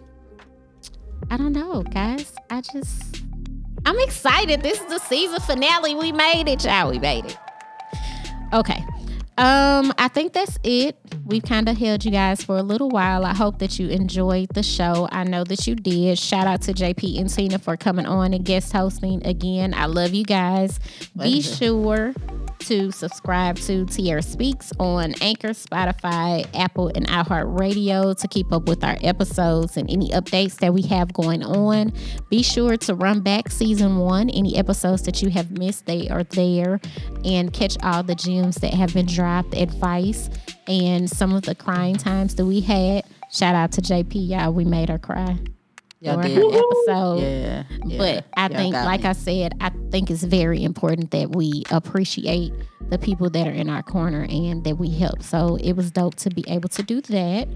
I 1.30 1.38
don't 1.38 1.54
know, 1.54 1.84
guys. 1.84 2.34
I 2.50 2.62
just 2.62 3.24
I'm 3.86 4.00
excited. 4.00 4.62
This 4.62 4.80
is 4.80 4.88
the 4.88 5.00
season 5.00 5.40
finale. 5.42 5.96
We 5.96 6.12
made 6.12 6.48
it, 6.48 6.64
y'all. 6.66 6.90
We 6.90 7.00
made 7.00 7.26
it. 7.26 7.38
Okay. 8.54 8.84
Um, 9.38 9.94
I 9.98 10.08
think 10.08 10.32
that's 10.32 10.58
it. 10.64 10.98
We've 11.26 11.44
kind 11.44 11.68
of 11.68 11.78
held 11.78 12.06
you 12.06 12.12
guys 12.12 12.42
for 12.44 12.58
a 12.58 12.64
little 12.64 12.90
while. 12.90 13.26
I 13.26 13.34
hope 13.34 13.60
that 13.60 13.78
you 13.78 13.90
enjoyed 13.90 14.50
the 14.50 14.64
show. 14.64 15.10
I 15.12 15.26
know 15.26 15.44
that 15.44 15.68
you 15.68 15.76
did. 15.76 16.18
Shout 16.18 16.48
out 16.48 16.62
to 16.64 16.74
JP 16.74 17.20
and 17.20 17.30
Tina 17.30 17.60
for 17.60 17.76
coming 17.76 18.06
on 18.06 18.34
and 18.34 18.46
guest 18.46 18.72
hosting 18.72 19.26
again. 19.26 19.74
I 19.74 19.88
love 19.88 20.14
you 20.14 20.24
guys. 20.24 20.80
Be 21.18 21.42
sure 21.42 22.14
to 22.60 22.92
subscribe 22.92 23.58
to 23.58 23.86
Teara 23.86 24.24
Speaks 24.24 24.72
on 24.80 25.14
Anchor, 25.22 25.50
Spotify, 25.50 26.48
Apple, 26.56 26.92
and 26.96 27.08
iHeartRadio 27.08 28.18
to 28.20 28.28
keep 28.28 28.52
up 28.52 28.68
with 28.68 28.84
our 28.84 28.98
episodes 29.02 29.78
and 29.78 29.90
any 29.90 30.10
updates 30.10 30.58
that 30.58 30.74
we 30.74 30.82
have 30.84 31.14
going 31.14 31.44
on. 31.44 31.94
Be 32.30 32.44
sure 32.44 32.78
to 32.78 32.96
run 32.96 33.22
back 33.22 33.50
season 33.50 33.98
one. 33.98 34.30
Any 34.30 34.58
episodes 34.58 35.04
that 35.04 35.22
you 35.22 35.30
have 35.30 35.52
missed, 35.52 35.86
they 35.86 36.10
are 36.10 36.24
there, 36.24 36.80
and 37.24 37.54
catch 37.54 37.78
all 37.84 38.04
the 38.04 38.16
gems 38.16 38.56
that 38.58 38.74
have 38.74 38.94
been 38.94 39.06
dropped, 39.06 39.56
advice, 39.56 40.30
and 40.68 41.10
some 41.10 41.34
of 41.34 41.44
the 41.44 41.56
crying 41.56 41.96
times 41.96 42.36
that 42.36 42.46
we 42.46 42.62
had. 42.62 43.06
Shout 43.32 43.56
out 43.56 43.72
to 43.74 43.82
JP, 43.82 44.30
y'all. 44.30 44.54
We 44.54 44.66
made 44.66 44.90
her 44.90 45.00
cry 45.00 45.38
Y'all 46.02 46.22
did. 46.22 46.38
episode. 46.38 47.20
Yeah, 47.22 47.64
yeah. 47.86 47.98
But 47.98 48.26
I 48.36 48.48
Y'all 48.48 48.58
think, 48.58 48.76
like 48.76 49.04
me. 49.04 49.10
I 49.10 49.14
said, 49.14 49.54
I 49.62 49.72
think 49.92 50.12
it's 50.12 50.24
very 50.24 50.64
important 50.64 51.12
that 51.12 51.36
we 51.36 51.64
appreciate 51.72 52.54
the 52.90 52.98
people 52.98 53.30
that 53.32 53.48
are 53.48 53.52
in 53.52 53.70
our 53.70 53.82
corner 53.82 54.28
and 54.30 54.64
that 54.66 54.76
we 54.78 54.90
help. 54.90 55.24
So 55.24 55.58
it 55.58 55.74
was 55.74 55.92
dope 55.92 56.16
to 56.16 56.30
be 56.30 56.44
able 56.48 56.70
to 56.70 56.84
do 56.84 57.02
that. 57.02 57.48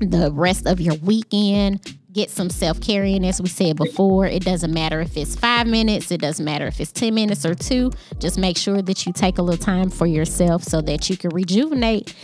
the 0.00 0.32
rest 0.32 0.66
of 0.66 0.80
your 0.80 0.96
weekend. 0.96 1.96
Get 2.12 2.30
some 2.30 2.50
self 2.50 2.80
care 2.80 3.04
in, 3.04 3.24
as 3.24 3.40
we 3.40 3.48
said 3.48 3.76
before. 3.76 4.26
It 4.26 4.42
doesn't 4.42 4.72
matter 4.72 5.00
if 5.00 5.16
it's 5.16 5.36
five 5.36 5.66
minutes, 5.66 6.10
it 6.10 6.20
doesn't 6.20 6.44
matter 6.44 6.66
if 6.66 6.80
it's 6.80 6.90
10 6.90 7.14
minutes 7.14 7.44
or 7.44 7.54
two. 7.54 7.92
Just 8.18 8.38
make 8.38 8.56
sure 8.56 8.82
that 8.82 9.06
you 9.06 9.12
take 9.12 9.38
a 9.38 9.42
little 9.42 9.62
time 9.62 9.90
for 9.90 10.06
yourself 10.06 10.64
so 10.64 10.80
that 10.80 11.10
you 11.10 11.16
can 11.16 11.30
rejuvenate 11.30 12.14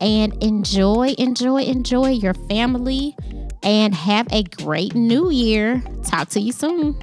and 0.00 0.42
enjoy, 0.42 1.14
enjoy, 1.18 1.62
enjoy 1.62 2.10
your 2.10 2.34
family 2.34 3.16
and 3.62 3.94
have 3.94 4.26
a 4.32 4.42
great 4.42 4.94
new 4.94 5.30
year. 5.30 5.82
Talk 6.04 6.28
to 6.30 6.40
you 6.40 6.52
soon. 6.52 6.98